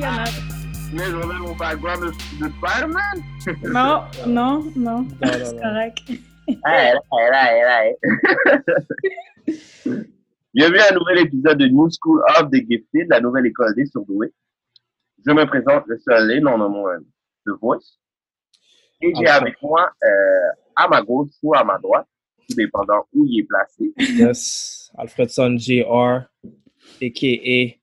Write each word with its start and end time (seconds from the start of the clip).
Il 0.00 0.04
y 0.04 0.06
en 0.06 0.12
a. 0.12 0.24
Mais 0.94 1.04
je 1.10 1.14
remets 1.14 1.38
mon 1.40 1.54
background 1.54 2.00
de, 2.04 2.10
de 2.10 2.50
Spider-Man. 2.56 3.22
Non, 3.70 4.04
non, 4.26 4.64
non. 4.74 5.02
non, 5.02 5.06
C'est 5.22 5.52
non. 5.52 5.60
correct. 5.60 5.98
Hey, 6.64 6.94
hey. 7.06 7.94
Bienvenue 10.54 10.78
à 10.78 10.90
un 10.90 10.94
nouvel 10.94 11.18
épisode 11.18 11.58
de 11.58 11.66
New 11.68 11.90
School 11.90 12.22
of 12.30 12.50
the 12.50 12.64
Gifted, 12.66 13.08
la 13.10 13.20
nouvelle 13.20 13.44
école 13.44 13.74
des 13.74 13.84
surdoués. 13.84 14.32
Je 15.26 15.32
me 15.32 15.44
présente 15.44 15.84
le 15.86 15.98
seul 15.98 16.30
et 16.32 16.40
non 16.40 16.56
nommé 16.56 17.04
The 17.44 17.50
Voice. 17.60 17.98
Et 19.02 19.12
j'ai 19.14 19.28
avec 19.28 19.60
moi, 19.60 19.90
euh, 20.02 20.08
à 20.76 20.88
ma 20.88 21.02
gauche 21.02 21.28
ou 21.42 21.54
à 21.54 21.62
ma 21.62 21.76
droite, 21.76 22.06
tout 22.48 22.54
dépendant 22.56 23.04
où 23.12 23.26
il 23.26 23.40
est 23.40 23.46
placé, 23.46 23.92
Yes, 24.16 24.90
Alfredson 24.96 25.58
Jr., 25.58 26.20
a.k.a. 27.02 27.79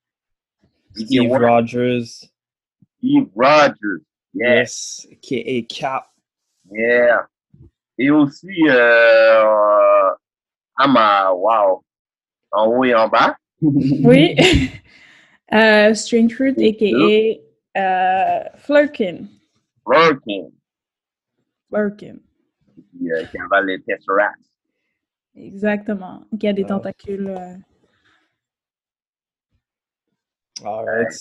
Steve. 1.06 1.30
Rogers. 1.30 2.30
Steve 2.98 3.28
Rogers. 3.34 4.02
Yes. 4.34 5.06
Yes, 5.06 5.06
a.k.a. 5.12 5.62
Cap. 5.68 6.04
Yeah. 6.70 7.26
Et 7.98 8.10
aussi, 8.10 8.48
euh, 8.68 10.10
à 10.76 10.86
ma, 10.86 11.32
wow, 11.32 11.82
en 12.52 12.66
haut 12.66 12.84
et 12.84 12.94
en 12.94 13.08
bas. 13.08 13.36
Oui. 13.62 14.36
Euh, 15.50 15.94
Strange 15.94 16.34
Fruit, 16.34 16.54
a.k.a. 16.58 17.80
Euh, 17.80 18.44
Flurkin. 18.58 19.28
Working. 19.86 20.50
Flurkin. 21.70 22.16
Qui, 22.92 23.10
euh, 23.10 23.24
qui 23.24 23.38
avale 23.40 23.64
les 23.68 23.80
Tesseract. 23.80 24.36
Exactement. 25.34 26.22
Qui 26.38 26.48
a 26.48 26.52
des 26.52 26.64
Ah. 26.64 26.68
tentacules. 26.68 27.34
Euh, 30.62 30.68
All 30.68 30.84
right. 30.84 31.12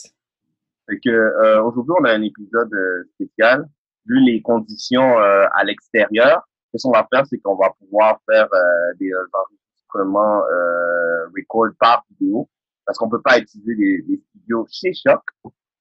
Fait 0.89 0.99
que 1.03 1.09
euh, 1.09 1.63
aujourd'hui, 1.63 1.93
on 1.99 2.05
a 2.05 2.11
un 2.11 2.21
épisode 2.21 2.73
euh, 2.73 3.03
spécial. 3.15 3.67
Vu 4.05 4.19
les 4.21 4.41
conditions 4.41 5.19
euh, 5.19 5.45
à 5.53 5.63
l'extérieur, 5.65 6.47
ce 6.73 6.81
qu'on 6.83 6.93
va 6.93 7.07
faire, 7.11 7.25
c'est 7.25 7.39
qu'on 7.39 7.55
va 7.55 7.71
pouvoir 7.79 8.19
faire 8.29 8.47
euh, 8.53 8.93
des 8.99 9.11
euh, 9.11 9.25
enregistrements 9.33 10.43
euh, 10.45 11.27
record 11.35 11.73
par 11.79 12.05
vidéo, 12.11 12.49
parce 12.85 12.97
qu'on 12.97 13.09
peut 13.09 13.21
pas 13.21 13.37
utiliser 13.37 13.75
des, 13.75 14.01
des 14.03 14.21
studios 14.29 14.65
chez 14.71 14.93
Choc, 14.93 15.21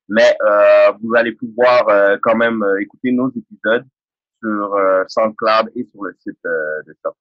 mais 0.08 0.36
euh, 0.44 0.92
vous 1.00 1.14
allez 1.14 1.32
pouvoir 1.32 1.88
euh, 1.88 2.16
quand 2.22 2.36
même 2.36 2.62
euh, 2.62 2.80
écouter 2.80 3.12
nos 3.12 3.30
épisodes 3.30 3.84
sur 4.42 4.74
euh, 4.74 5.04
SoundCloud 5.08 5.70
et 5.76 5.84
sur 5.84 6.04
le 6.04 6.16
site 6.20 6.38
euh, 6.46 6.82
de 6.86 6.96
Choc. 7.02 7.14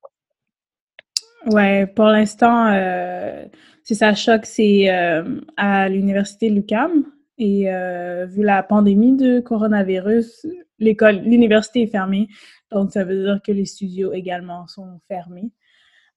Ouais, 1.47 1.85
pour 1.85 2.05
l'instant, 2.05 2.67
euh, 2.73 3.45
c'est 3.85 3.93
ça 3.93 4.15
choc, 4.15 4.47
c'est 4.47 4.89
euh, 4.89 5.39
à 5.57 5.87
l'université 5.89 6.49
Lucam. 6.49 7.05
Et 7.37 7.71
euh, 7.71 8.25
vu 8.25 8.41
la 8.41 8.63
pandémie 8.63 9.15
de 9.15 9.39
coronavirus, 9.39 10.47
l'école, 10.79 11.17
l'université 11.17 11.83
est 11.83 11.87
fermée. 11.87 12.27
Donc, 12.71 12.91
ça 12.91 13.03
veut 13.03 13.23
dire 13.23 13.39
que 13.45 13.51
les 13.51 13.65
studios 13.65 14.11
également 14.11 14.65
sont 14.67 14.99
fermés. 15.07 15.51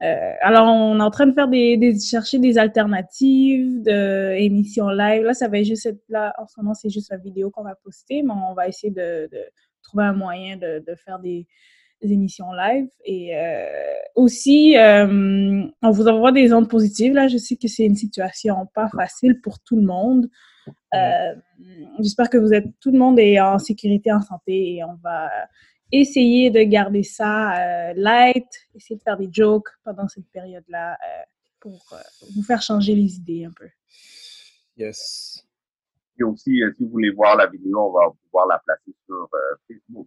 Euh, 0.02 0.32
alors, 0.40 0.66
on 0.66 0.98
est 0.98 1.02
en 1.02 1.10
train 1.10 1.26
de 1.26 1.34
faire 1.34 1.48
des, 1.48 1.98
chercher 2.00 2.38
des 2.38 2.56
alternatives 2.56 3.82
d'émissions 3.82 4.88
live. 4.88 5.24
Là, 5.24 5.34
ça 5.34 5.48
va 5.48 5.62
juste 5.62 5.92
là. 6.08 6.32
En 6.38 6.46
ce 6.46 6.58
moment, 6.58 6.72
c'est 6.72 6.88
juste 6.88 7.10
la 7.10 7.18
vidéo 7.18 7.50
qu'on 7.50 7.64
va 7.64 7.74
poster, 7.74 8.22
mais 8.22 8.32
on 8.32 8.54
va 8.54 8.66
essayer 8.66 8.92
de, 8.92 9.28
de 9.30 9.40
trouver 9.82 10.04
un 10.04 10.14
moyen 10.14 10.56
de, 10.56 10.82
de 10.86 10.94
faire 10.94 11.18
des 11.18 11.46
émissions 12.00 12.52
live. 12.52 12.88
Et 13.04 13.36
euh, 13.36 13.66
aussi, 14.14 14.76
euh, 14.76 15.66
on 15.82 15.90
vous 15.90 16.08
envoie 16.08 16.32
des 16.32 16.52
ondes 16.52 16.68
positives. 16.68 17.14
Là, 17.14 17.28
je 17.28 17.38
sais 17.38 17.56
que 17.56 17.68
c'est 17.68 17.84
une 17.84 17.96
situation 17.96 18.66
pas 18.74 18.88
facile 18.88 19.40
pour 19.40 19.60
tout 19.60 19.76
le 19.76 19.82
monde. 19.82 20.28
Euh, 20.94 21.34
J'espère 21.98 22.30
que 22.30 22.38
vous 22.38 22.52
êtes, 22.52 22.66
tout 22.80 22.92
le 22.92 22.98
monde 22.98 23.18
est 23.18 23.40
en 23.40 23.58
sécurité, 23.58 24.12
en 24.12 24.20
santé, 24.20 24.76
et 24.76 24.84
on 24.84 24.94
va 25.02 25.28
essayer 25.90 26.50
de 26.50 26.62
garder 26.62 27.02
ça 27.02 27.90
euh, 27.90 27.92
light, 27.96 28.46
essayer 28.74 28.96
de 28.96 29.02
faire 29.02 29.16
des 29.16 29.28
jokes 29.32 29.68
pendant 29.84 30.06
cette 30.06 30.28
période-là 30.30 30.92
euh, 30.92 31.22
pour 31.60 31.80
euh, 31.92 31.96
vous 32.36 32.42
faire 32.42 32.62
changer 32.62 32.94
les 32.94 33.16
idées 33.16 33.44
un 33.44 33.52
peu. 33.58 33.68
Yes. 34.76 35.44
Et 36.20 36.24
aussi, 36.24 36.60
si 36.76 36.84
vous 36.84 36.90
voulez 36.90 37.10
voir 37.10 37.36
la 37.36 37.46
vidéo, 37.46 37.80
on 37.80 37.92
va 37.92 38.12
pouvoir 38.22 38.46
la 38.46 38.60
placer 38.64 38.94
sur 39.06 39.28
euh, 39.34 39.38
Facebook. 39.66 40.06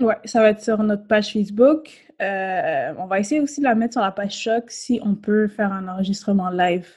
Ouais, 0.00 0.16
ça 0.24 0.40
va 0.40 0.50
être 0.50 0.62
sur 0.62 0.82
notre 0.82 1.06
page 1.06 1.32
Facebook. 1.32 1.90
Euh, 2.22 2.94
on 2.98 3.06
va 3.06 3.20
essayer 3.20 3.40
aussi 3.40 3.60
de 3.60 3.66
la 3.66 3.74
mettre 3.74 3.94
sur 3.94 4.02
la 4.02 4.12
page 4.12 4.36
Choc 4.36 4.70
si 4.70 5.00
on 5.04 5.14
peut 5.14 5.46
faire 5.46 5.72
un 5.72 5.88
enregistrement 5.88 6.48
live. 6.48 6.88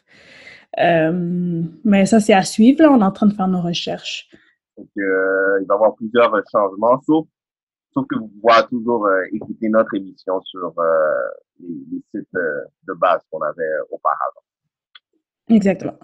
Euh, 0.80 1.64
mais 1.84 2.06
ça, 2.06 2.20
c'est 2.20 2.34
à 2.34 2.44
suivre. 2.44 2.82
Là, 2.82 2.92
on 2.92 3.02
est 3.02 3.04
en 3.04 3.12
train 3.12 3.28
de 3.28 3.34
faire 3.34 3.48
nos 3.48 3.62
recherches. 3.62 4.30
Donc, 4.78 4.88
euh, 4.98 5.60
il 5.62 5.68
va 5.68 5.76
y 5.76 5.76
avoir 5.76 5.96
plusieurs 5.96 6.34
changements, 6.52 7.00
sauf, 7.06 7.28
sauf 7.94 8.08
que 8.08 8.16
vous 8.16 8.32
pourrez 8.42 8.64
toujours 8.70 9.06
euh, 9.06 9.24
écouter 9.34 9.70
notre 9.70 9.94
émission 9.96 10.42
sur 10.42 10.74
euh, 10.80 10.86
les, 11.60 11.76
les 11.92 12.02
sites 12.12 12.36
euh, 12.36 12.62
de 12.88 12.94
base 12.94 13.22
qu'on 13.30 13.42
avait 13.42 13.70
auparavant. 13.92 14.42
Exactement. 15.50 16.00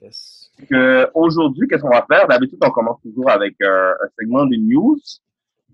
Yes. 0.00 0.50
Aujourd'hui, 1.14 1.68
qu'est-ce 1.68 1.82
qu'on 1.82 1.90
va 1.90 2.06
faire? 2.10 2.26
D'habitude, 2.26 2.58
on 2.64 2.70
commence 2.70 3.00
toujours 3.02 3.30
avec 3.30 3.54
un, 3.60 3.94
un 4.02 4.08
segment 4.18 4.46
de 4.46 4.56
news. 4.56 4.98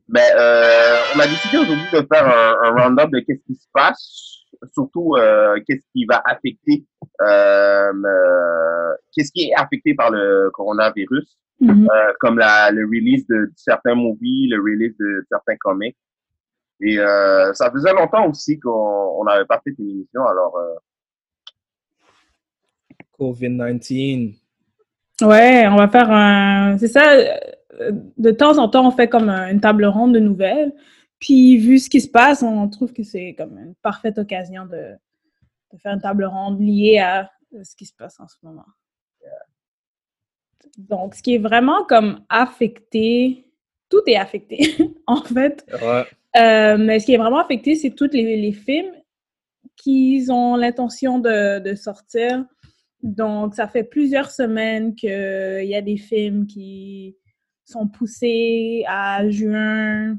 Mais 0.08 0.26
euh, 0.36 0.96
on 1.14 1.20
a 1.20 1.26
décidé 1.26 1.58
aujourd'hui 1.58 1.86
de 1.92 2.06
faire 2.12 2.26
un, 2.26 2.56
un 2.64 2.82
round-up 2.82 3.10
de 3.10 3.20
qu'est-ce 3.20 3.44
qui 3.44 3.54
se 3.54 3.66
passe, 3.72 4.46
surtout 4.72 5.16
euh, 5.16 5.60
qu'est-ce 5.66 5.84
qui 5.92 6.06
va 6.06 6.22
affecter, 6.24 6.86
euh, 7.20 7.92
euh, 7.92 8.94
qu'est-ce 9.14 9.30
qui 9.32 9.48
est 9.48 9.54
affecté 9.54 9.94
par 9.94 10.10
le 10.10 10.50
coronavirus. 10.52 11.38
Euh, 11.60 12.12
comme 12.20 12.38
la, 12.38 12.70
le 12.70 12.84
release 12.84 13.26
de 13.26 13.50
certains 13.56 13.96
movies, 13.96 14.48
le 14.48 14.60
release 14.62 14.96
de 14.96 15.26
certains 15.28 15.56
comics. 15.56 15.96
Et 16.80 16.96
euh, 16.98 17.52
ça 17.52 17.68
faisait 17.72 17.92
longtemps 17.92 18.28
aussi 18.28 18.60
qu'on 18.60 18.70
on 19.18 19.24
n'avait 19.24 19.44
pas 19.44 19.60
fait 19.64 19.74
une 19.76 19.90
émission, 19.90 20.24
alors 20.24 20.56
euh, 20.56 20.76
COVID-19. 23.18 24.36
Ouais, 25.22 25.66
on 25.66 25.74
va 25.74 25.88
faire 25.88 26.08
un. 26.12 26.78
C'est 26.78 26.86
ça. 26.86 27.02
Euh, 27.80 27.92
De 28.16 28.30
temps 28.30 28.58
en 28.58 28.68
temps, 28.68 28.86
on 28.86 28.90
fait 28.90 29.08
comme 29.08 29.28
un- 29.28 29.50
une 29.50 29.60
table 29.60 29.84
ronde 29.86 30.14
de 30.14 30.18
nouvelles. 30.20 30.72
Puis, 31.18 31.56
vu 31.56 31.78
ce 31.78 31.90
qui 31.90 32.00
se 32.00 32.08
passe, 32.08 32.42
on 32.42 32.68
trouve 32.68 32.92
que 32.92 33.02
c'est 33.02 33.34
comme 33.36 33.58
une 33.58 33.74
parfaite 33.82 34.18
occasion 34.18 34.64
de, 34.66 34.94
de 35.72 35.78
faire 35.78 35.92
une 35.94 36.00
table 36.00 36.24
ronde 36.24 36.60
liée 36.60 36.98
à 36.98 37.30
ce 37.62 37.74
qui 37.76 37.86
se 37.86 37.94
passe 37.94 38.18
en 38.20 38.28
ce 38.28 38.36
moment. 38.42 38.64
Donc, 40.76 41.14
ce 41.14 41.22
qui 41.22 41.34
est 41.34 41.38
vraiment 41.38 41.84
comme 41.86 42.20
affecté, 42.28 43.46
tout 43.88 44.02
est 44.06 44.16
affecté, 44.16 44.58
en 45.06 45.22
fait. 45.22 45.64
Ouais. 45.82 46.04
Euh, 46.36 46.76
mais 46.78 47.00
ce 47.00 47.06
qui 47.06 47.14
est 47.14 47.18
vraiment 47.18 47.38
affecté, 47.38 47.74
c'est 47.74 47.90
tous 47.90 48.10
les, 48.12 48.36
les 48.36 48.52
films 48.52 48.92
qui 49.76 50.24
ont 50.28 50.56
l'intention 50.56 51.18
de, 51.18 51.58
de 51.60 51.74
sortir. 51.74 52.44
Donc, 53.02 53.54
ça 53.54 53.66
fait 53.66 53.84
plusieurs 53.84 54.30
semaines 54.30 54.94
qu'il 54.94 55.08
y 55.64 55.74
a 55.74 55.82
des 55.82 55.96
films 55.96 56.46
qui 56.46 57.16
sont 57.68 57.86
poussés 57.86 58.84
à 58.88 59.28
juin, 59.28 60.18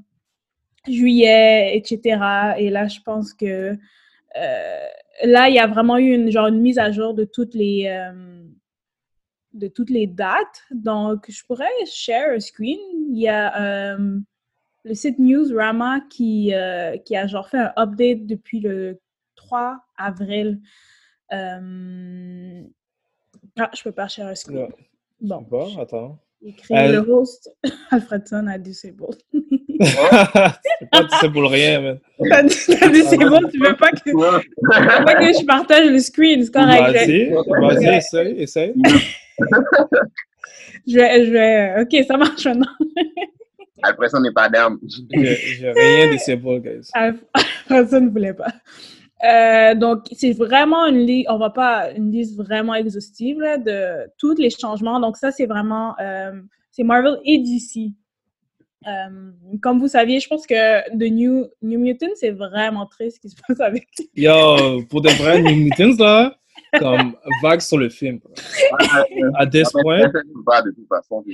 juillet, 0.88 1.76
etc. 1.76 2.56
Et 2.58 2.70
là, 2.70 2.88
je 2.88 3.00
pense 3.02 3.34
que 3.34 3.76
euh, 4.38 4.88
là, 5.24 5.50
il 5.50 5.56
y 5.56 5.60
a 5.60 5.66
vraiment 5.68 5.98
eu 5.98 6.14
une, 6.14 6.30
genre, 6.32 6.48
une 6.48 6.62
mise 6.62 6.78
à 6.78 6.92
jour 6.92 7.16
de 7.16 7.24
toutes 7.26 7.56
les, 7.56 7.88
euh, 7.88 8.44
de 9.54 9.68
toutes 9.68 9.90
les 9.90 10.06
dates. 10.06 10.64
Donc, 10.72 11.26
je 11.30 11.44
pourrais 11.46 11.66
share 11.86 12.36
un 12.36 12.40
screen. 12.40 12.78
Il 13.10 13.18
y 13.18 13.28
a 13.28 13.96
euh, 13.96 14.20
le 14.84 14.94
site 14.94 15.18
Newsrama 15.18 16.02
qui, 16.10 16.54
qui 17.06 17.16
a 17.16 17.28
genre 17.28 17.50
fait 17.50 17.58
un 17.58 17.74
update 17.78 18.28
depuis 18.28 18.60
le 18.60 19.00
3 19.36 19.82
avril. 19.98 20.62
Ah, 21.32 21.60
je 23.76 23.84
peux 23.84 23.92
pas 23.92 24.08
share 24.08 24.28
un 24.28 24.36
screen. 24.36 24.60
Ouais. 24.60 24.70
Bon, 25.22 25.42
Bon, 25.42 25.78
attends. 25.80 26.20
Créé 26.58 26.78
Elle- 26.78 26.92
le 26.94 27.00
host 27.00 27.50
Alfredson 27.92 28.48
à 28.48 28.58
Disabled. 28.58 29.18
c'est 29.82 29.96
pas 30.92 31.08
c'est 31.22 31.32
pour 31.32 31.42
le 31.42 31.48
rien, 31.48 31.82
man. 31.82 32.00
T'as 32.30 32.44
dit, 32.44 32.50
dit, 32.50 33.04
c'est 33.04 33.18
bon, 33.18 33.40
tu 33.52 33.60
veux 33.60 33.76
pas 33.76 33.92
que, 33.92 34.02
tu 34.04 34.12
veux 34.12 35.06
pas 35.06 35.16
que 35.16 35.34
je 35.40 35.46
partage 35.46 35.90
le 35.90 36.00
screen, 36.00 36.44
c'est 36.44 36.52
correct. 36.54 36.94
Vas-y, 36.94 37.30
vas-y, 37.30 37.96
essaye, 37.98 38.42
essaye. 38.42 38.74
Je 40.88 40.96
vais, 40.96 41.26
je 41.26 41.32
vais, 41.32 41.82
ok, 41.82 42.06
ça 42.06 42.18
marche 42.18 42.46
maintenant. 42.46 42.72
Après 43.84 44.10
ça, 44.10 44.18
on 44.18 44.22
n'est 44.22 44.34
pas 44.34 44.50
d'âme. 44.50 44.78
J'ai 45.12 45.72
rien 45.72 46.12
disable, 46.12 46.60
guys. 46.62 46.90
Personne 47.68 48.06
ne 48.06 48.10
voulait 48.10 48.34
pas. 48.34 48.52
Euh, 49.24 49.76
donc, 49.76 50.06
c'est 50.14 50.32
vraiment 50.32 50.86
une 50.86 51.00
liste, 51.00 51.28
on 51.30 51.38
va 51.38 51.50
pas, 51.50 51.92
une 51.92 52.12
liste 52.12 52.38
vraiment 52.38 52.76
exhaustive 52.76 53.40
là, 53.40 53.58
de 53.58 54.10
tous 54.18 54.36
les 54.36 54.50
changements. 54.50 55.00
Donc, 55.00 55.18
ça, 55.18 55.32
c'est 55.32 55.46
vraiment, 55.46 55.96
euh, 56.00 56.32
c'est 56.72 56.84
Marvel 56.84 57.18
et 57.26 57.40
DC. 57.40 57.94
Euh, 58.88 59.32
comme 59.62 59.80
vous 59.80 59.90
saviez, 59.90 60.22
je 60.22 60.30
pense 60.30 60.48
que 60.48 60.90
The 60.92 61.12
New, 61.12 61.48
New 61.62 61.80
Mutant, 61.80 62.08
c'est 62.16 62.32
vraiment 62.32 62.86
triste 62.86 63.18
ce 63.18 63.22
qui 63.22 63.30
se 63.30 63.36
passe 63.46 63.60
avec 63.60 63.88
Yo, 64.16 64.84
pour 64.90 65.02
de 65.02 65.10
vrai, 65.10 65.42
New 65.42 65.56
Mutants, 65.56 66.02
là, 66.02 66.38
comme 66.78 67.16
vague 67.44 67.60
sur 67.60 67.78
le 67.78 67.90
film. 67.90 68.20
À 69.36 69.46
point, 69.48 70.08
de 70.08 70.72
toute 70.72 70.88
façon, 70.88 71.26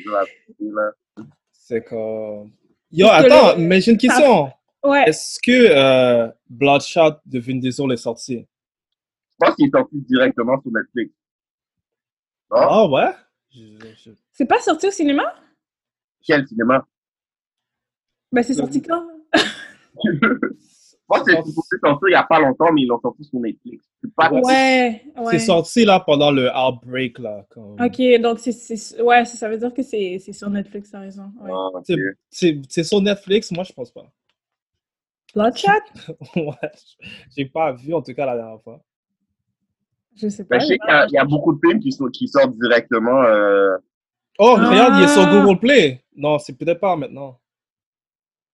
c'est 1.51 1.83
comme. 1.83 2.51
Yo, 2.91 3.07
attends, 3.11 3.59
mais 3.59 3.79
j'ai 3.79 3.91
une 3.91 3.97
question. 3.97 4.49
Ouais, 4.85 5.03
Est-ce 5.07 5.39
que 5.41 5.51
euh, 5.51 6.31
Bloodshot 6.49 7.17
de 7.25 7.39
Vin 7.39 7.57
Diesel 7.57 7.91
est 7.91 7.97
sorti? 7.97 8.45
Je 9.31 9.35
pense 9.39 9.55
qu'il 9.55 9.67
est 9.67 9.71
sorti 9.71 9.97
directement 10.01 10.61
sur 10.61 10.71
Netflix. 10.71 11.13
Ah 12.51 12.87
ouais? 12.87 13.11
Je- 13.51 13.93
je- 13.97 14.11
c'est 14.31 14.45
pas 14.45 14.59
sorti 14.59 14.87
au 14.87 14.91
cinéma? 14.91 15.33
Quel 16.25 16.47
cinéma? 16.47 16.85
Ben, 18.31 18.43
c'est 18.43 18.53
sorti 18.53 18.81
quand? 18.81 19.07
Moi, 21.07 21.23
c'est 21.23 21.33
sortir 21.35 22.07
il 22.07 22.09
n'y 22.09 22.15
a 22.15 22.23
pas 22.23 22.39
longtemps, 22.39 22.71
mais 22.73 22.81
ils 22.81 22.87
l'ont 22.87 22.99
sorti 22.99 23.23
sur 23.23 23.39
Netflix. 23.39 23.85
Pas 24.15 24.31
Ouais. 24.31 24.41
Ouais, 24.41 25.03
ouais. 25.17 25.31
C'est 25.31 25.45
sorti 25.45 25.85
là 25.85 25.99
pendant 25.99 26.31
le 26.31 26.49
outbreak 26.49 27.19
là. 27.19 27.45
Comme... 27.49 27.79
Ok, 27.79 28.01
donc 28.21 28.39
c'est, 28.39 28.51
c'est, 28.51 29.01
ouais, 29.01 29.23
ça, 29.25 29.47
veut 29.49 29.57
dire 29.57 29.73
que 29.73 29.83
c'est, 29.83 30.17
c'est 30.19 30.33
sur 30.33 30.49
Netflix, 30.49 30.91
t'as 30.91 30.99
raison. 31.01 31.31
Ouais. 31.39 31.51
Ah, 31.53 31.69
c'est 32.29 32.83
sur 32.83 33.01
Netflix, 33.01 33.51
moi 33.51 33.63
je 33.63 33.73
pense 33.73 33.91
pas. 33.91 34.11
Bloodshot? 35.35 35.69
ouais, 36.35 36.71
j'ai 37.35 37.45
pas 37.45 37.73
vu 37.73 37.93
en 37.93 38.01
tout 38.01 38.13
cas 38.13 38.25
la 38.25 38.35
dernière 38.37 38.61
fois. 38.61 38.81
Je 40.15 40.29
sais 40.29 40.45
pas. 40.45 40.55
Ben, 40.57 40.61
je 40.61 40.67
sais 40.67 40.77
qu'il 40.77 40.89
y, 40.89 40.93
a- 40.93 41.05
il 41.07 41.11
y 41.13 41.17
a 41.17 41.25
beaucoup 41.25 41.53
de 41.53 41.59
films 41.63 41.79
qui, 41.81 41.91
sont, 41.91 42.05
qui 42.07 42.27
sortent 42.27 42.57
directement. 42.57 43.21
Euh, 43.23 43.75
Oh, 44.37 44.55
Ah. 44.59 44.69
regarde, 44.69 44.95
il 44.97 45.03
est 45.05 45.07
sur 45.07 45.25
Google 45.29 45.57
Play. 45.59 46.03
Non, 46.15 46.39
c'est 46.39 46.57
peut-être 46.57 46.81
pas 46.81 46.95
maintenant. 46.97 47.39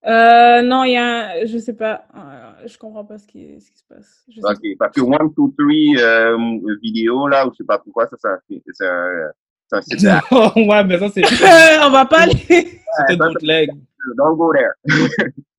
Euh, 0.06 0.62
non, 0.62 0.84
il 0.84 0.92
y 0.92 0.96
a 0.96 1.04
un... 1.42 1.44
Je 1.46 1.58
sais 1.58 1.72
pas. 1.74 2.04
Euh, 2.16 2.66
je 2.68 2.78
comprends 2.78 3.04
pas 3.04 3.18
ce 3.18 3.26
qui, 3.26 3.60
ce 3.60 3.70
qui 3.70 3.78
se 3.78 3.84
passe. 3.88 4.22
Je 4.28 4.40
sais 4.40 4.46
ok, 4.46 4.78
parce 4.78 4.94
que 4.94 5.00
One, 5.00 5.32
Two, 5.34 5.52
Three 5.58 5.96
euh, 5.98 6.36
vidéo, 6.82 7.26
là, 7.28 7.46
ou 7.46 7.50
je 7.52 7.56
sais 7.58 7.64
pas 7.64 7.78
pourquoi, 7.78 8.06
ça, 8.08 8.16
c'est 8.18 8.86
un, 8.86 9.30
un, 9.72 9.80
ouais, 10.68 10.84
mais 10.84 10.98
ça 10.98 11.08
c'est 11.08 11.22
pas. 11.22 11.86
On 11.86 11.90
va 11.90 12.04
pas 12.04 12.22
aller... 12.22 12.34
c'était 12.36 13.16
ça, 13.16 13.28
bootleg. 13.28 13.70
Don't 14.16 14.36
go 14.36 14.52
there. 14.52 14.72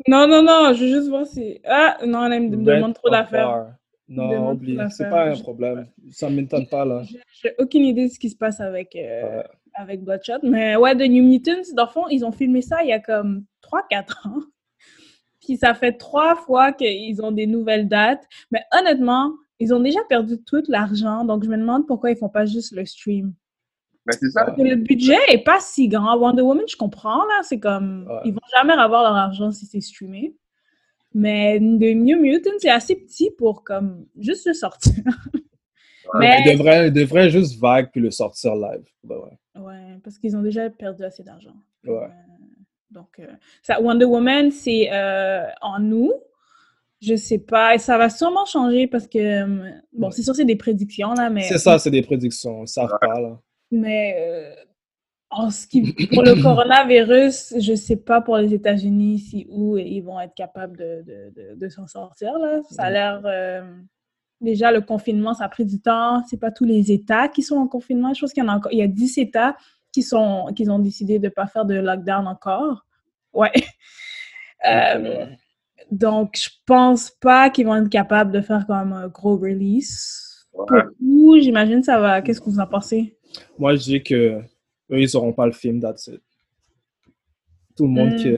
non, 0.08 0.28
non, 0.28 0.44
non, 0.44 0.74
je 0.74 0.84
veux 0.84 0.90
juste 0.92 1.10
voir 1.10 1.26
si... 1.26 1.60
Ah, 1.66 1.98
non, 2.06 2.32
elle 2.32 2.50
me 2.50 2.58
demande 2.58 2.94
trop 2.94 3.10
d'affaires. 3.10 3.74
Non, 4.08 4.52
oublie. 4.52 4.78
C'est 4.92 5.10
pas 5.10 5.30
un 5.30 5.36
problème. 5.36 5.88
Ça 6.12 6.30
m'étonne 6.30 6.68
pas 6.68 6.86
là. 6.86 7.02
J'ai 7.04 7.20
j'ai 7.42 7.52
aucune 7.58 7.84
idée 7.84 8.08
de 8.08 8.12
ce 8.14 8.20
qui 8.20 8.30
se 8.30 8.36
passe 8.36 8.60
avec, 8.60 8.96
euh, 8.96 9.38
Ouais. 9.38 9.44
avec 9.76 10.04
Bloodshot. 10.04 10.40
Mais 10.44 10.76
ouais, 10.76 10.94
The 10.96 11.10
New 11.10 11.24
Mutants, 11.24 11.74
dans 11.76 11.86
le 11.86 11.90
fond, 11.90 12.08
ils 12.10 12.26
ont 12.26 12.32
filmé 12.32 12.62
ça 12.62 12.84
il 12.84 12.90
y 12.90 12.94
a 12.94 13.00
comme 13.00 13.46
3-4 13.62 14.28
ans. 14.28 14.42
Puis 15.42 15.58
ça 15.58 15.74
fait 15.74 15.94
trois 15.94 16.36
fois 16.36 16.72
qu'ils 16.74 17.22
ont 17.22 17.32
des 17.32 17.48
nouvelles 17.48 17.88
dates. 17.88 18.24
Mais 18.52 18.62
honnêtement, 18.78 19.32
ils 19.60 19.74
ont 19.74 19.80
déjà 19.80 20.00
perdu 20.08 20.38
tout 20.46 20.64
l'argent. 20.68 21.26
Donc 21.26 21.44
je 21.44 21.50
me 21.50 21.58
demande 21.58 21.88
pourquoi 21.88 22.12
ils 22.12 22.18
font 22.18 22.30
pas 22.30 22.46
juste 22.46 22.74
le 22.76 22.86
stream. 22.86 23.34
Mais 24.06 24.14
c'est 24.20 24.30
ça. 24.32 24.46
Que 24.52 24.62
le 24.62 24.76
budget 24.76 25.18
est 25.30 25.44
pas 25.44 25.60
si 25.60 25.88
grand. 25.88 26.18
Wonder 26.18 26.42
Woman, 26.42 26.66
je 26.68 26.76
comprends, 26.76 27.20
là. 27.26 27.42
C'est 27.44 27.60
comme. 27.60 28.06
Ouais. 28.10 28.20
Ils 28.26 28.34
vont 28.34 28.40
jamais 28.56 28.74
avoir 28.74 29.04
leur 29.04 29.16
argent 29.16 29.52
si 29.52 29.66
c'est 29.66 29.82
streamé. 29.82 30.36
Mais 31.14 31.60
The 31.60 31.96
New 31.96 32.20
Mutants, 32.20 32.50
c'est 32.58 32.70
assez 32.70 32.96
petit 32.96 33.32
pour 33.38 33.64
comme 33.64 34.06
juste 34.18 34.48
le 34.48 34.54
sortir. 34.54 34.94
Mais- 36.20 36.42
Il 36.46 36.58
devrait, 36.58 36.88
il 36.88 36.94
devrait 36.94 37.30
juste 37.30 37.60
vague 37.60 37.90
puis 37.92 38.02
le 38.02 38.12
sortir 38.12 38.56
live. 38.56 38.84
Ben 39.04 39.16
ouais. 39.18 39.62
Ouais, 39.62 40.00
parce 40.04 40.18
qu'ils 40.18 40.36
ont 40.36 40.42
déjà 40.42 40.70
perdu 40.70 41.04
assez 41.04 41.24
d'argent. 41.24 41.56
Ouais. 41.86 41.94
Euh, 41.94 42.08
donc, 42.92 43.08
euh, 43.20 43.28
ça, 43.62 43.80
Wonder 43.82 44.06
Woman, 44.06 44.52
c'est 44.52 44.92
euh, 44.92 45.46
en 45.62 45.92
août. 45.92 46.14
Je 47.02 47.16
sais 47.16 47.40
pas. 47.40 47.76
Et 47.76 47.80
ça 47.80 47.98
va 47.98 48.10
sûrement 48.10 48.46
changer 48.46 48.88
parce 48.88 49.08
que, 49.08 49.46
bon, 49.94 50.10
c'est 50.12 50.24
sûr, 50.24 50.36
c'est 50.36 50.46
des 50.46 50.56
prédictions, 50.56 51.14
là, 51.14 51.30
mais. 51.30 51.42
C'est 51.44 51.58
ça, 51.58 51.78
c'est 51.78 51.92
des 51.92 52.02
prédictions. 52.02 52.64
Ils 52.64 52.68
savent 52.68 52.98
pas 53.00 53.20
là. 53.20 53.40
Mais 53.76 54.16
euh, 54.20 54.54
en 55.30 55.50
ce 55.50 55.66
qui, 55.68 55.94
pour 56.14 56.22
le 56.24 56.42
coronavirus, 56.42 57.56
je 57.60 57.74
sais 57.74 57.96
pas 57.96 58.22
pour 58.22 58.38
les 58.38 58.54
États-Unis 58.54 59.20
si 59.20 59.48
où 59.50 59.78
ils 59.78 60.02
vont 60.02 60.20
être 60.20 60.36
capables 60.36 60.78
de, 60.78 61.04
de, 61.06 61.34
de, 61.36 61.56
de 61.56 61.70
s'en 61.70 61.88
sortir. 61.88 62.38
Là. 62.38 62.62
Ça 62.70 62.84
a 62.84 62.90
l'air. 62.92 63.22
euh, 63.26 63.64
déjà, 64.42 64.72
le 64.72 64.82
confinement, 64.82 65.34
ça 65.34 65.46
a 65.46 65.50
pris 65.50 65.66
du 65.66 65.82
temps. 65.82 66.24
C'est 66.30 66.40
pas 66.40 66.52
tous 66.52 66.66
les 66.66 66.92
États 66.92 67.28
qui 67.30 67.42
sont 67.42 67.56
en 67.56 67.68
confinement. 67.68 68.14
Je 68.14 68.22
pense 68.22 68.34
qu'il 68.34 68.44
y 68.44 68.46
en 68.46 68.50
a 68.50 68.56
encore. 68.56 68.72
Il 68.72 68.78
y 68.78 68.84
a 68.84 68.88
10 68.88 69.18
États 69.18 69.56
qui, 69.92 70.04
sont, 70.04 70.48
qui 70.56 70.70
ont 70.70 70.80
décidé 70.80 71.18
de 71.20 71.26
ne 71.26 71.30
pas 71.30 71.48
faire 71.48 71.66
de 71.66 71.76
lockdown 71.76 72.28
encore. 72.28 72.86
Ouais. 73.34 73.52
Euh, 74.66 75.26
donc, 75.92 76.38
je 76.38 76.50
pense 76.66 77.12
pas 77.12 77.50
qu'ils 77.50 77.66
vont 77.66 77.76
être 77.76 77.90
capables 77.90 78.32
de 78.32 78.40
faire 78.40 78.66
comme 78.66 78.94
un 78.94 79.10
gros 79.10 79.36
release. 79.36 80.48
Pour 80.54 80.68
vous, 81.02 81.38
j'imagine 81.42 81.84
ça 81.84 82.00
va. 82.00 82.22
Qu'est-ce 82.22 82.40
que 82.40 82.50
vous 82.50 82.60
en 82.62 82.68
pensez? 82.68 83.18
Moi, 83.58 83.76
je 83.76 83.82
dis 83.84 84.04
que 84.04 84.16
eux, 84.92 85.00
ils 85.02 85.16
auront 85.18 85.34
pas 85.34 85.46
le 85.46 85.52
film, 85.52 85.80
that's 85.82 86.08
it. 86.08 86.22
Tout 87.76 87.86
le 87.86 87.92
monde 87.92 88.14
Mm. 88.14 88.16
qui, 88.18 88.38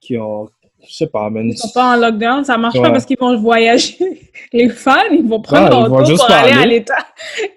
qui 0.00 0.18
ont, 0.18 0.48
je 0.86 0.92
sais 0.92 1.06
pas, 1.06 1.30
man. 1.30 1.46
Ils 1.48 1.56
sont 1.56 1.70
pas 1.72 1.96
en 1.96 2.00
lockdown, 2.00 2.44
ça 2.44 2.58
marche 2.58 2.74
Ouais. 2.76 2.82
pas 2.82 2.90
parce 2.90 3.06
qu'ils 3.06 3.18
vont 3.18 3.36
voyager. 3.38 3.96
Les 4.52 4.68
fans, 4.68 5.08
ils 5.10 5.26
vont 5.26 5.40
prendre 5.40 5.64
Ouais, 5.64 5.70
leur 5.70 5.88
vont 5.88 6.02
auto 6.02 6.16
pour 6.16 6.30
aller 6.30 6.52
à 6.52 6.66
l'État. 6.66 7.06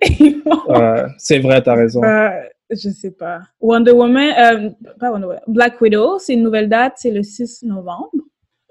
Vont- 0.46 0.66
Ouais, 0.68 1.06
c'est 1.18 1.40
vrai, 1.40 1.62
t'as 1.62 1.74
raison. 1.76 2.04
Euh, 2.04 2.30
je 2.70 2.90
sais 2.90 3.12
pas. 3.12 3.42
Wonder 3.60 3.92
Woman, 3.92 4.30
euh, 4.38 4.70
pas 5.00 5.12
Wonder 5.12 5.26
Woman, 5.26 5.42
Black 5.48 5.82
Widow, 5.82 6.20
c'est 6.20 6.34
une 6.36 6.44
nouvelle 6.44 6.70
date, 6.70 6.94
c'est 6.98 7.12
le 7.12 7.24
6 7.24 7.64
novembre. 7.64 8.12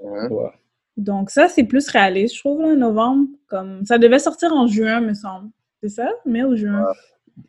Ouais. 0.01 0.29
Donc 0.97 1.31
ça, 1.31 1.49
c'est 1.49 1.65
plus 1.65 1.89
réaliste, 1.89 2.37
je 2.37 2.41
trouve, 2.41 2.63
là, 2.63 2.77
novembre. 2.77 3.27
Comme, 3.49 3.85
ça 3.85 3.99
devait 3.99 4.21
sortir 4.21 4.53
en 4.53 4.67
juin, 4.69 5.01
me 5.01 5.15
semble. 5.15 5.51
C'est 5.83 5.89
ça? 5.89 6.09
Mai 6.25 6.45
ou 6.45 6.55
juin? 6.55 6.87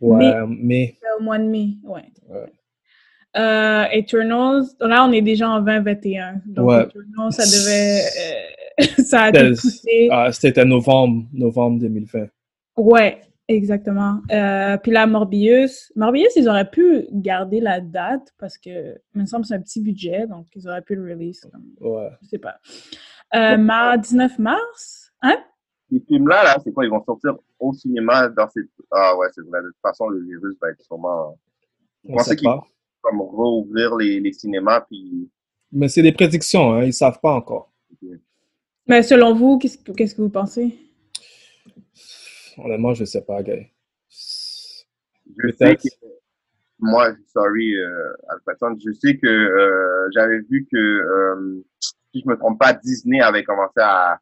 Ouais, 0.01 0.33
mais 0.47 0.95
Au 1.19 1.24
mois 1.24 1.38
de 1.38 1.43
mai, 1.45 1.77
ouais. 1.83 2.05
Ouais. 2.29 2.51
Euh, 3.38 3.83
Eternals, 3.91 4.63
là, 4.79 5.05
on 5.05 5.12
est 5.12 5.21
déjà 5.21 5.50
en 5.50 5.60
2021. 5.62 6.41
Donc, 6.45 6.67
Ouais. 6.69 6.83
Eternals, 6.83 7.31
ça 7.33 7.43
devait... 7.43 8.01
euh, 8.79 8.83
ça 9.03 9.24
a 9.24 9.29
été 9.29 9.50
poussé. 9.50 10.07
ah, 10.12 10.31
c'était 10.31 10.63
novembre, 10.65 11.25
novembre 11.33 11.79
2020. 11.79 12.27
Ouais, 12.77 13.21
exactement. 13.48 14.21
Euh, 14.31 14.77
puis 14.77 14.91
là, 14.91 15.05
Morbius. 15.05 15.91
Morbius, 15.95 16.33
ils 16.38 16.48
auraient 16.50 16.69
pu 16.69 17.05
garder 17.12 17.60
la 17.60 17.81
date 17.81 18.33
parce 18.39 18.57
que, 18.57 18.95
il 19.15 19.21
me 19.21 19.25
semble, 19.25 19.45
c'est 19.45 19.55
un 19.55 19.62
petit 19.62 19.81
budget, 19.81 20.27
donc 20.27 20.48
ils 20.55 20.67
auraient 20.67 20.81
pu 20.81 20.95
le 20.95 21.03
release. 21.13 21.41
Comme, 21.51 21.63
Ouais. 21.81 22.10
je 22.21 22.27
sais 22.29 22.38
pas. 22.39 22.55
Euh, 23.36 23.57
mar- 23.57 23.98
19 23.98 24.39
mars? 24.39 25.12
Hein? 25.21 25.38
Ces 25.92 26.00
films-là, 26.08 26.44
là, 26.44 26.58
c'est 26.63 26.72
quoi? 26.72 26.86
Ils 26.86 26.89
vont 26.89 27.04
sortir 27.04 27.36
au 27.60 27.74
cinéma 27.74 28.27
dans 28.30 28.50
cette... 28.50 28.70
Ah 28.92 29.15
ouais, 29.18 29.27
c'est 29.34 29.46
vrai. 29.46 29.62
De 29.62 29.68
toute 29.68 29.82
façon, 29.82 30.08
le 30.10 30.24
virus 30.24 30.56
va 30.62 30.70
être 30.70 30.82
sûrement... 30.82 31.38
Vous 32.04 32.13
On 32.13 32.18
pensez 32.18 32.32
sait 32.32 32.36
qu'ils 32.36 32.50
comme 33.01 33.22
rouvrir 33.22 33.96
les, 33.96 34.20
les 34.20 34.34
cinémas, 34.34 34.82
puis... 34.82 35.30
Mais 35.72 35.88
c'est 35.89 36.01
des 36.01 36.12
prédictions, 36.12 36.74
hein, 36.74 36.84
ils 36.84 36.94
savent 36.94 37.20
pas 37.20 37.34
encore. 37.34 37.72
Mais 38.88 39.04
selon 39.04 39.36
vous, 39.36 39.60
qu'est-ce 39.60 39.77
que, 39.77 39.92
qu'est-ce 39.92 40.15
que 40.15 40.22
vous 40.22 40.30
pensez? 40.30 40.75
Honnêtement, 42.58 42.94
je 42.94 43.06
sais 43.06 43.22
pas, 43.22 43.44
gars. 43.44 43.58
Je 44.10 45.51
sais 45.51 45.65
Peut-être. 45.65 45.84
que... 45.84 45.89
Moi, 46.80 47.15
sorry, 47.32 47.75
euh, 47.75 48.13
Alfredson, 48.30 48.77
je 48.84 48.92
sais 48.92 49.18
que 49.18 49.27
euh, 49.27 50.10
j'avais 50.13 50.39
vu 50.50 50.68
que, 50.72 50.77
euh, 50.77 51.63
si 52.12 52.22
je 52.22 52.30
me 52.30 52.38
trompe 52.38 52.60
pas, 52.60 52.74
Disney 52.74 53.22
avait 53.22 53.44
commencé 53.44 53.80
à, 53.80 54.20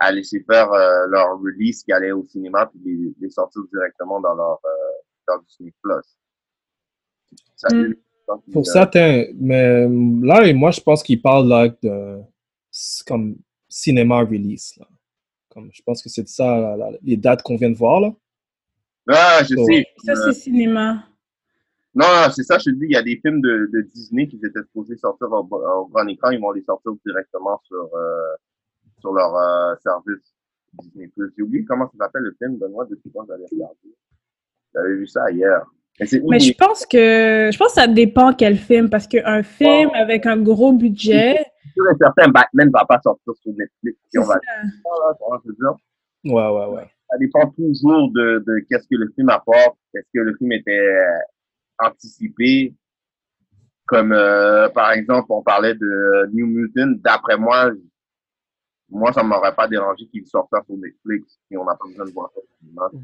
à 0.00 0.12
laisser 0.12 0.44
faire 0.48 0.72
euh, 0.72 1.06
leur 1.08 1.38
release 1.38 1.82
qui 1.82 1.92
allait 1.92 2.12
au 2.12 2.24
cinéma, 2.24 2.66
puis 2.66 2.80
les, 2.84 3.14
les 3.20 3.30
sortir 3.30 3.62
directement 3.72 4.20
dans 4.20 4.34
leur, 4.34 4.60
euh, 4.64 4.98
dans 5.26 5.38
Disney+. 5.42 5.72
Plus. 5.82 6.18
Ça, 7.56 7.68
Mm. 7.72 7.94
Pour 8.52 8.60
euh, 8.60 8.64
certains, 8.64 9.24
mais 9.36 9.88
là, 10.22 10.46
et 10.46 10.52
moi, 10.52 10.70
je 10.70 10.80
pense 10.80 11.02
qu'ils 11.02 11.20
parlent 11.20 11.48
là 11.48 11.68
de 11.82 12.20
comme 13.06 13.36
cinéma 13.68 14.20
release. 14.20 14.76
Là. 14.76 14.86
Comme, 15.48 15.70
je 15.72 15.82
pense 15.82 16.02
que 16.02 16.08
c'est 16.08 16.24
de 16.24 16.28
ça, 16.28 16.44
là, 16.44 16.76
là, 16.76 16.90
les 17.02 17.16
dates 17.16 17.42
qu'on 17.42 17.56
vient 17.56 17.70
de 17.70 17.76
voir. 17.76 18.00
Là. 18.00 18.14
Ah, 19.08 19.42
je 19.42 19.54
So, 19.54 19.64
sais. 19.64 19.86
Ça, 20.04 20.12
euh, 20.12 20.14
c'est 20.26 20.40
cinéma. 20.40 21.04
Non, 21.94 22.04
non, 22.06 22.30
c'est 22.30 22.42
ça, 22.42 22.58
je 22.58 22.64
te 22.64 22.70
dis, 22.70 22.84
il 22.84 22.92
y 22.92 22.96
a 22.96 23.02
des 23.02 23.16
films 23.16 23.40
de, 23.40 23.70
de 23.72 23.80
Disney 23.80 24.28
qui 24.28 24.36
étaient 24.36 24.60
supposés 24.60 24.96
sortir 24.98 25.32
au, 25.32 25.38
au 25.38 25.86
grand 25.86 26.06
écran, 26.06 26.30
ils 26.30 26.38
vont 26.38 26.52
les 26.52 26.62
sortir 26.62 26.92
directement 27.04 27.58
sur, 27.64 27.88
euh, 27.94 28.34
sur 29.00 29.12
leur 29.12 29.34
euh, 29.34 29.74
service 29.82 30.34
Disney+. 30.74 31.10
J'ai 31.36 31.42
oublié 31.42 31.64
comment 31.64 31.88
ça 31.90 32.04
s'appelle 32.04 32.22
le 32.22 32.36
film, 32.38 32.58
donne-moi 32.58 32.86
deux 32.86 33.00
secondes, 33.04 33.26
j'allais 33.28 33.46
regarder. 33.50 33.94
J'avais 34.74 34.94
vu 34.96 35.06
ça 35.06 35.30
hier. 35.30 35.64
Mais, 36.28 36.38
je 36.38 36.54
pense 36.56 36.86
que 36.86 37.50
je 37.52 37.58
pense 37.58 37.74
que 37.74 37.80
ça 37.80 37.88
dépend 37.88 38.32
quel 38.32 38.56
film, 38.56 38.88
parce 38.88 39.08
qu'un 39.08 39.42
film 39.42 39.90
avec 39.94 40.26
un 40.26 40.36
gros 40.36 40.72
budget, 40.72 41.44
sûr 41.74 41.84
et 41.90 41.96
certain, 41.98 42.28
Batman 42.28 42.70
va 42.70 42.84
pas 42.84 43.00
sortir 43.02 43.32
sur 43.42 43.52
Netflix. 43.52 43.98
On 44.16 44.20
va. 44.22 44.38
Voilà. 44.84 45.76
Ouais, 46.24 46.66
ouais, 46.66 46.76
ouais. 46.76 46.86
ça 47.10 47.18
dépend 47.18 47.50
toujours 47.50 48.12
de, 48.12 48.44
de 48.46 48.64
qu'est-ce 48.68 48.86
que 48.88 48.96
le 48.96 49.10
film 49.14 49.28
apporte, 49.28 49.76
est-ce 49.94 50.06
que 50.14 50.20
le 50.20 50.36
film 50.36 50.52
était 50.52 50.78
euh, 50.78 51.18
anticipé. 51.78 52.74
Comme 53.86 54.12
euh, 54.12 54.68
par 54.68 54.92
exemple, 54.92 55.26
on 55.30 55.42
parlait 55.42 55.74
de 55.74 56.30
New 56.32 56.46
Mutant. 56.46 56.98
D'après 57.02 57.38
moi, 57.38 57.70
moi, 58.90 59.12
ça 59.12 59.22
m'aurait 59.22 59.54
pas 59.54 59.68
dérangé 59.68 60.06
qu'il 60.08 60.26
sorte 60.26 60.48
ça 60.52 60.62
sur 60.66 60.76
Netflix 60.76 61.38
et 61.50 61.56
on 61.56 61.64
n'a 61.64 61.74
pas 61.76 61.86
besoin 61.86 62.06
de 62.06 62.10
voir 62.12 62.30
ça. 62.34 62.40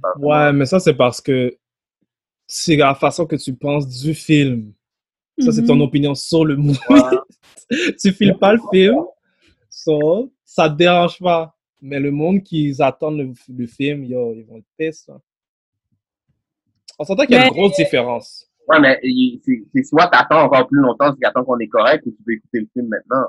pas 0.00 0.14
Ouais, 0.18 0.52
mais 0.52 0.66
ça, 0.66 0.80
c'est 0.80 0.94
parce 0.94 1.20
que 1.20 1.56
c'est 2.46 2.76
la 2.76 2.94
façon 2.94 3.26
que 3.26 3.36
tu 3.36 3.54
penses 3.54 3.86
du 3.88 4.14
film. 4.14 4.72
Ça, 5.38 5.50
c'est 5.52 5.62
Mhm. 5.62 5.66
ton 5.66 5.80
opinion 5.80 6.14
sur 6.14 6.44
le 6.44 6.56
movie. 6.56 6.78
Ouais. 6.88 7.00
tu 8.00 8.12
filmes 8.12 8.38
pas 8.38 8.52
le 8.54 8.60
film, 8.72 8.96
so, 9.68 10.32
ça 10.44 10.68
te 10.70 10.76
dérange 10.76 11.18
pas. 11.18 11.54
Mais 11.82 12.00
le 12.00 12.10
monde 12.10 12.42
qui 12.42 12.74
attendent 12.78 13.18
le, 13.18 13.32
le 13.54 13.66
film, 13.66 14.04
yo, 14.04 14.32
ils 14.34 14.44
vont 14.44 14.56
être 14.58 14.66
pisse. 14.78 15.06
là. 15.08 15.18
On 16.98 17.04
s'entend 17.04 17.24
qu'il 17.26 17.34
y 17.34 17.38
a 17.38 17.40
Mais- 17.42 17.48
une 17.48 17.52
grosse 17.54 17.76
différence. 17.76 18.46
Ouais, 18.68 18.80
mais 18.80 18.98
c'est 19.74 19.82
soit 19.84 20.06
t'attends 20.06 20.44
encore 20.44 20.66
plus 20.66 20.80
longtemps, 20.80 21.12
si 21.12 21.20
t'attends 21.20 21.44
qu'on 21.44 21.58
est 21.58 21.68
correct, 21.68 22.02
ou 22.06 22.12
tu 22.12 22.22
peux 22.24 22.32
écouter 22.32 22.60
le 22.60 22.68
film 22.72 22.88
maintenant. 22.88 23.26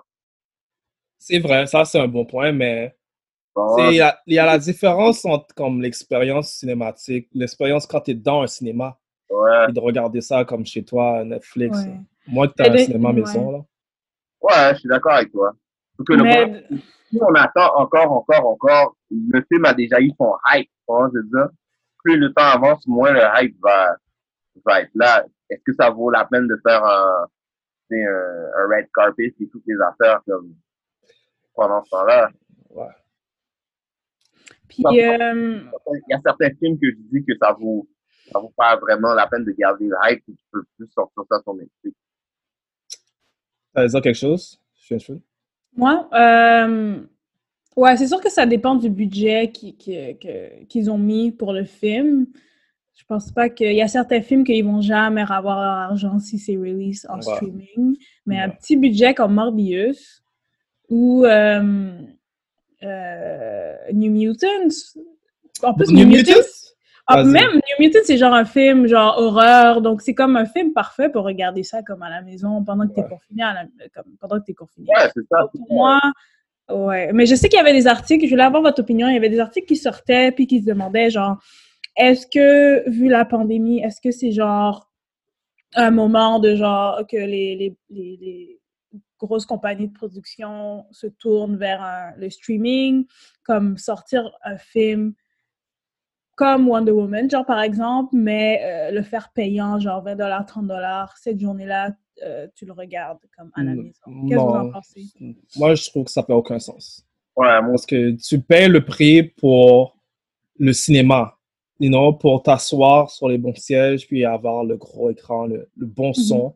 C'est 1.17 1.39
vrai, 1.39 1.65
ça, 1.65 1.85
c'est 1.85 1.99
un 1.99 2.07
bon 2.07 2.25
point, 2.25 2.51
mais 2.51 2.95
il 3.89 3.95
y, 3.95 4.01
a, 4.01 4.19
il 4.27 4.33
y 4.35 4.39
a 4.39 4.45
la 4.45 4.57
différence 4.57 5.25
entre 5.25 5.53
comme 5.55 5.81
l'expérience 5.81 6.51
cinématique, 6.51 7.29
l'expérience 7.33 7.87
quand 7.87 8.01
tu 8.01 8.11
es 8.11 8.13
dans 8.13 8.41
un 8.41 8.47
cinéma, 8.47 8.97
ouais. 9.29 9.69
et 9.69 9.71
de 9.71 9.79
regarder 9.79 10.21
ça 10.21 10.43
comme 10.45 10.65
chez 10.65 10.83
toi, 10.83 11.23
Netflix. 11.23 11.77
Ouais. 11.79 11.99
Moi, 12.27 12.47
tu 12.49 12.61
as 12.61 12.67
un 12.67 12.73
de- 12.73 12.77
cinéma 12.77 13.09
ouais. 13.09 13.21
maison, 13.21 13.51
là. 13.51 13.65
Ouais, 14.41 14.73
je 14.73 14.79
suis 14.79 14.89
d'accord 14.89 15.13
avec 15.13 15.31
toi. 15.31 15.53
Parce 15.97 16.07
que 16.07 16.13
le 16.13 16.23
Mais 16.23 16.65
si 17.09 17.19
on 17.21 17.33
attend 17.33 17.75
encore, 17.77 18.11
encore, 18.11 18.45
encore, 18.45 18.95
le 19.09 19.41
film 19.51 19.65
a 19.65 19.73
déjà 19.73 19.99
eu 20.01 20.11
son 20.19 20.33
hype, 20.53 20.69
vois, 20.87 21.09
je 21.13 21.19
veux 21.19 21.23
dire? 21.23 21.49
Plus 22.03 22.17
le 22.17 22.33
temps 22.33 22.43
avance, 22.43 22.85
moins 22.85 23.11
le 23.11 23.21
hype 23.37 23.55
va, 23.63 23.95
va 24.65 24.81
être 24.81 24.91
là. 24.93 25.25
Est-ce 25.49 25.61
que 25.65 25.73
ça 25.73 25.89
vaut 25.89 26.09
la 26.09 26.25
peine 26.25 26.47
de 26.47 26.59
faire 26.67 26.83
un, 26.83 27.27
un, 27.91 27.95
un 27.97 28.67
red 28.75 28.87
carpet 28.93 29.33
et 29.39 29.47
toutes 29.49 29.63
les 29.65 29.77
affaires 29.81 30.21
comme 30.27 30.53
pendant 31.55 31.83
ce 31.83 31.89
temps-là? 31.91 32.29
Ouais. 32.71 32.85
puis 34.67 34.83
euh, 34.87 35.61
Il 35.93 36.01
y 36.09 36.13
a 36.13 36.21
certains 36.25 36.49
films 36.59 36.77
que 36.79 36.89
je 36.91 36.97
dis 37.11 37.25
que 37.25 37.33
ça 37.41 37.53
vaut, 37.53 37.87
ça 38.31 38.39
vaut 38.39 38.53
pas 38.57 38.75
vraiment 38.77 39.13
la 39.13 39.27
peine 39.27 39.45
de 39.45 39.51
garder 39.51 39.87
le 39.87 39.95
hype 40.03 40.19
et 40.27 40.33
tu 40.33 40.43
peux 40.51 40.63
plus 40.77 40.87
sortir 40.91 41.23
ça 41.31 41.39
sur 41.41 41.53
Netflix. 41.55 41.95
T'allais 43.73 43.87
dire 43.89 44.01
quelque 44.01 44.17
chose? 44.17 44.59
Je 44.87 44.97
suis 44.97 45.13
moi, 45.77 46.07
euh, 46.13 47.01
ouais, 47.75 47.97
c'est 47.97 48.07
sûr 48.07 48.21
que 48.21 48.29
ça 48.31 48.45
dépend 48.45 48.75
du 48.75 48.89
budget 48.89 49.51
qui- 49.51 49.75
qui- 49.75 50.17
que- 50.19 50.63
qu'ils 50.65 50.89
ont 50.89 50.97
mis 50.97 51.31
pour 51.33 51.51
le 51.51 51.65
film. 51.65 52.27
Je 52.93 53.03
pense 53.03 53.29
pas 53.29 53.49
qu'il 53.49 53.73
y 53.75 53.81
a 53.81 53.87
certains 53.89 54.21
films 54.21 54.45
qu'ils 54.45 54.63
vont 54.63 54.79
jamais 54.79 55.25
avoir 55.29 55.57
leur 55.61 55.91
argent 55.91 56.17
si 56.19 56.39
c'est 56.39 56.55
release 56.55 57.05
en 57.09 57.15
Ouais. 57.15 57.21
streaming. 57.23 57.97
Mais 58.25 58.39
un 58.39 58.49
petit 58.49 58.77
budget 58.77 59.13
comme 59.13 59.33
Morbius 59.33 60.23
ou 60.89 61.25
euh, 61.25 61.91
euh, 62.83 63.75
New 63.93 64.11
Mutants. 64.11 64.97
En 65.63 65.73
plus, 65.73 65.89
New 65.89 65.99
New, 66.05 66.07
Mutants? 66.07 66.33
Mutants, 66.33 66.49
ah, 67.07 67.23
même 67.23 67.51
New 67.53 67.75
Mutants, 67.79 67.99
c'est 68.03 68.17
genre 68.17 68.33
un 68.33 68.45
film 68.45 68.87
genre 68.87 69.17
horreur. 69.17 69.81
Donc, 69.81 70.01
c'est 70.01 70.13
comme 70.13 70.35
un 70.35 70.45
film 70.45 70.73
parfait 70.73 71.09
pour 71.09 71.23
regarder 71.23 71.63
ça 71.63 71.81
comme 71.83 72.03
à 72.03 72.09
la 72.09 72.21
maison 72.21 72.63
pendant 72.63 72.87
que 72.87 72.93
tu 72.93 72.99
es 72.99 73.03
Ouais. 73.03 73.09
confiné. 73.09 73.43
À 73.43 73.53
la, 73.53 73.65
comme, 73.93 74.11
pendant 74.19 74.39
que 74.39 74.45
tu 74.45 74.51
es 74.51 74.55
confiné. 74.55 74.87
Ouais, 74.95 75.09
c'est 75.13 75.25
ça. 75.29 75.47
Pour 75.51 75.73
moi, 75.73 75.99
ouais. 76.69 77.13
Mais 77.13 77.25
je 77.25 77.35
sais 77.35 77.47
qu'il 77.47 77.57
y 77.57 77.61
avait 77.61 77.73
des 77.73 77.87
articles, 77.87 78.25
je 78.25 78.29
voulais 78.31 78.43
avoir 78.43 78.61
votre 78.63 78.81
opinion, 78.81 79.07
il 79.07 79.13
y 79.13 79.17
avait 79.17 79.29
des 79.29 79.39
articles 79.39 79.67
qui 79.67 79.75
sortaient 79.77 80.31
puis 80.31 80.47
qui 80.47 80.61
se 80.61 80.65
demandaient 80.65 81.09
genre, 81.09 81.37
est-ce 81.95 82.27
que, 82.27 82.89
vu 82.89 83.07
la 83.07 83.23
pandémie, 83.23 83.81
est-ce 83.81 84.01
que 84.01 84.11
c'est 84.11 84.31
genre 84.31 84.89
un 85.75 85.91
moment 85.91 86.39
de 86.39 86.55
genre 86.55 87.03
que 87.09 87.17
les, 87.17 87.55
les, 87.55 87.75
les, 87.89 88.17
les 88.21 88.59
grosses 89.19 89.45
compagnies 89.45 89.87
de 89.87 89.93
production 89.93 90.85
se 90.91 91.07
tournent 91.07 91.57
vers 91.57 91.81
un- 91.81 92.11
le 92.17 92.29
streaming, 92.29 93.05
comme 93.43 93.77
sortir 93.77 94.31
un 94.43 94.57
film 94.57 95.13
comme 96.35 96.67
Wonder 96.67 96.91
Woman, 96.91 97.29
genre 97.29 97.45
par 97.45 97.61
exemple, 97.61 98.13
mais 98.15 98.59
euh, 98.61 98.91
le 98.91 99.01
faire 99.03 99.31
payant, 99.33 99.79
genre 99.79 100.03
20 100.03 100.15
dollars, 100.15 100.45
30 100.45 100.67
dollars, 100.67 101.15
cette 101.17 101.39
journée-là, 101.39 101.95
euh, 102.23 102.47
tu 102.55 102.65
le 102.65 102.73
regardes 102.73 103.19
comme 103.37 103.51
à 103.55 103.63
la 103.63 103.73
maison. 103.73 104.03
Qu'est-ce 104.27 104.35
que 104.35 104.41
vous 104.43 104.49
en 104.49 104.63
non. 104.65 104.71
pensez? 104.71 105.05
Moi, 105.55 105.75
je 105.75 105.89
trouve 105.89 106.03
que 106.05 106.11
ça 106.11 106.23
fait 106.23 106.33
aucun 106.33 106.59
sens. 106.59 107.05
Ouais, 107.37 107.61
moi, 107.61 107.71
Parce 107.71 107.85
que 107.85 108.11
tu 108.11 108.39
payes 108.41 108.67
le 108.67 108.83
prix 108.83 109.23
pour 109.23 109.97
le 110.57 110.73
cinéma, 110.73 111.37
you 111.79 111.89
know, 111.89 112.13
pour 112.13 112.43
t'asseoir 112.43 113.09
sur 113.09 113.29
les 113.29 113.37
bons 113.37 113.55
sièges, 113.55 114.05
puis 114.07 114.25
avoir 114.25 114.65
le 114.65 114.75
gros 114.75 115.09
écran, 115.09 115.45
le, 115.45 115.69
le 115.77 115.85
bon 115.85 116.13
son. 116.13 116.55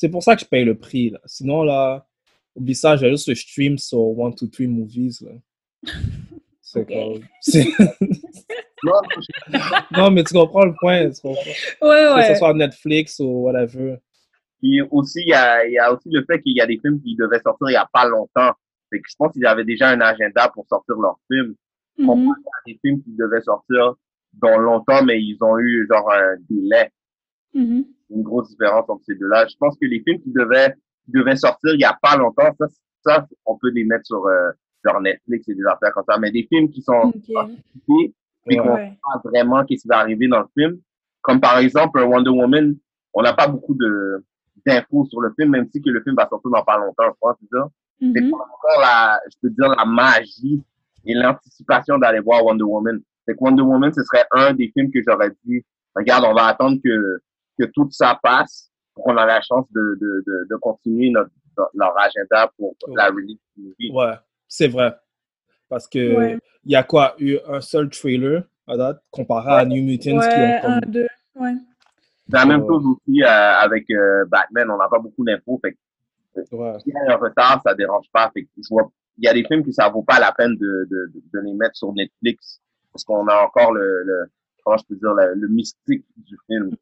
C'est 0.00 0.08
pour 0.08 0.22
ça 0.22 0.34
que 0.34 0.40
je 0.40 0.46
paye 0.46 0.64
le 0.64 0.78
prix. 0.78 1.10
Là. 1.10 1.18
Sinon, 1.26 1.62
là, 1.62 2.06
oublie 2.54 2.74
ça, 2.74 2.96
j'ai 2.96 3.10
juste 3.10 3.28
le 3.28 3.34
stream 3.34 3.76
sur 3.76 3.98
1, 3.98 4.30
2, 4.30 4.48
3 4.48 4.66
Movies. 4.66 5.20
Là. 5.20 5.32
C'est 6.62 6.80
Ok. 6.80 6.88
comme- 6.88 7.22
c'est- 7.42 7.66
non, 8.82 8.92
non, 9.98 10.10
mais 10.10 10.24
tu 10.24 10.32
comprends 10.32 10.64
le 10.64 10.72
point. 10.80 11.10
Tu 11.10 11.20
comprends? 11.20 11.42
Ouais, 11.82 12.22
Que 12.28 12.32
ce 12.32 12.38
soit 12.38 12.54
Netflix 12.54 13.18
ou 13.20 13.42
whatever. 13.42 13.98
Puis 14.62 14.80
aussi, 14.90 15.20
il 15.20 15.28
y 15.28 15.34
a, 15.34 15.66
il 15.66 15.72
y 15.72 15.78
a 15.78 15.92
aussi 15.92 16.08
le 16.10 16.24
fait 16.24 16.40
qu'il 16.40 16.56
y 16.56 16.60
a 16.62 16.66
des 16.66 16.78
films 16.80 16.98
qui 17.02 17.14
devaient 17.16 17.40
sortir 17.40 17.68
il 17.68 17.72
y 17.74 17.76
a 17.76 17.88
pas 17.92 18.06
longtemps. 18.06 18.52
Fait 18.88 19.00
que 19.00 19.08
je 19.10 19.14
pense 19.18 19.32
qu'ils 19.34 19.44
avaient 19.46 19.64
déjà 19.64 19.88
un 19.90 20.00
agenda 20.00 20.48
pour 20.54 20.64
sortir 20.66 20.94
leurs 20.96 21.18
films. 21.30 21.54
Mhm. 21.98 22.06
comparé 22.06 22.40
à 22.46 22.58
des 22.66 22.78
films 22.82 23.02
qui 23.02 23.10
devaient 23.18 23.42
sortir 23.42 23.94
dans 24.32 24.56
longtemps, 24.56 25.04
mais 25.04 25.20
ils 25.20 25.36
ont 25.42 25.58
eu 25.58 25.86
genre 25.90 26.10
un 26.10 26.36
délai. 26.48 26.90
Mhm. 27.54 27.84
Une 28.10 28.22
grosse 28.22 28.48
différence 28.50 28.88
entre 28.88 29.02
ces 29.04 29.14
deux-là. 29.14 29.46
Je 29.48 29.56
pense 29.58 29.76
que 29.80 29.86
les 29.86 30.00
films 30.00 30.20
qui 30.20 30.30
devaient, 30.32 30.74
qui 31.04 31.12
devaient 31.12 31.36
sortir 31.36 31.74
il 31.74 31.80
y 31.80 31.84
a 31.84 31.96
pas 32.00 32.16
longtemps, 32.16 32.50
ça, 32.58 32.66
ça, 33.04 33.26
on 33.46 33.56
peut 33.56 33.70
les 33.70 33.84
mettre 33.84 34.06
sur 34.06 34.24
euh, 34.26 34.50
genre 34.84 35.00
Netflix 35.00 35.48
et 35.48 35.54
des 35.54 35.64
affaires 35.66 35.92
comme 35.92 36.04
ça. 36.08 36.18
Mais 36.18 36.30
des 36.30 36.46
films 36.50 36.70
qui 36.70 36.82
sont 36.82 36.92
Ok. 37.04 37.14
anticipés, 37.36 38.14
puis 38.46 38.56
Ouais. 38.56 38.56
qu'on 38.58 38.74
Ouais. 38.74 38.88
sait 38.90 38.98
pas 39.02 39.20
vraiment 39.30 39.64
qu'est-ce 39.64 39.82
qui 39.82 39.88
va 39.88 39.98
arriver 39.98 40.28
dans 40.28 40.40
le 40.40 40.46
film. 40.56 40.78
Comme 41.22 41.40
par 41.40 41.58
exemple 41.58 42.00
Wonder 42.00 42.30
Woman, 42.30 42.76
on 43.14 43.22
n'a 43.22 43.32
pas 43.34 43.46
beaucoup 43.48 43.74
de 43.74 44.24
d'infos 44.66 45.06
sur 45.06 45.22
le 45.22 45.32
film, 45.38 45.50
même 45.52 45.66
si 45.72 45.80
que 45.80 45.88
le 45.88 46.02
film 46.02 46.14
va 46.16 46.28
sortir 46.28 46.50
dans 46.50 46.62
pas 46.62 46.76
longtemps, 46.76 47.04
je 47.08 47.16
pense, 47.18 47.36
c'est 47.40 47.48
ça. 47.56 47.68
C'est 47.98 48.20
Mhm. 48.20 48.30
pas 48.30 48.36
encore 48.36 48.80
la, 48.82 49.18
je 49.30 49.36
peux 49.40 49.48
dire, 49.50 49.68
la 49.74 49.84
magie 49.86 50.62
et 51.06 51.14
l'anticipation 51.14 51.96
d'aller 51.98 52.20
voir 52.20 52.44
Wonder 52.44 52.64
Woman. 52.64 53.00
Fait 53.24 53.32
que 53.32 53.38
Wonder 53.40 53.62
Woman, 53.62 53.90
ce 53.94 54.02
serait 54.04 54.24
un 54.32 54.52
des 54.52 54.70
films 54.76 54.90
que 54.92 55.00
j'aurais 55.06 55.30
dit, 55.44 55.64
regarde, 55.96 56.24
on 56.28 56.34
va 56.34 56.46
attendre 56.48 56.78
que, 56.84 57.20
que 57.60 57.70
tout 57.74 57.88
ça 57.90 58.18
passe 58.22 58.70
pour 58.94 59.04
qu'on 59.04 59.16
ait 59.18 59.26
la 59.26 59.40
chance 59.42 59.66
de, 59.72 59.98
de, 60.00 60.24
de, 60.26 60.46
de 60.50 60.56
continuer 60.56 61.10
notre, 61.10 61.30
leur 61.74 61.94
agenda 61.98 62.50
pour 62.56 62.74
la 62.96 63.06
release 63.08 63.38
du 63.56 63.62
movie. 63.64 63.90
Ouais, 63.92 64.14
c'est 64.48 64.68
vrai. 64.68 64.94
Parce 65.68 65.86
que 65.86 66.16
Ouais. 66.16 66.38
il 66.64 66.72
y 66.72 66.76
a 66.76 66.82
quoi? 66.82 67.14
Eu 67.18 67.38
un 67.46 67.60
seul 67.60 67.88
trailer 67.90 68.42
à 68.66 68.76
date 68.76 69.02
comparé 69.10 69.52
à 69.52 69.64
New 69.64 69.82
Mutants 69.84 70.10
qui 70.10 70.16
Ouais, 70.16 70.58
ont 70.58 70.62
comme. 70.62 70.72
un, 70.72 70.80
deux. 70.86 71.06
Ouais. 71.36 71.54
C'est 72.28 72.36
la 72.36 72.46
même 72.46 72.64
chose 72.66 72.84
aussi 72.86 73.22
euh, 73.22 73.26
avec 73.28 73.90
euh, 73.90 74.24
Batman, 74.26 74.70
on 74.70 74.76
n'a 74.78 74.88
pas 74.88 74.98
beaucoup 75.00 75.24
d'infos. 75.24 75.58
Fait 75.64 75.72
que 75.72 75.78
Ouais. 76.52 76.78
s'il 76.80 76.92
y 76.94 77.10
a 77.10 77.12
un 77.14 77.16
retard, 77.16 77.60
ça 77.64 77.74
dérange 77.74 78.06
pas. 78.12 78.30
Fait 78.32 78.42
que 78.44 78.48
je 78.56 78.68
vois, 78.70 78.90
il 79.18 79.24
y 79.24 79.28
a 79.28 79.34
des 79.34 79.44
films 79.44 79.64
que 79.64 79.72
ça 79.72 79.88
vaut 79.88 80.02
pas 80.04 80.20
la 80.20 80.32
peine 80.32 80.56
de, 80.56 80.86
de, 80.90 81.12
de, 81.32 81.40
les 81.40 81.52
mettre 81.54 81.76
sur 81.76 81.92
Netflix 81.92 82.60
parce 82.92 83.04
qu'on 83.04 83.26
a 83.26 83.42
encore 83.42 83.72
le, 83.72 84.04
je 84.66 84.84
peux 84.88 84.96
dire, 84.96 85.14
le, 85.14 85.48
mystique 85.48 86.04
du 86.16 86.36
film. 86.46 86.76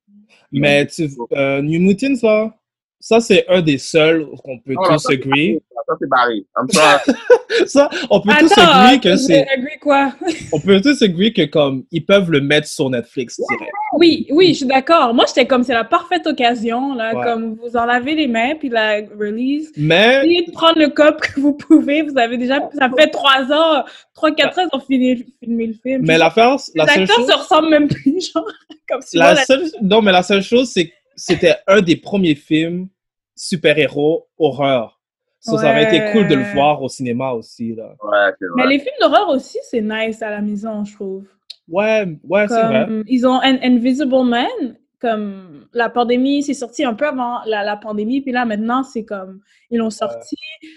Mais 0.53 0.87
tu, 0.87 1.09
euh, 1.33 1.63
New 1.63 1.81
Mutants, 1.81 2.23
là, 2.23 2.58
ça, 3.01 3.21
c'est 3.21 3.47
un 3.49 3.63
des 3.63 3.79
seuls 3.79 4.27
qu'on 4.45 4.59
peut 4.59 4.75
tous 4.89 5.11
agree. 5.11 5.61
Ça, 5.87 5.95
c'est 6.01 6.09
barré. 6.09 6.45
Ça, 7.67 7.89
on 8.11 8.21
peut 8.21 8.33
tous 8.39 8.53
agree 8.59 9.01
que 9.01 9.11
je- 9.13 9.17
c'est. 9.17 9.49
agree 9.49 9.79
quoi? 9.81 10.13
On 10.53 10.61
peut 10.61 10.81
tous 10.83 11.01
agree 11.03 11.33
que 11.33 11.47
comme 11.47 11.85
ils 11.91 12.05
peuvent 12.05 12.31
le 12.31 12.41
mettre 12.43 12.67
sur 12.69 12.91
Netflix 12.91 13.41
direct. 13.49 13.73
Oui, 13.95 14.27
oui, 14.31 14.49
je 14.49 14.59
suis 14.59 14.67
d'accord. 14.67 15.15
Moi, 15.15 15.25
j'étais 15.27 15.47
comme, 15.47 15.65
c'est 15.65 15.73
la 15.73 15.85
parfaite 15.85 16.27
occasion, 16.27 16.95
là, 16.95 17.15
Ouais. 17.17 17.25
comme 17.25 17.55
vous 17.57 17.75
en 17.77 17.87
lavez 17.87 18.15
les 18.15 18.27
mains, 18.29 18.55
puis 18.59 18.69
la 18.69 18.97
release. 19.19 19.73
Mais 19.79 20.19
Essayez 20.19 20.45
de 20.47 20.53
prendre 20.53 20.79
le 20.79 20.89
cop 20.89 21.21
que 21.23 21.41
vous 21.41 21.55
pouvez. 21.55 22.03
Vous 22.03 22.19
avez 22.19 22.37
déjà, 22.37 22.69
ça 22.79 22.91
fait 22.97 23.09
trois 23.09 23.45
ans, 23.51 23.85
trois, 24.15 24.31
quatre 24.35 24.59
ans 24.59 24.69
qu'ils 24.69 24.79
ont 24.79 24.85
fini, 24.85 25.25
filmé 25.43 25.69
le 25.69 25.75
film. 25.75 26.03
mais 26.07 26.19
l'affaire, 26.19 26.57
la 26.75 26.85
les 26.85 26.91
seule 26.93 27.03
acteurs 27.05 27.17
chose, 27.17 27.31
se 27.31 27.37
ressemblent 27.37 27.71
même 27.71 27.89
plus, 27.89 28.31
genre, 28.35 28.45
comme 28.89 29.01
si 29.01 29.17
la 29.17 29.37
seule, 29.37 29.65
non, 29.83 30.03
mais 30.03 30.13
la 30.13 30.23
seule 30.23 30.43
chose, 30.43 30.71
c'est 30.71 30.93
c'était 31.19 31.57
un 31.67 31.83
des 31.83 31.97
premiers 31.97 32.35
films 32.35 32.89
super-héros 33.37 34.29
horreur. 34.39 35.01
So, 35.41 35.57
Ça 35.57 35.71
aurait 35.71 35.85
été 35.85 36.13
cool 36.13 36.27
de 36.29 36.35
le 36.35 36.43
voir 36.53 36.83
au 36.83 36.89
cinéma 36.89 37.31
aussi. 37.31 37.75
Là. 37.75 37.95
Ouais, 38.03 38.33
Mais 38.57 38.67
les 38.67 38.79
films 38.81 38.95
d'horreur 39.01 39.29
aussi, 39.29 39.59
c'est 39.63 39.81
nice 39.81 40.21
à 40.21 40.31
la 40.31 40.41
maison, 40.41 40.85
je 40.85 40.95
trouve. 40.95 41.29
Ouais, 41.69 42.07
ouais, 42.25 42.49
c'est 42.49 42.63
vrai. 42.63 42.87
Ils 43.07 43.25
ont 43.27 43.37
An- 43.37 43.59
Invisible 43.63 44.25
Man, 44.25 44.77
comme 45.01 45.69
la 45.73 45.91
pandémie, 45.91 46.43
c'est 46.43 46.55
sorti 46.55 46.85
un 46.85 46.95
peu 46.95 47.07
avant 47.07 47.39
la, 47.47 47.63
la 47.63 47.77
pandémie, 47.77 48.21
puis 48.21 48.33
là 48.33 48.45
maintenant 48.45 48.83
c'est 48.83 49.05
comme 49.05 49.41
ils 49.71 49.79
l'ont 49.79 49.91
sorti, 49.91 50.35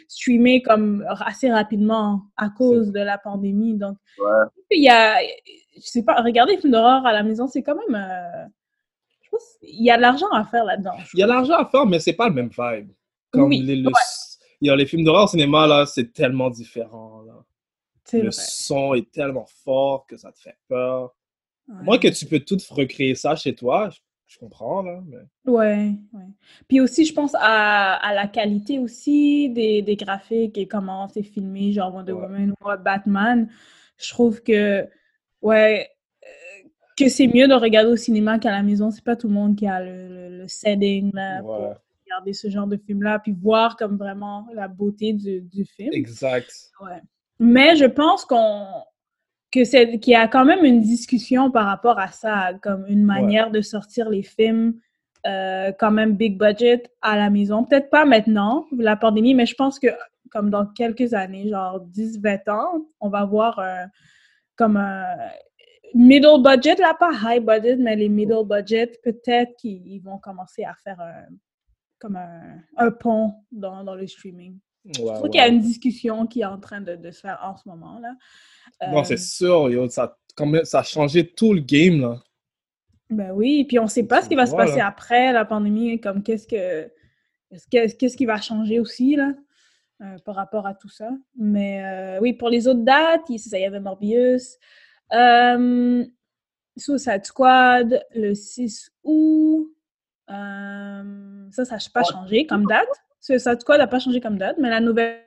streamé 0.08 0.62
comme 0.62 1.04
assez 1.26 1.50
rapidement 1.52 2.22
à 2.38 2.50
cause 2.50 2.92
de 2.92 3.00
la 3.00 3.18
pandémie. 3.18 3.78
Donc 3.78 3.98
Ouais. 4.20 4.46
il 4.70 4.84
y 4.84 4.90
a, 4.90 5.16
je 5.76 5.82
sais 5.82 6.04
pas, 6.04 6.22
regarder 6.22 6.54
les 6.56 6.62
films 6.62 6.74
d'horreur 6.74 7.04
à 7.06 7.14
la 7.14 7.24
maison, 7.24 7.48
c'est 7.48 7.64
quand 7.64 7.76
même, 7.88 7.96
euh, 7.96 8.46
pense, 9.32 9.44
il 9.62 9.84
y 9.86 9.90
a 9.92 9.98
de 9.98 10.02
l'argent 10.02 10.30
à 10.32 10.44
faire 10.46 10.64
là-dedans. 10.66 10.94
Il 11.14 11.20
y 11.20 11.24
a 11.24 11.26
trouve. 11.28 11.36
l'argent 11.38 11.56
à 11.56 11.66
faire, 11.70 11.86
mais 11.86 12.00
c'est 12.00 12.14
pas 12.14 12.28
le 12.30 12.36
même 12.36 12.50
vibe. 12.50 12.92
Comme 13.32 13.44
Oui, 13.50 13.60
les, 13.62 13.78
le- 13.78 13.88
ouais. 13.88 13.94
il 14.62 14.68
y 14.68 14.70
a 14.70 14.76
les 14.76 14.86
films 14.86 15.04
d'horreur 15.04 15.24
au 15.24 15.28
cinéma, 15.28 15.66
là, 15.68 15.86
c'est 15.86 16.12
tellement 16.14 16.50
différent. 16.50 17.22
Là. 17.24 17.34
Le 18.14 18.20
vrai. 18.24 18.32
son 18.32 18.94
est 18.94 19.10
tellement 19.12 19.46
fort 19.64 20.06
que 20.06 20.18
ça 20.18 20.32
te 20.32 20.40
fait 20.40 20.58
peur. 20.68 21.16
Ouais. 21.68 21.76
Moi, 21.84 21.98
que 21.98 22.10
tu 22.10 22.26
peux 22.26 22.40
tout 22.42 22.58
recréer 22.72 23.16
ça 23.16 23.36
chez 23.38 23.56
toi, 23.56 23.90
je, 23.90 24.00
je 24.28 24.38
comprends, 24.40 24.82
là. 24.82 25.00
Mais... 25.08 25.18
Ouais, 25.52 25.92
ouais. 26.12 26.26
Puis 26.68 26.82
aussi, 26.82 27.06
je 27.06 27.14
pense 27.14 27.34
à, 27.36 27.94
à 27.96 28.14
la 28.14 28.28
qualité 28.28 28.80
aussi 28.80 29.50
des, 29.50 29.82
des 29.82 29.96
graphiques 29.96 30.58
et 30.58 30.68
comment 30.68 31.08
c'est 31.08 31.24
filmé, 31.24 31.72
genre 31.72 31.94
Wonder 31.94 32.12
Ouais. 32.12 32.22
Woman 32.24 32.52
ou 32.62 32.78
Batman. 32.84 33.50
Je 33.98 34.10
trouve 34.10 34.42
que, 34.44 34.86
ouais, 35.42 35.90
que 37.04 37.10
c'est 37.10 37.28
mieux 37.28 37.48
de 37.48 37.54
regarder 37.54 37.92
au 37.92 37.96
cinéma 37.96 38.40
qu'à 38.40 38.52
la 38.52 38.64
maison. 38.64 38.92
C'est 38.92 39.04
pas 39.04 39.16
tout 39.16 39.28
le 39.28 39.34
monde 39.34 39.56
qui 39.56 39.68
a 39.68 39.82
le, 39.84 40.08
le- 40.08 40.38
le 40.40 40.48
setting 40.48 41.12
là, 41.14 41.42
pour 41.42 41.76
regarder 42.06 42.34
ce 42.34 42.50
genre 42.50 42.68
de 42.68 42.78
film-là, 42.78 43.20
puis 43.20 43.32
voir 43.32 43.76
comme 43.78 43.98
vraiment 43.98 44.48
la 44.54 44.68
beauté 44.68 45.14
du, 45.14 45.42
du 45.42 45.66
film. 45.66 45.90
exact. 45.94 46.52
Ouais. 46.82 47.02
Mais 47.40 47.76
je 47.76 47.86
pense 47.86 48.26
qu'on 48.26 48.66
que 49.52 49.66
c'est 49.66 50.00
qu'il 50.00 50.14
y 50.14 50.16
a 50.16 50.28
quand 50.30 50.46
même 50.46 50.64
une 50.64 50.80
discussion 50.82 51.52
par 51.52 51.66
rapport 51.66 52.00
à 52.00 52.08
ça, 52.08 52.54
comme 52.62 52.86
une 52.88 53.04
manière 53.04 53.52
de 53.52 53.60
sortir 53.62 54.10
les 54.10 54.24
films 54.24 54.76
euh, 55.28 55.72
quand 55.78 55.92
même 55.92 56.16
big 56.16 56.40
budget 56.40 56.84
à 57.02 57.18
la 57.18 57.30
maison. 57.30 57.66
Peut-être 57.66 57.90
pas 57.90 58.06
maintenant, 58.06 58.66
la 58.76 58.96
pandémie, 58.96 59.36
mais 59.36 59.46
je 59.46 59.56
pense 59.56 59.78
que 59.78 59.88
comme 60.32 60.50
dans 60.50 60.66
quelques 60.66 61.14
années, 61.14 61.50
genre 61.50 61.86
10-20 61.94 62.50
ans, 62.50 62.86
on 63.02 63.10
va 63.10 63.26
voir 63.26 63.60
euh, 63.60 63.84
comme 64.56 64.78
un 64.78 65.06
middle 65.94 66.42
budget, 66.44 66.76
là, 66.76 66.94
pas 67.00 67.12
high 67.24 67.44
budget, 67.44 67.76
mais 67.78 67.96
les 67.96 68.10
middle 68.10 68.46
budget, 68.46 68.88
peut-être 69.04 69.56
qu'ils 69.58 69.86
ils 69.88 70.00
vont 70.00 70.18
commencer 70.18 70.64
à 70.64 70.74
faire 70.84 71.00
un, 71.00 71.26
comme 72.00 72.16
un, 72.16 72.58
un 72.78 72.92
pont 72.92 73.34
dans, 73.52 73.84
dans 73.84 73.96
le 73.96 74.08
streaming. 74.08 74.58
Ouais, 74.86 74.92
Je 74.96 75.02
trouve 75.04 75.22
ouais. 75.24 75.30
qu'il 75.30 75.40
y 75.40 75.44
a 75.44 75.48
une 75.48 75.60
discussion 75.60 76.26
qui 76.26 76.42
est 76.42 76.46
en 76.46 76.60
train 76.60 76.82
de, 76.82 76.96
de 76.96 77.12
se 77.12 77.20
faire 77.22 77.40
en 77.44 77.56
ce 77.56 77.68
moment. 77.70 78.00
là. 78.00 78.14
Non, 78.92 79.02
Euh, 79.02 79.04
c'est 79.04 79.18
sûr, 79.18 79.70
yo, 79.70 79.88
ça, 79.90 80.18
même, 80.40 80.64
ça 80.66 80.80
a 80.80 80.84
changé 80.84 81.28
tout 81.28 81.54
le 81.54 81.62
game, 81.62 82.02
là. 82.02 82.16
Ben 83.10 83.32
oui, 83.34 83.66
puis 83.66 83.78
on 83.78 83.84
ne 83.84 83.88
sait 83.90 84.04
pas 84.08 84.22
ce 84.22 84.30
qui 84.30 84.36
va 84.36 84.46
se 84.46 84.56
passer 84.56 84.80
après 84.80 85.34
la 85.34 85.44
pandémie, 85.44 86.00
comme 86.00 86.24
qu'est-ce 86.24 86.48
que 86.48 86.90
est-ce 87.52 87.68
que- 87.68 87.98
qu'est-ce 87.98 88.16
qui 88.16 88.26
va 88.26 88.40
changer 88.40 88.80
aussi 88.80 89.18
là 89.18 89.34
euh, 90.02 90.18
par 90.24 90.36
rapport 90.36 90.66
à 90.66 90.74
tout 90.74 90.88
ça. 90.88 91.10
Mais 91.36 91.84
euh, 91.84 92.20
oui, 92.22 92.32
pour 92.32 92.48
les 92.48 92.70
autres 92.70 92.80
dates, 92.84 93.30
il, 93.30 93.38
c'est 93.38 93.50
ça, 93.50 93.60
il 93.60 93.64
y 93.64 93.66
avait 93.66 93.82
Morbius, 93.82 94.58
euh, 95.14 96.06
Suicide 96.78 97.26
Squad 97.26 98.06
le 98.16 98.34
6 98.34 98.92
août. 99.04 99.76
Euh, 100.30 101.50
ça, 101.52 101.66
ça 101.66 101.76
n'a 101.76 101.82
pas 101.94 102.04
changé 102.04 102.46
comme 102.46 102.66
date. 102.66 102.88
Suicide 103.20 103.62
Squad 103.62 103.80
n'a 103.80 103.88
pas 103.88 104.00
changé 104.00 104.22
comme 104.22 104.38
date, 104.38 104.58
mais 104.60 104.70
la 104.70 104.80
nouvelle 104.80 105.22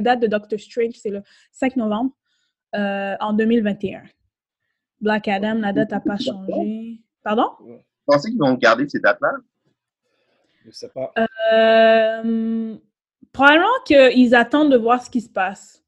date 0.00 0.20
de 0.20 0.26
Doctor 0.26 0.58
Strange, 0.58 0.94
c'est 0.94 1.10
le 1.10 1.22
5 1.52 1.76
novembre 1.76 2.12
euh, 2.74 3.16
en 3.20 3.32
2021. 3.32 4.02
Black 5.00 5.28
Adam, 5.28 5.54
la 5.54 5.72
date 5.72 5.90
n'a 5.90 6.00
pas 6.00 6.18
changé. 6.18 7.00
Pardon? 7.22 7.50
Vous 7.60 7.78
pensez 8.04 8.30
qu'ils 8.30 8.38
vont 8.38 8.54
garder 8.54 8.88
ces 8.88 9.00
dates-là? 9.00 9.32
Je 10.64 10.70
sais 10.72 10.88
pas. 10.88 11.12
Euh, 11.52 12.76
probablement 13.32 13.68
qu'ils 13.86 14.34
attendent 14.34 14.72
de 14.72 14.76
voir 14.76 15.02
ce 15.02 15.08
qui 15.08 15.20
se 15.20 15.30
passe. 15.30 15.82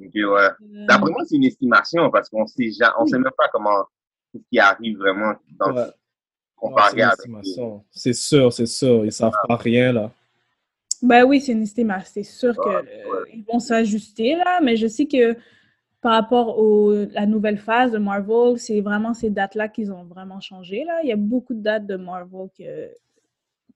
Ok, 0.00 0.10
ouais. 0.14 0.22
Euh, 0.24 0.50
D'après 0.88 1.10
moi, 1.10 1.22
c'est 1.26 1.36
une 1.36 1.44
estimation 1.44 2.10
parce 2.10 2.28
qu'on 2.28 2.46
sait, 2.46 2.70
ja- 2.70 2.94
on 2.98 3.06
sait 3.06 3.18
même 3.18 3.30
pas 3.36 3.48
comment, 3.52 3.84
ce 4.34 4.38
qui 4.50 4.58
arrive 4.58 4.98
vraiment 4.98 5.34
dans 5.58 5.72
Ouais. 5.74 5.86
comparé 6.56 6.90
c'est 6.90 6.96
une 6.96 7.02
avec. 7.04 7.18
estimation. 7.18 7.84
C'est 7.90 8.12
sûr, 8.12 8.52
c'est 8.52 8.66
sûr. 8.66 9.04
Ils 9.04 9.12
savent 9.12 9.32
pas 9.48 9.56
rien, 9.56 9.92
là. 9.92 10.10
Ben 11.02 11.24
oui, 11.24 11.40
c'est 11.40 11.52
une 11.52 11.62
estimation. 11.62 12.10
C'est 12.12 12.22
sûr 12.22 12.58
Ouais, 12.58 13.30
qu'ils 13.30 13.44
vont 13.44 13.58
s'ajuster 13.60 14.36
là, 14.36 14.60
mais 14.62 14.76
je 14.76 14.86
sais 14.86 15.06
que 15.06 15.36
par 16.00 16.12
rapport 16.12 16.58
à 16.58 17.04
la 17.14 17.26
nouvelle 17.26 17.58
phase 17.58 17.92
de 17.92 17.98
Marvel, 17.98 18.58
c'est 18.58 18.80
vraiment 18.80 19.14
ces 19.14 19.30
dates-là 19.30 19.68
qu'ils 19.68 19.92
ont 19.92 20.04
vraiment 20.04 20.40
changé. 20.40 20.84
Là. 20.84 21.00
Il 21.02 21.08
y 21.08 21.12
a 21.12 21.16
beaucoup 21.16 21.54
de 21.54 21.60
dates 21.60 21.86
de 21.86 21.96
Marvel 21.96 22.48
que- 22.58 22.90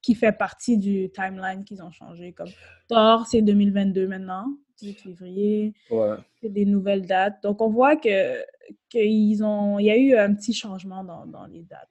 qui 0.02 0.14
fait 0.14 0.32
partie 0.32 0.78
du 0.78 1.10
timeline 1.10 1.64
qu'ils 1.64 1.82
ont 1.82 1.90
changé. 1.90 2.32
Comme 2.32 2.48
Thor, 2.88 3.26
c'est 3.26 3.42
2022 3.42 4.06
maintenant, 4.06 4.46
18 4.78 5.00
février. 5.00 5.74
Ouais. 5.90 6.16
c'est 6.40 6.48
des 6.52 6.64
nouvelles 6.64 7.06
dates. 7.06 7.42
Donc, 7.42 7.60
on 7.60 7.68
voit 7.70 7.96
que 7.96 8.42
qu'ils 8.90 9.42
ont, 9.44 9.78
il 9.78 9.86
y 9.86 9.90
a 9.90 9.96
eu 9.96 10.14
un 10.16 10.34
petit 10.34 10.52
changement 10.52 11.02
dans, 11.04 11.26
dans 11.26 11.46
les 11.46 11.62
dates. 11.62 11.88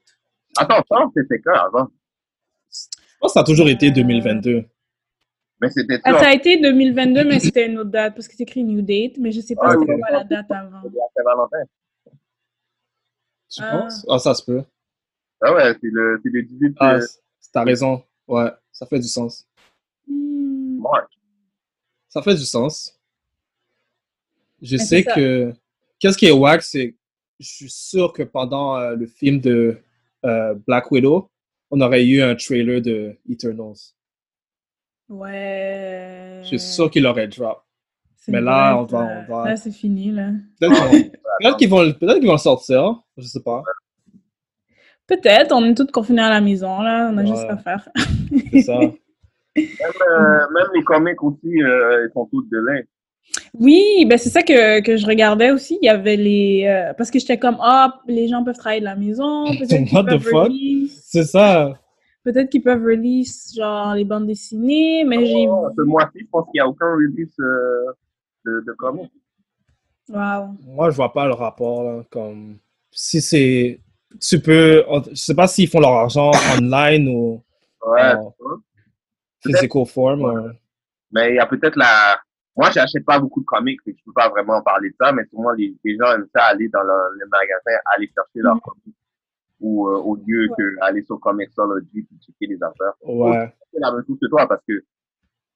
Attends, 0.57 0.83
ça, 0.89 1.05
c'était 1.15 1.39
quand 1.41 1.53
avant? 1.53 1.87
Je 2.71 3.19
pense 3.19 3.31
que 3.31 3.33
ça 3.33 3.39
a 3.41 3.43
toujours 3.43 3.67
été 3.69 3.87
Euh, 3.89 3.91
2022. 3.93 4.65
Mais 5.59 5.69
c'était 5.71 5.99
Ah, 6.03 6.13
ça. 6.19 6.27
a 6.29 6.33
été 6.33 6.59
2022, 6.61 7.23
mais 7.25 7.39
c'était 7.39 7.65
une 7.65 7.79
autre 7.79 7.89
date 7.89 8.13
parce 8.15 8.27
que 8.27 8.35
c'est 8.35 8.43
écrit 8.43 8.63
New 8.63 8.81
Date, 8.83 9.17
mais 9.19 9.31
je 9.31 9.41
sais 9.41 9.55
pas 9.55 9.69
Ah, 9.69 9.75
c'était 9.79 9.91
oui. 9.93 9.99
quoi 9.99 10.11
la 10.11 10.23
date 10.23 10.51
avant. 10.51 10.81
C'était 10.83 10.99
à 10.99 11.07
Saint-Valentin. 11.15 11.63
Tu 13.49 13.61
Ah. 13.63 13.77
penses? 13.79 14.05
Ah, 14.09 14.19
ça 14.19 14.33
se 14.35 14.43
peut. 14.45 14.63
Ah 15.41 15.53
ouais, 15.53 15.73
c'est 15.81 15.89
le, 15.91 16.19
c'est 16.23 16.29
le 16.29 16.43
18 16.43 16.75
Ah, 16.79 16.99
t'as 17.51 17.63
raison. 17.63 18.03
Ouais, 18.27 18.51
ça 18.71 18.85
fait 18.85 18.99
du 18.99 19.07
sens. 19.07 19.47
Hmm. 20.07 20.79
mars. 20.79 21.07
Ça 22.09 22.21
fait 22.21 22.35
du 22.35 22.45
sens. 22.45 22.97
Je 24.61 24.77
Mais 24.77 24.83
sais 24.83 25.03
que. 25.03 25.53
Qu'est-ce 25.99 26.17
qui 26.17 26.25
est 26.27 26.31
wack, 26.31 26.61
c'est. 26.63 26.95
Je 27.39 27.47
suis 27.47 27.69
sûr 27.69 28.13
que 28.13 28.23
pendant 28.23 28.77
euh, 28.77 28.95
le 28.95 29.05
film 29.05 29.39
de 29.39 29.77
euh, 30.25 30.55
Black 30.65 30.89
Widow, 30.91 31.29
on 31.69 31.79
aurait 31.81 32.03
eu 32.05 32.21
un 32.21 32.35
trailer 32.35 32.81
de 32.81 33.15
Eternals. 33.29 33.75
Ouais. 35.09 36.39
Je 36.43 36.47
suis 36.47 36.59
sûr 36.59 36.89
qu'il 36.89 37.05
aurait 37.05 37.27
drop. 37.27 37.63
Mais 38.27 38.41
là, 38.41 38.77
on 38.77 38.83
va- 38.83 39.23
on 39.29 39.31
va- 39.31 39.49
Là, 39.49 39.55
c'est 39.55 39.71
fini, 39.71 40.11
là. 40.11 40.31
Peut-être 40.59 41.57
qu'ils 41.57 41.69
vont, 41.69 41.83
qu'ils 42.19 42.27
vont 42.27 42.33
le 42.33 42.37
sortir. 42.37 43.01
Je 43.15 43.25
sais 43.25 43.41
pas. 43.41 43.63
Peut-être, 45.05 45.53
on 45.53 45.63
est 45.63 45.75
tous 45.75 45.85
confinés 45.91 46.23
à 46.23 46.29
la 46.29 46.41
maison, 46.41 46.81
là. 46.81 47.09
On 47.13 47.17
a 47.17 47.23
juste 47.25 47.45
à 47.47 47.57
faire. 47.57 47.87
C'est 48.51 48.61
ça. 48.63 48.79
Même, 49.57 49.91
euh, 50.09 50.39
même 50.53 50.67
les 50.75 50.83
comics 50.83 51.21
aussi, 51.23 51.61
euh, 51.61 52.07
ils 52.07 52.11
sont 52.13 52.25
tous 52.27 52.43
de 52.49 52.57
lin. 52.59 52.81
Oui, 53.59 54.05
ben 54.09 54.17
c'est 54.17 54.29
ça 54.29 54.41
que, 54.41 54.79
que 54.81 54.95
je 54.95 55.05
regardais 55.05 55.51
aussi. 55.51 55.77
Il 55.81 55.85
y 55.85 55.89
avait 55.89 56.15
les. 56.15 56.65
euh, 56.65 56.93
parce 56.97 57.11
que 57.11 57.19
j'étais 57.19 57.37
comme, 57.37 57.57
ah, 57.61 57.99
les 58.07 58.27
gens 58.27 58.43
peuvent 58.43 58.57
travailler 58.57 58.79
de 58.79 58.85
la 58.85 58.95
maison. 58.95 59.45
Peut-être 59.59 59.85
qu'ils 59.85 59.95
What 59.95 60.03
the 60.03 60.09
peuvent 60.11 60.21
fuck? 60.23 60.43
release. 60.47 61.01
C'est 61.05 61.23
ça. 61.25 61.73
Peut-être 62.23 62.49
qu'ils 62.49 62.61
peuvent 62.63 62.83
release, 62.83 63.53
genre, 63.55 63.93
les 63.95 64.05
bandes 64.05 64.27
dessinées, 64.27 65.03
mais 65.05 65.25
j'ai. 65.25 65.45
Oh, 65.49 65.67
ce 65.75 65.81
mois-ci, 65.81 66.19
je 66.21 66.25
pense 66.31 66.45
qu'il 66.45 66.53
n'y 66.55 66.59
a 66.61 66.67
aucun 66.67 66.85
release 66.93 67.33
euh, 67.39 67.85
de, 68.45 68.63
de 68.65 68.71
comics. 68.73 69.11
Waouh. 70.09 70.55
Moi, 70.65 70.89
je 70.89 70.95
vois 70.95 71.11
pas 71.11 71.25
le 71.25 71.33
rapport. 71.33 71.83
Là, 71.83 72.03
comme 72.09 72.57
si 72.91 73.21
c'est. 73.21 73.79
Tu 74.21 74.39
peux. 74.39 74.83
Je 75.09 75.15
sais 75.15 75.35
pas 75.35 75.47
s'ils 75.47 75.67
font 75.67 75.79
leur 75.81 75.91
argent 75.91 76.31
online 76.57 77.09
ou 77.09 77.41
Ouais, 77.85 78.13
Oh. 78.19 78.33
Physical 79.55 79.85
form. 79.85 80.21
ou- 80.21 80.49
Mais 81.11 81.31
il 81.31 81.35
y 81.35 81.39
a 81.39 81.45
peut-être 81.45 81.75
la. 81.77 82.19
Moi, 82.55 82.71
j'achète 82.71 83.05
pas 83.05 83.19
beaucoup 83.19 83.41
de 83.41 83.45
comics, 83.45 83.79
que 83.85 83.91
je 83.91 84.03
peux 84.03 84.13
pas 84.13 84.29
vraiment 84.29 84.61
parler 84.63 84.89
de 84.89 84.95
ça, 84.99 85.11
mais 85.11 85.23
souvent, 85.29 85.51
les, 85.51 85.75
les 85.83 85.95
gens 85.95 86.11
aiment 86.13 86.27
ça 86.35 86.45
aller 86.45 86.67
dans 86.69 86.81
le, 86.81 87.19
le 87.19 87.27
magasin, 87.27 87.79
aller 87.95 88.07
chercher 88.07 88.39
leurs 88.39 88.55
Mhm. 88.55 88.61
comics. 88.61 88.95
Ou 89.59 89.87
euh, 89.87 89.97
au 89.97 90.15
lieu 90.15 90.47
Ouais. 90.49 90.55
que 90.57 90.75
aller 90.81 91.03
sur 91.03 91.19
Comixology 91.19 92.03
puis 92.03 92.17
checker 92.25 92.47
les 92.47 92.61
affaires. 92.61 92.93
Ouais. 93.03 93.51
C'est 93.73 93.79
la 93.79 93.91
même 93.91 94.03
chose 94.07 94.17
que 94.21 94.27
toi 94.27 94.47
parce 94.47 94.61
que 94.67 94.73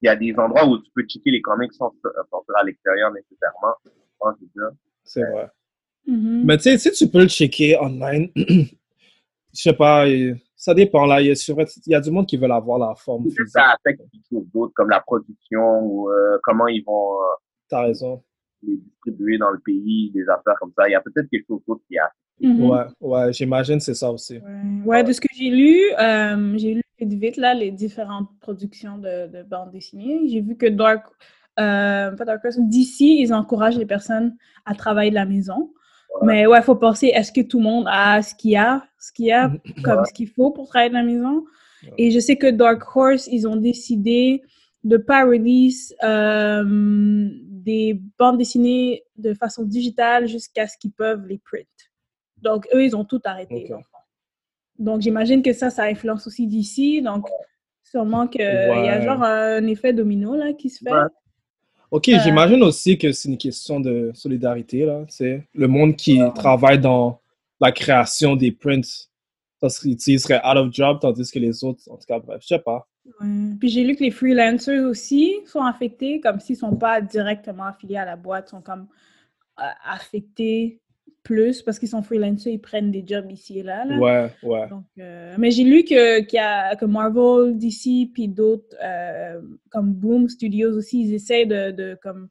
il 0.03 0.07
y 0.07 0.09
a 0.09 0.15
des 0.15 0.33
endroits 0.37 0.65
où 0.67 0.77
tu 0.79 0.89
peux 0.95 1.03
checker 1.03 1.29
les 1.31 1.41
comics 1.41 1.71
sans 1.73 1.93
euh, 2.05 2.09
sortir 2.31 2.55
à 2.57 2.63
l'extérieur 2.63 3.11
nécessairement. 3.13 3.75
C'est 5.03 5.23
vrai. 5.23 5.49
Mhm. 6.07 6.43
Mais 6.45 6.57
tu 6.57 6.63
sais, 6.63 6.77
si 6.77 6.91
tu 6.91 7.11
peux 7.11 7.21
le 7.21 7.27
checker 7.27 7.77
online, 7.79 8.29
je 8.35 8.65
sais 9.53 9.73
pas, 9.73 10.07
euh, 10.07 10.33
ça 10.63 10.75
dépend 10.75 11.05
là. 11.07 11.21
Il 11.21 11.27
y, 11.27 11.31
a, 11.31 11.35
sur- 11.35 11.59
il 11.59 11.91
y 11.91 11.95
a 11.95 11.99
du 12.01 12.11
monde 12.11 12.27
qui 12.27 12.37
veut 12.37 12.49
avoir 12.51 12.77
la 12.77 12.93
forme 12.95 13.25
ça 13.47 13.71
affecte 13.73 14.01
quelque 14.11 14.27
chose 14.29 14.45
d'autre 14.53 14.73
comme 14.75 14.89
la 14.91 14.99
production 15.01 15.79
ou 15.81 16.09
euh, 16.11 16.37
comment 16.43 16.67
ils 16.67 16.83
vont 16.85 17.13
euh, 17.15 17.35
T'as 17.67 17.81
raison. 17.81 18.21
les 18.61 18.77
distribuer 18.77 19.37
dans 19.39 19.49
le 19.49 19.59
pays, 19.59 20.11
des 20.13 20.23
affaires 20.29 20.55
comme 20.59 20.71
ça. 20.77 20.87
Il 20.87 20.91
y 20.91 20.95
a 20.95 21.01
peut-être 21.01 21.27
quelque 21.31 21.47
chose 21.47 21.61
d'autre 21.67 21.81
qui 21.87 21.97
a. 21.97 22.07
Mhm. 22.41 22.69
Ouais, 22.69 22.85
ouais, 23.01 23.33
j'imagine 23.33 23.77
que 23.77 23.83
c'est 23.83 23.95
ça 23.95 24.11
aussi. 24.11 24.35
Ouais. 24.37 24.85
Ouais, 24.85 25.03
de 25.03 25.11
ce 25.11 25.21
que 25.21 25.27
j'ai 25.33 25.49
lu, 25.49 25.77
euh, 25.99 26.57
j'ai 26.57 26.73
lu 26.75 26.81
vite, 26.99 27.13
vite, 27.13 27.37
là, 27.37 27.53
les 27.55 27.71
différentes 27.71 28.29
productions 28.39 28.97
de, 28.99 29.27
de 29.35 29.43
bande 29.43 29.71
dessinée. 29.71 30.27
J'ai 30.27 30.41
vu 30.41 30.55
que 30.57 30.67
Dark, 30.67 31.05
euh, 31.59 32.11
pas 32.15 32.25
Dark 32.25 32.43
Horse, 32.45 32.59
DC, 32.59 33.01
ils 33.01 33.33
encouragent 33.33 33.77
les 33.77 33.85
personnes 33.87 34.35
à 34.65 34.73
travailler 34.75 35.09
de 35.11 35.15
la 35.15 35.25
maison. 35.25 35.73
Mais 36.23 36.45
ouais, 36.45 36.59
il 36.59 36.63
faut 36.63 36.75
penser, 36.75 37.07
est-ce 37.07 37.31
que 37.31 37.41
tout 37.41 37.57
le 37.57 37.63
monde 37.63 37.85
a 37.89 38.21
ce 38.21 38.35
qu'il 38.35 38.51
y 38.51 38.55
a, 38.57 38.83
ce 38.99 39.11
qu'il 39.11 39.25
y 39.25 39.31
a 39.31 39.51
comme 39.83 40.05
ce 40.05 40.13
qu'il 40.13 40.27
faut 40.27 40.51
pour 40.51 40.67
travailler 40.67 40.89
de 40.89 40.95
la 40.95 41.03
maison? 41.03 41.45
Et 41.97 42.11
je 42.11 42.19
sais 42.19 42.35
que 42.35 42.47
Dark 42.47 42.83
Horse, 42.95 43.27
ils 43.27 43.47
ont 43.47 43.55
décidé 43.55 44.43
de 44.83 44.97
pas 44.97 45.23
release 45.25 45.95
euh, 46.03 46.63
des 46.67 47.99
bandes 48.19 48.37
dessinées 48.37 49.03
de 49.17 49.33
façon 49.33 49.63
digitale 49.63 50.27
jusqu'à 50.27 50.67
ce 50.67 50.77
qu'ils 50.77 50.91
peuvent 50.91 51.25
les 51.27 51.39
print. 51.39 51.67
Donc, 52.37 52.67
eux, 52.73 52.83
ils 52.83 52.95
ont 52.95 53.05
tout 53.05 53.21
arrêté. 53.23 53.71
Donc, 54.79 55.01
j'imagine 55.01 55.41
que 55.43 55.53
ça, 55.53 55.69
ça 55.69 55.83
influence 55.83 56.27
aussi 56.27 56.47
d'ici. 56.47 57.01
Donc, 57.01 57.27
sûrement 57.83 58.27
qu'il 58.27 58.41
y 58.41 58.45
a 58.45 58.97
Ouais. 58.99 59.01
genre 59.03 59.23
un 59.23 59.65
effet 59.67 59.93
domino 59.93 60.35
là, 60.35 60.53
qui 60.53 60.69
se 60.69 60.83
fait. 60.83 60.91
Ok, 61.91 62.07
Euh, 62.07 62.19
j'imagine 62.23 62.63
aussi 62.63 62.97
que 62.97 63.11
c'est 63.11 63.27
une 63.29 63.37
question 63.37 63.81
de 63.81 64.11
solidarité, 64.13 64.85
là. 64.85 65.03
C'est 65.09 65.45
le 65.53 65.67
monde 65.67 65.95
qui 65.97 66.19
travaille 66.33 66.79
dans 66.79 67.19
la 67.59 67.71
création 67.71 68.35
des 68.35 68.51
prints, 68.51 69.09
ça 69.61 69.69
serait, 69.69 69.97
seraient 70.17 70.41
out 70.45 70.57
of 70.57 70.73
job, 70.73 70.99
tandis 71.01 71.29
que 71.29 71.37
les 71.37 71.63
autres, 71.63 71.83
en 71.89 71.97
tout 71.97 72.05
cas, 72.07 72.19
bref, 72.19 72.41
je 72.41 72.47
sais 72.47 72.59
pas. 72.59 72.87
Ouais. 73.05 73.27
Puis 73.59 73.69
j'ai 73.69 73.83
lu 73.83 73.95
que 73.95 74.03
les 74.03 74.11
freelancers 74.11 74.83
aussi 74.85 75.35
sont 75.45 75.61
affectés, 75.61 76.19
comme 76.21 76.39
s'ils 76.39 76.55
sont 76.55 76.75
pas 76.75 77.01
directement 77.01 77.65
affiliés 77.65 77.97
à 77.97 78.05
la 78.05 78.15
boîte, 78.15 78.49
sont 78.49 78.61
comme 78.61 78.87
euh, 79.59 79.63
affectés 79.85 80.80
plus 81.23 81.61
parce 81.61 81.79
qu'ils 81.79 81.89
sont 81.89 82.01
freelancers, 82.01 82.51
ils 82.51 82.59
prennent 82.59 82.91
des 82.91 83.03
jobs 83.05 83.31
ici 83.31 83.59
et 83.59 83.63
là. 83.63 83.85
là. 83.85 83.97
Ouais, 83.97 84.31
ouais. 84.43 84.67
Donc, 84.69 84.85
euh, 84.99 85.35
mais 85.37 85.51
j'ai 85.51 85.63
lu 85.63 85.83
que, 85.83 86.21
qu'il 86.21 86.37
y 86.37 86.39
a, 86.39 86.75
que 86.75 86.85
Marvel, 86.85 87.57
DC, 87.57 88.11
puis 88.13 88.27
d'autres, 88.27 88.75
euh, 88.83 89.41
comme 89.69 89.93
Boom 89.93 90.29
Studios 90.29 90.75
aussi, 90.75 91.03
ils 91.03 91.13
essaient 91.13 91.45
de, 91.45 91.71
de, 91.71 91.97
comme, 92.01 92.29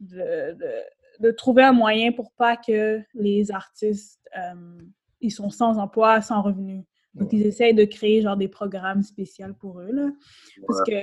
de, 0.00 0.54
de, 0.54 1.26
de 1.26 1.30
trouver 1.30 1.64
un 1.64 1.72
moyen 1.72 2.12
pour 2.12 2.32
pas 2.32 2.56
que 2.56 3.00
les 3.14 3.50
artistes, 3.50 4.20
euh, 4.36 4.78
ils 5.20 5.32
sont 5.32 5.50
sans 5.50 5.78
emploi, 5.78 6.20
sans 6.20 6.42
revenus. 6.42 6.84
Donc, 7.14 7.32
ils 7.32 7.44
essayent 7.44 7.74
de 7.74 7.84
créer 7.84 8.22
genre 8.22 8.36
des 8.36 8.48
programmes 8.48 9.02
spéciaux 9.02 9.46
pour 9.58 9.80
eux, 9.80 9.90
là. 9.90 10.10
Parce 10.66 10.82
que 10.86 10.94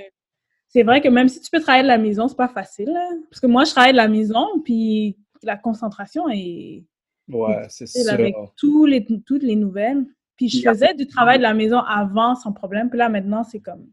c'est 0.69 0.83
vrai 0.83 1.01
que 1.01 1.09
même 1.09 1.27
si 1.27 1.41
tu 1.41 1.49
peux 1.51 1.59
travailler 1.59 1.83
de 1.83 1.89
la 1.89 1.97
maison, 1.97 2.29
c'est 2.29 2.37
pas 2.37 2.47
facile, 2.47 2.91
là. 2.93 3.09
Parce 3.29 3.41
que 3.41 3.47
moi, 3.47 3.65
je 3.65 3.71
travaille 3.71 3.91
de 3.91 3.97
la 3.97 4.07
maison, 4.07 4.45
puis 4.63 5.17
la 5.43 5.57
concentration 5.57 6.29
est 6.29 6.85
Ouais, 7.29 7.65
c'est 7.69 7.87
sûr. 7.87 8.11
avec 8.11 8.35
tous 8.55 8.85
les, 8.85 9.05
toutes 9.25 9.43
les 9.43 9.55
nouvelles. 9.55 10.05
Puis 10.35 10.49
je 10.49 10.61
faisais 10.61 10.93
du 10.93 11.07
travail 11.07 11.39
de 11.39 11.43
la 11.43 11.53
maison 11.53 11.79
avant 11.79 12.35
sans 12.35 12.53
problème. 12.53 12.89
Puis 12.89 12.99
là, 12.99 13.09
maintenant, 13.09 13.43
c'est 13.43 13.59
comme. 13.59 13.87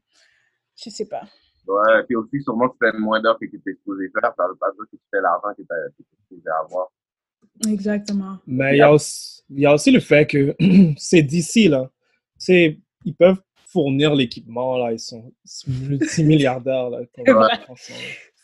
Je 0.77 0.91
sais 0.91 1.09
pas. 1.09 1.23
Ouais, 1.67 2.03
puis 2.07 2.17
aussi, 2.17 2.43
sûrement, 2.43 2.69
tu 2.69 2.77
fais 2.79 2.97
moins 2.99 3.21
d'heures 3.21 3.39
que 3.39 3.47
tu 3.47 3.57
étais 3.57 3.73
supposé 3.73 4.11
faire. 4.11 4.33
Ça 4.37 4.47
veut 4.47 4.57
pas 4.57 4.71
dire 4.73 4.85
que 4.91 4.97
tu 4.97 5.03
fais 5.11 5.21
l'argent 5.21 5.49
que 5.57 5.57
tu 5.57 5.63
étais 5.63 6.09
supposé 6.29 6.43
avoir. 6.63 6.89
Exactement. 7.67 8.39
Mais 8.47 8.75
il 8.75 8.79
y, 8.79 8.83
a 8.83 8.93
aussi, 8.93 9.43
il 9.49 9.61
y 9.61 9.67
a 9.67 9.73
aussi 9.73 9.91
le 9.91 10.01
fait 10.01 10.27
que 10.27 10.55
c'est 10.99 11.23
d'ici, 11.23 11.69
là. 11.69 11.91
C'est, 12.37 12.79
ils 13.05 13.15
peuvent 13.15 13.41
fournir 13.67 14.15
l'équipement, 14.15 14.77
là. 14.77 14.93
Ils 14.93 14.99
sont 14.99 15.33
multimilliardaires, 15.67 16.91
là. 16.91 17.01
C'est 17.15 17.23
vrai. 17.33 17.49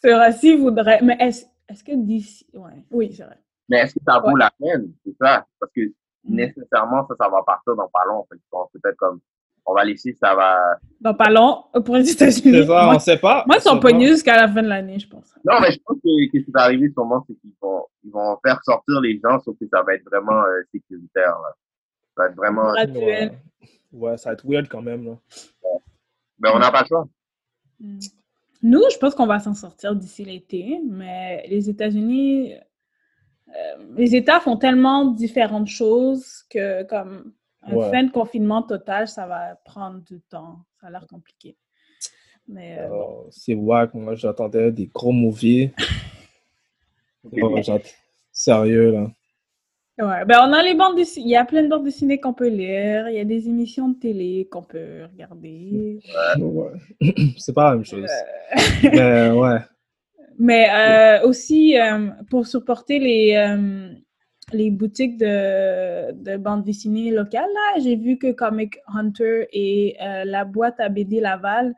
C'est 0.01 0.13
vrai, 0.13 0.33
s'ils 0.33 0.59
voudraient. 0.59 1.01
Mais 1.03 1.17
est-ce 1.21 1.45
est 1.69 1.85
que 1.85 1.95
d'ici. 1.95 2.47
Ouais. 2.55 2.85
Oui, 2.91 3.13
c'est 3.13 3.25
vrai. 3.25 3.37
Mais 3.71 3.79
est-ce 3.79 3.95
que 3.95 4.01
ça 4.07 4.19
vaut 4.19 4.33
Ouais. 4.33 4.41
la 4.41 4.51
peine? 4.61 4.93
C'est 5.07 5.17
ça. 5.19 5.47
Parce 5.59 5.73
que 5.75 5.81
Mm. 6.23 6.35
nécessairement, 6.35 7.07
ça, 7.09 7.15
ça 7.19 7.31
va 7.31 7.43
partir 7.43 7.75
dans 7.77 7.89
pas 7.89 8.05
long. 8.07 8.27
Peut-être 8.29 8.97
comme, 8.99 9.21
on 9.65 9.73
va 9.73 9.85
laisser, 9.85 10.13
ça 10.21 10.35
va. 10.35 10.79
Dans 11.01 11.15
pas 11.15 11.31
long, 11.31 11.65
pour 11.83 11.97
les 11.97 12.11
États-Unis. 12.11 12.59
C'est 12.59 12.67
ça, 12.67 12.85
Moi, 12.85 12.95
on 12.97 12.99
sait 12.99 13.17
pas. 13.17 13.43
moi, 13.47 13.57
ils 13.57 13.63
sont 13.63 13.77
pas. 13.77 13.81
pognés 13.89 14.09
jusqu'à 14.09 14.37
la 14.37 14.47
fin 14.53 14.63
de 14.63 14.69
l'année, 14.69 14.99
je 14.99 15.09
pense. 15.09 15.33
Non, 15.47 15.61
mais 15.63 15.71
je 15.73 15.79
pense 15.83 15.97
que, 15.97 16.31
que 16.31 16.41
ce 16.41 16.45
qui 16.45 16.51
va 16.51 16.63
arriver 16.65 16.91
sûrement, 16.93 17.25
c'est 17.27 17.35
qu'ils 17.41 17.53
vont, 17.63 17.85
ils 18.05 18.11
vont 18.11 18.37
faire 18.45 18.61
sortir 18.65 19.01
les 19.01 19.19
gens, 19.25 19.39
sauf 19.41 19.57
que 19.59 19.67
ça 19.73 19.83
va 19.83 19.95
être 19.95 20.05
vraiment 20.05 20.43
euh, 20.43 20.61
sécuritaire. 20.75 21.39
Là. 21.39 21.55
Ça 22.17 22.23
va 22.25 22.29
être 22.29 22.37
vraiment. 22.37 22.73
Ouais. 22.73 23.33
ouais, 23.93 24.17
ça 24.19 24.29
va 24.31 24.35
être 24.35 24.47
weird 24.47 24.69
quand 24.69 24.83
même, 24.83 25.05
là. 25.07 25.17
Mais 26.39 26.51
on 26.55 26.59
n'a 26.59 26.71
pas 26.71 26.83
le 26.83 26.87
choix. 26.87 27.09
Mm. 27.81 27.99
Nous, 28.63 28.83
je 28.93 28.99
pense 28.99 29.15
qu'on 29.15 29.27
va 29.27 29.39
s'en 29.39 29.55
sortir 29.55 29.95
d'ici 29.97 30.23
l'été, 30.25 30.81
mais 30.87 31.47
les 31.49 31.71
États-Unis, 31.71 32.55
euh, 33.57 33.85
les 33.97 34.15
États 34.17 34.41
font 34.41 34.57
tellement 34.57 35.07
différentes 35.07 35.69
choses 35.69 36.45
que 36.51 36.83
comme 36.85 37.33
un 37.63 37.75
Ouais. 37.75 37.91
fin 37.91 38.05
de 38.05 38.11
confinement 38.11 38.63
total, 38.63 39.07
ça 39.09 39.27
va 39.27 39.57
prendre 39.65 40.01
du 40.01 40.21
temps. 40.23 40.59
Ça 40.81 40.87
a 40.87 40.91
l'air 40.91 41.07
compliqué. 41.07 41.57
Mais 42.49 42.79
euh. 42.81 42.89
Oh, 42.91 43.27
c'est 43.31 43.55
wack, 43.55 43.95
moi 43.95 44.15
j'attendais 44.15 44.73
des 44.73 44.87
gros 44.87 45.13
movies. 45.13 45.71
Oh, 47.43 47.55
Sérieux, 48.33 48.93
là. 48.93 49.11
Ouais, 49.99 50.25
ben 50.25 50.39
on 50.49 50.53
a 50.55 50.63
les 50.63 50.75
bandes 50.75 50.97
dessinées. 50.97 51.27
Il 51.27 51.31
y 51.31 51.37
a 51.37 51.45
plein 51.45 51.63
de 51.63 51.69
bandes 51.69 51.85
dessinées 51.85 52.19
qu'on 52.19 52.33
peut 52.33 52.49
lire. 52.49 53.11
Il 53.11 53.15
y 53.17 53.21
a 53.21 53.25
des 53.25 53.47
émissions 53.49 53.91
de 53.91 53.99
télé 53.99 54.49
qu'on 54.51 54.63
peut 54.63 55.05
regarder. 55.13 56.01
Ouais. 56.39 57.13
c'est 57.39 57.53
pas 57.53 57.71
la 57.71 57.77
même 57.77 57.85
chose. 57.85 58.09
Euh, 58.09 58.91
Mais 58.91 59.31
ouais. 59.31 59.59
Mais 60.43 60.69
euh, 60.71 61.27
aussi, 61.29 61.79
euh, 61.79 62.09
pour 62.31 62.47
supporter 62.47 62.99
les, 62.99 63.35
euh, 63.37 63.93
les 64.55 64.71
boutiques 64.71 65.19
de, 65.19 66.13
de 66.13 66.39
bandes 66.39 66.65
dessinées 66.65 67.11
locales, 67.11 67.51
là, 67.55 67.81
j'ai 67.83 67.95
vu 67.95 68.17
que 68.17 68.33
Comic 68.33 68.79
Hunter 68.87 69.47
et 69.53 69.97
euh, 70.01 70.25
la 70.25 70.47
boîte 70.47 70.81
à 70.81 70.89
BD 70.89 71.21
Laval, 71.21 71.75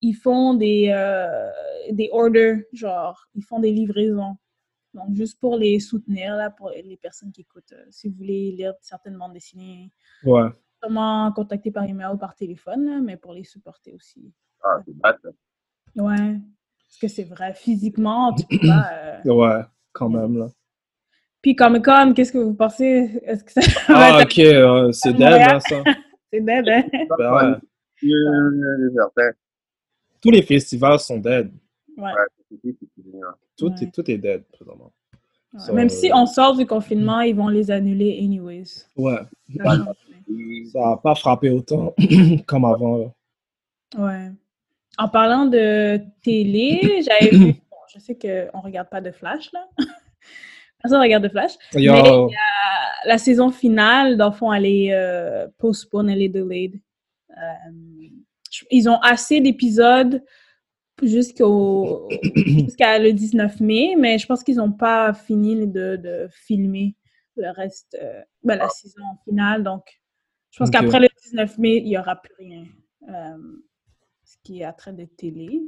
ils 0.00 0.14
font 0.14 0.54
des, 0.54 0.90
euh, 0.94 1.50
des 1.90 2.08
orders, 2.12 2.58
genre, 2.72 3.26
ils 3.34 3.42
font 3.42 3.58
des 3.58 3.72
livraisons. 3.72 4.36
Donc, 4.92 5.12
juste 5.16 5.40
pour 5.40 5.56
les 5.56 5.80
soutenir, 5.80 6.36
là, 6.36 6.50
pour 6.50 6.70
les 6.70 6.96
personnes 6.96 7.32
qui 7.32 7.40
écoutent, 7.40 7.72
euh, 7.72 7.84
si 7.90 8.08
vous 8.08 8.14
voulez 8.16 8.52
lire 8.52 8.74
certaines 8.80 9.18
bandes 9.18 9.32
dessinées, 9.32 9.90
Ouais. 10.24 10.50
sûrement 10.80 11.32
contacter 11.32 11.72
par 11.72 11.82
email 11.82 12.06
ou 12.14 12.16
par 12.16 12.36
téléphone, 12.36 12.86
là, 12.86 13.00
mais 13.00 13.16
pour 13.16 13.32
les 13.32 13.42
supporter 13.42 13.92
aussi. 13.92 14.32
Ah, 14.62 14.78
c'est 14.86 14.96
bad, 14.96 15.16
ça. 15.20 15.30
Ouais. 15.96 16.36
Parce 17.00 17.00
que 17.00 17.08
c'est 17.08 17.24
vrai, 17.28 17.52
physiquement, 17.54 18.32
tu 18.34 18.44
peux 18.46 18.66
pas. 18.66 18.88
euh, 19.26 19.32
Ouais, 19.34 19.62
quand 19.92 20.08
même, 20.08 20.38
là. 20.38 20.46
Puis 21.42 21.56
Comic 21.56 21.84
Con, 21.84 22.12
qu'est-ce 22.14 22.32
que 22.32 22.38
vous 22.38 22.54
pensez? 22.54 23.20
Est-ce 23.24 23.42
que 23.44 23.52
ça 23.52 23.60
va 23.60 24.14
Ah, 24.14 24.22
être 24.22 24.30
ok, 24.30 24.38
euh, 24.38 24.92
c'est 24.92 25.12
dead, 25.12 25.20
là, 25.20 25.60
ça. 25.60 25.82
c'est 26.32 26.40
dead, 26.40 26.68
hein? 26.68 26.84
Ben 27.18 27.34
ouais. 27.34 28.10
Euh. 28.10 29.32
Tous 30.22 30.30
les 30.30 30.42
festivals 30.42 30.98
sont 31.00 31.18
dead. 31.18 31.52
Ouais. 31.96 32.10
Hein. 32.10 32.58
Tout, 33.56 33.66
Ouais. 33.68 33.74
est, 33.82 33.90
tout 33.92 34.10
est 34.10 34.18
dead, 34.18 34.44
présentement. 34.52 34.92
Ouais. 35.52 35.60
Ça, 35.60 35.72
Même 35.72 35.86
euh, 35.86 35.90
si 35.90 36.10
on 36.14 36.26
sort 36.26 36.56
du 36.56 36.64
confinement, 36.66 37.20
ils 37.20 37.34
vont 37.34 37.48
les 37.48 37.70
annuler 37.70 38.18
anyways. 38.22 38.86
Ouais. 38.96 39.18
Ça 40.72 40.80
n'a 40.80 40.96
pas 40.96 41.14
frappé 41.14 41.50
autant 41.50 41.92
comme 42.46 42.64
avant, 42.64 42.98
là. 42.98 43.12
Ouais. 43.98 44.30
En 44.98 45.08
parlant 45.08 45.46
de 45.46 46.00
télé, 46.22 47.02
j'avais 47.06 47.36
vu. 47.36 47.52
bon, 47.70 47.76
je 47.92 47.98
sais 47.98 48.14
qu'on 48.14 48.58
ne 48.58 48.62
regarde 48.62 48.88
pas 48.88 49.00
de 49.00 49.10
Flash, 49.10 49.52
là. 49.52 49.66
Personne 50.82 50.98
ne 50.98 51.04
regarde 51.04 51.24
de 51.24 51.28
Flash. 51.30 51.52
Yo, 51.74 52.26
Mais 52.26 52.36
la 53.06 53.18
saison 53.18 53.50
finale, 53.50 54.16
dans 54.16 54.28
le 54.28 54.34
fond, 54.34 54.52
elle 54.52 54.66
est 54.66 54.92
euh, 54.92 55.48
postpone, 55.58 56.10
elle 56.10 56.22
est 56.22 56.28
delayed. 56.28 56.80
Euh, 57.30 58.08
ils 58.70 58.88
ont 58.88 58.98
assez 59.00 59.40
d'épisodes 59.40 60.22
jusqu'au 61.02 62.08
jusqu'à 62.46 62.98
le 62.98 63.12
19 63.12 63.60
mai, 63.60 63.94
mais 63.98 64.18
je 64.18 64.26
pense 64.26 64.44
qu'ils 64.44 64.56
n'ont 64.56 64.72
pas 64.72 65.12
fini 65.14 65.66
de, 65.66 65.96
de 65.96 66.28
filmer 66.30 66.96
le 67.36 67.50
reste, 67.50 67.96
euh, 68.00 68.22
ben, 68.42 68.56
la 68.56 68.68
saison 68.68 69.02
finale. 69.24 69.64
Donc, 69.64 69.84
je 70.50 70.58
pense 70.58 70.70
qu'après 70.70 71.00
le 71.00 71.08
19 71.24 71.58
mai, 71.58 71.78
il 71.78 71.84
n'y 71.84 71.98
aura 71.98 72.16
plus 72.16 72.34
rien. 72.38 72.64
Qui 74.44 74.60
est 74.60 74.64
à 74.64 74.72
trait 74.72 74.92
de 74.92 75.04
télé. 75.06 75.62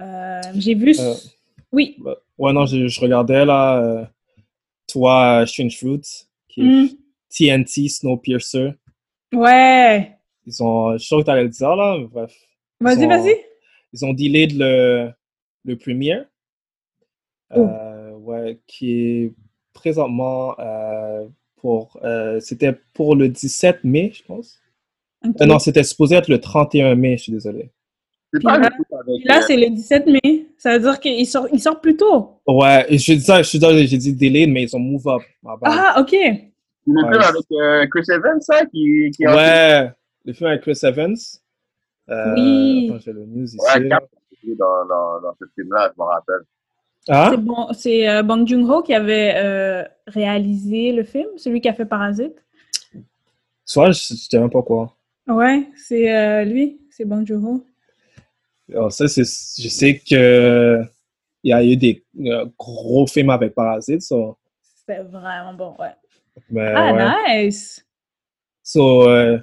Euh, 0.00 0.40
J'ai 0.54 0.74
vu. 0.74 0.94
Euh, 0.98 1.14
Oui. 1.72 1.96
Bah, 1.98 2.16
Ouais, 2.38 2.52
non, 2.52 2.64
je, 2.66 2.88
je 2.88 3.00
regardais 3.00 3.44
là, 3.44 3.78
euh, 3.82 4.04
toi, 4.88 5.44
Strange 5.46 5.76
Fruits, 5.78 6.26
qui 6.48 6.60
est 6.62 6.64
Mm. 6.64 6.88
TNT 7.28 7.88
Snowpiercer. 7.88 8.72
Ouais. 9.32 10.16
Ils 10.46 10.62
ont, 10.62 10.92
je 10.94 10.98
suis 10.98 11.06
sûr 11.08 11.18
que 11.18 11.24
tu 11.24 11.30
allais 11.30 11.44
le 11.44 11.48
dire 11.50 11.76
là, 11.76 11.96
mais 11.98 12.06
bref. 12.06 12.34
Vas-y, 12.80 13.06
vas-y. 13.06 13.36
Ils 13.92 14.04
ont 14.04 14.12
delayed 14.12 14.56
le, 14.58 15.10
le 15.64 15.76
premiere. 15.78 16.26
Oh. 17.54 17.60
Euh, 17.60 18.10
ouais, 18.16 18.60
qui 18.66 18.92
est 18.92 19.34
présentement 19.72 20.58
euh, 20.58 21.28
pour. 21.56 21.98
euh, 22.02 22.40
c'était 22.40 22.72
pour 22.94 23.14
le 23.14 23.28
17 23.28 23.84
mai, 23.84 24.10
je 24.14 24.22
pense. 24.24 24.58
Euh, 25.24 25.46
non, 25.46 25.58
c'était 25.58 25.84
supposé 25.84 26.16
être 26.16 26.28
le 26.28 26.40
31 26.40 26.94
mai, 26.94 27.16
je 27.16 27.24
suis 27.24 27.32
désolé. 27.32 27.70
Puis 28.32 28.42
là- 28.44 28.70
euh, 29.38 29.40
c'est 29.46 29.56
le 29.56 29.68
17 29.70 30.06
mai. 30.06 30.46
Ça 30.56 30.72
veut 30.78 30.80
dire 30.82 30.98
qu'il 31.00 31.26
sort, 31.26 31.46
il 31.52 31.60
sort 31.60 31.80
plus 31.80 31.96
tôt. 31.96 32.40
Ouais, 32.46 32.86
je 32.90 33.12
dis 33.12 33.20
ça, 33.20 33.42
je 33.42 33.48
suis 33.48 33.58
désolé, 33.58 33.86
j'ai 33.86 33.98
dit 33.98 34.14
delayed, 34.14 34.50
mais 34.50 34.62
ils 34.62 34.74
ont 34.76 34.78
move 34.78 35.06
up. 35.06 35.22
Ah, 35.64 35.96
OK. 36.00 36.12
le 36.12 36.18
Ouais, 36.20 37.10
film 37.12 37.22
avec 37.22 37.44
euh, 37.52 37.86
Chris 37.88 38.04
Evans, 38.08 38.40
ça, 38.40 38.64
qui, 38.66 39.10
qui 39.14 39.26
Ouais, 39.26 39.90
le 40.24 40.32
film 40.32 40.48
avec 40.50 40.62
Chris 40.62 40.78
Evans. 40.82 41.14
Euh, 42.10 42.34
Oui. 42.34 42.88
Attends, 42.90 42.98
j'ai 43.04 43.12
le 43.12 43.26
news 43.26 43.44
ici. 43.44 43.58
Ouais, 43.76 43.88
Cap 43.88 44.02
a 44.04 44.36
joué 44.44 44.54
dans, 44.56 44.86
dans, 44.86 45.20
dans 45.20 45.34
ce 45.38 45.44
film-là, 45.54 45.92
je 45.94 46.02
me 46.02 46.06
rappelle. 46.08 46.46
Hein? 47.08 47.28
C'est 47.32 47.40
bon, 47.40 47.66
c'est 47.72 48.08
euh, 48.08 48.22
Bong 48.22 48.46
Joon-ho 48.46 48.82
qui 48.82 48.94
avait 48.94 49.34
euh, 49.36 49.84
réalisé 50.06 50.92
le 50.92 51.04
film, 51.04 51.26
celui 51.36 51.60
qui 51.60 51.68
a 51.68 51.74
fait 51.74 51.84
Parasite. 51.84 52.34
Soit, 53.64 53.90
je 53.92 54.00
je 54.10 54.14
sais 54.14 54.38
même 54.38 54.50
pas 54.50 54.62
quoi. 54.62 54.96
Ouais, 55.26 55.68
c'est 55.76 56.14
euh, 56.14 56.44
lui, 56.44 56.80
c'est 56.90 57.04
Bong 57.04 57.26
Joon-ho. 57.26 57.64
Alors, 58.70 58.92
ça, 58.92 59.08
c'est, 59.08 59.22
je 59.24 59.68
sais 59.68 59.98
que 59.98 60.82
il 61.44 61.50
y 61.50 61.52
a 61.52 61.64
eu 61.64 61.76
des 61.76 62.04
euh, 62.20 62.46
gros 62.58 63.06
films 63.06 63.30
avec 63.30 63.54
Parasite, 63.54 64.02
so, 64.02 64.38
C'était 64.62 65.02
vraiment 65.02 65.54
bon, 65.54 65.74
ouais. 65.78 65.94
mais 66.50 66.72
Ah, 66.74 66.92
ouais. 66.94 67.46
nice! 67.48 67.84
So, 68.62 69.08
euh, 69.08 69.38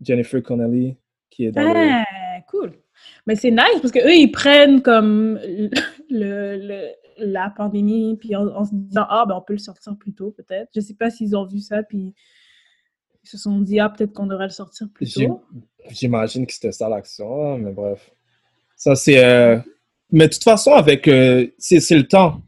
Jennifer 0.00 0.42
Connelly, 0.42 0.96
qui 1.30 1.46
est 1.46 1.52
dans 1.52 1.62
le... 1.62 1.90
Ah, 1.90 2.40
cool. 2.48 2.72
Mais 3.26 3.36
c'est 3.36 3.50
nice 3.50 3.80
parce 3.80 3.92
que 3.92 3.98
eux 4.06 4.14
ils 4.14 4.30
prennent 4.30 4.80
comme 4.82 5.38
le, 6.10 6.56
le- 6.56 6.90
la 7.18 7.50
pandémie 7.50 8.16
puis 8.16 8.34
en, 8.34 8.46
en 8.48 8.64
se 8.64 8.74
disant 8.74 9.06
ah 9.08 9.24
ben 9.28 9.36
on 9.36 9.40
peut 9.42 9.52
le 9.52 9.58
sortir 9.60 9.96
plus 9.96 10.14
tôt 10.14 10.32
peut-être. 10.32 10.70
Je 10.74 10.80
sais 10.80 10.94
pas 10.94 11.10
s'ils 11.10 11.36
ont 11.36 11.44
vu 11.46 11.60
ça 11.60 11.82
puis 11.82 12.14
ils 13.24 13.28
se 13.28 13.38
sont 13.38 13.58
dit 13.60 13.80
ah 13.80 13.88
peut-être 13.88 14.12
qu'on 14.12 14.26
devrait 14.26 14.46
le 14.46 14.50
sortir 14.50 14.86
plus 14.92 15.12
tôt. 15.12 15.42
J'imagine 15.90 16.46
que 16.46 16.52
c'était 16.52 16.72
ça 16.72 16.88
l'action, 16.88 17.54
hein, 17.54 17.58
mais 17.58 17.72
bref. 17.72 18.10
Ça, 18.76 18.94
c'est... 18.94 19.24
euh, 19.24 19.58
Mais 20.12 20.28
de 20.28 20.32
toute 20.32 20.44
façon, 20.44 20.72
avec... 20.72 21.08
euh, 21.08 21.46
C'est 21.58 21.80
c'est 21.80 21.96
le 21.96 22.06
temps. 22.06 22.40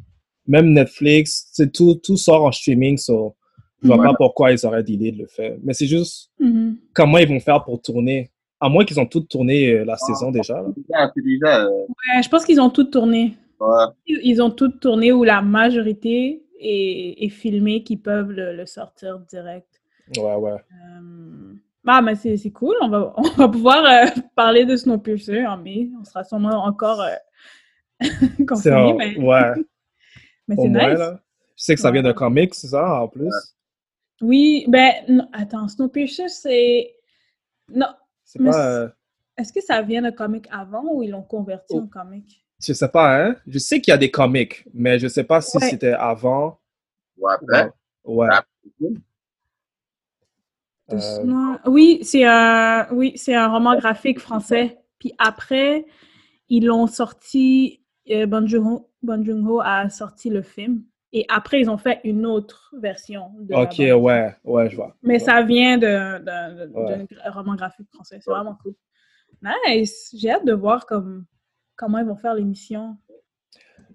Même 0.47 0.73
Netflix, 0.73 1.49
c'est 1.53 1.73
tout, 1.73 1.97
tout 1.97 2.17
sort 2.17 2.45
en 2.45 2.53
streaming, 2.53 2.97
so 2.99 3.35
je 3.83 3.89
vois 3.89 4.03
pas 4.03 4.15
pourquoi 4.15 4.53
ils 4.53 4.65
auraient 4.67 4.83
l'idée 4.83 5.13
de 5.13 5.19
le 5.19 5.27
faire. 5.27 5.57
Mais 5.63 5.75
c'est 5.75 5.87
juste 5.87 6.31
Mhm. 6.41 6.77
comment 6.95 7.19
ils 7.19 7.29
vont 7.29 7.41
faire 7.41 7.63
pour 7.65 7.81
tourner. 7.83 8.31
À 8.61 8.69
moins 8.69 8.85
qu'ils 8.85 8.99
ont 8.99 9.07
tout 9.07 9.21
tourné 9.21 9.73
euh, 9.73 9.85
la 9.85 9.97
saison 9.97 10.31
déjà. 10.31 10.55
là. 10.63 11.13
Déjà, 11.17 11.65
euh, 11.67 11.71
Ouais, 11.89 12.23
je 12.23 12.29
pense 12.29 12.45
qu'ils 12.47 12.61
ont 12.61 12.71
tout 12.71 12.85
tourné. 12.85 13.35
ouais. 13.61 13.85
Ils 14.07 14.41
ont 14.41 14.51
tout 14.51 14.69
tourné 14.71 15.13
ou 15.13 15.25
la 15.25 15.43
majorité 15.43 16.43
est, 16.59 17.25
est 17.25 17.29
filmée 17.29 17.83
qu'ils 17.83 18.01
peuvent 18.01 18.31
le, 18.31 18.57
le 18.57 18.65
sortir 18.67 19.19
direct. 19.29 19.69
Ouais, 20.17 20.35
ouais. 20.37 20.53
Euh, 20.53 21.55
Ah, 21.87 22.03
mais 22.03 22.15
c'est 22.17 22.37
c'est 22.37 22.51
cool. 22.53 22.77
On 22.83 22.89
va, 22.89 23.15
on 23.17 23.23
va 23.23 23.49
pouvoir 23.49 23.85
euh, 23.85 24.21
parler 24.35 24.65
de 24.65 24.77
Snowpiercer 24.77 25.47
en 25.47 25.57
mai. 25.59 25.91
On 26.01 26.05
sera 26.05 26.25
sûrement 26.25 26.65
encore 26.65 27.01
euh, 27.03 27.15
C'est 28.01 28.47
confinés, 28.47 28.75
un- 28.93 28.95
mais, 28.95 29.19
Ouais, 29.19 29.53
mais 30.49 30.57
c'est 30.57 30.69
moins, 30.69 30.91
nice. 30.91 30.99
là. 30.99 31.21
Je 31.57 31.65
sais 31.65 31.75
que 31.75 31.81
ça 31.81 31.91
vient 31.91 32.03
d'un 32.03 32.13
comic, 32.13 32.55
c'est 32.55 32.69
ça, 32.69 33.03
en 33.03 33.09
plus. 33.09 33.33
Oui, 34.21 34.65
ben, 34.69 34.93
non, 35.09 35.29
attends, 35.33 35.69
Snowpiercer, 35.69 36.29
c'est... 36.29 36.95
Non, 37.75 37.89
C'est 38.25 38.41
Mais 38.41 38.51
pas... 38.51 38.67
euh, 38.83 38.89
est-ce 39.39 39.53
que 39.53 39.61
ça 39.63 39.81
vient 39.83 40.03
de 40.03 40.11
comic 40.11 40.47
avant 40.51 40.85
ou 40.93 41.03
ils 41.03 41.11
l'ont 41.11 41.23
converti 41.23 41.75
Oh. 41.77 41.81
en 41.81 41.87
comic? 41.87 42.45
Je 42.63 42.73
sais 42.73 42.89
pas, 42.89 43.23
hein. 43.23 43.37
Je 43.47 43.59
sais 43.59 43.81
qu'il 43.81 43.93
y 43.93 43.95
a 43.95 43.99
des 43.99 44.11
comics, 44.11 44.65
mais 44.73 44.99
je 44.99 45.09
sais 45.09 45.25
pas 45.25 45.41
si 45.43 45.57
Ouais. 45.59 45.69
c'était 45.71 45.93
avant. 45.93 46.59
Ouais, 47.19 47.33
après. 47.35 47.71
Ouais. 48.05 48.29
Euh, 50.93 51.57
Oui, 51.67 52.01
c'est 52.03 52.25
un... 52.25 52.87
Oui, 52.93 53.13
c'est 53.17 53.35
un 53.35 53.49
roman 53.49 53.77
graphique 53.77 54.21
français. 54.21 54.79
Puis 54.99 55.13
après, 55.19 55.87
ils 56.49 56.67
l'ont 56.67 56.87
sorti... 56.87 57.83
Euh, 58.11 58.27
Bong 58.27 58.47
Joon-ho 58.47 59.61
a 59.65 59.89
sorti 59.91 60.31
le 60.31 60.43
film. 60.43 60.85
Et 61.13 61.25
après, 61.29 61.61
ils 61.61 61.69
ont 61.71 61.79
fait 61.79 62.01
une 62.05 62.25
autre 62.27 62.73
version. 62.79 63.31
De 63.41 63.55
Ok, 63.55 63.79
ouais, 63.79 64.35
ouais, 64.45 64.71
je 64.71 64.77
vois. 64.77 64.97
Mais 65.03 65.15
Ouais. 65.15 65.19
ça 65.19 65.43
vient 65.43 65.79
d'un 65.79 66.21
Ouais. 66.73 67.07
roman 67.31 67.55
graphique 67.57 67.89
français. 67.93 68.19
C'est 68.21 68.31
vraiment 68.31 68.57
cool. 68.63 68.75
Nice! 69.43 70.15
J'ai 70.17 70.31
hâte 70.31 70.45
de 70.45 70.53
voir 70.53 70.87
comme, 70.87 71.25
comment 71.77 71.99
ils 71.99 72.07
vont 72.07 72.17
faire 72.17 72.35
l'émission. 72.35 72.97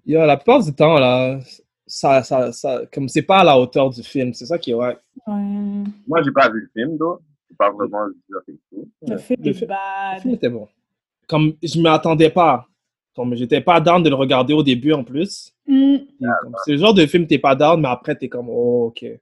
Yo, 0.05 0.25
la 0.25 0.35
plupart 0.37 0.63
du 0.63 0.73
temps, 0.73 0.97
là, 0.99 1.39
ça, 1.91 2.23
ça, 2.23 2.51
ça, 2.53 2.81
comme 2.93 3.09
c'est 3.09 3.21
pas 3.21 3.39
à 3.39 3.43
la 3.43 3.59
hauteur 3.59 3.89
du 3.89 4.01
film, 4.01 4.33
c'est 4.33 4.45
ça 4.45 4.57
qui 4.57 4.71
est 4.71 4.73
ouais. 4.73 4.97
Ouais. 5.27 5.83
Moi, 6.07 6.21
j'ai 6.23 6.31
pas 6.31 6.49
vu 6.49 6.61
le 6.73 6.81
film, 6.81 6.97
donc. 6.97 7.19
J'ai 7.49 7.55
pas 7.57 7.69
vraiment 7.71 8.07
vu 8.07 8.13
le 8.29 8.41
film. 8.45 8.57
Le 9.07 9.17
film 9.17 9.39
Le 9.43 9.49
est 9.49 9.53
fi- 9.53 9.61
le 9.61 9.67
bad. 9.67 10.21
film 10.21 10.33
était 10.35 10.49
bon. 10.49 10.67
Comme 11.27 11.53
je 11.61 11.79
m'y 11.79 11.87
attendais 11.89 12.29
pas. 12.29 12.65
Comme 13.13 13.35
j'étais 13.35 13.59
pas 13.59 13.81
down 13.81 14.01
de 14.01 14.07
le 14.09 14.15
regarder 14.15 14.53
au 14.53 14.63
début 14.63 14.93
en 14.93 15.03
plus. 15.03 15.53
Mm. 15.67 15.97
C'est 16.65 16.71
le 16.71 16.77
genre 16.77 16.93
de 16.93 17.05
film 17.05 17.27
t'es 17.27 17.39
pas 17.39 17.55
down, 17.55 17.81
mais 17.81 17.89
après 17.89 18.15
t'es 18.15 18.29
comme 18.29 18.47
oh, 18.49 18.85
ok. 18.87 19.01
Le 19.01 19.19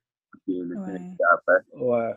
Ouais. 0.77 0.97
film, 0.97 1.15
après. 1.33 1.57
Ouais. 1.83 2.11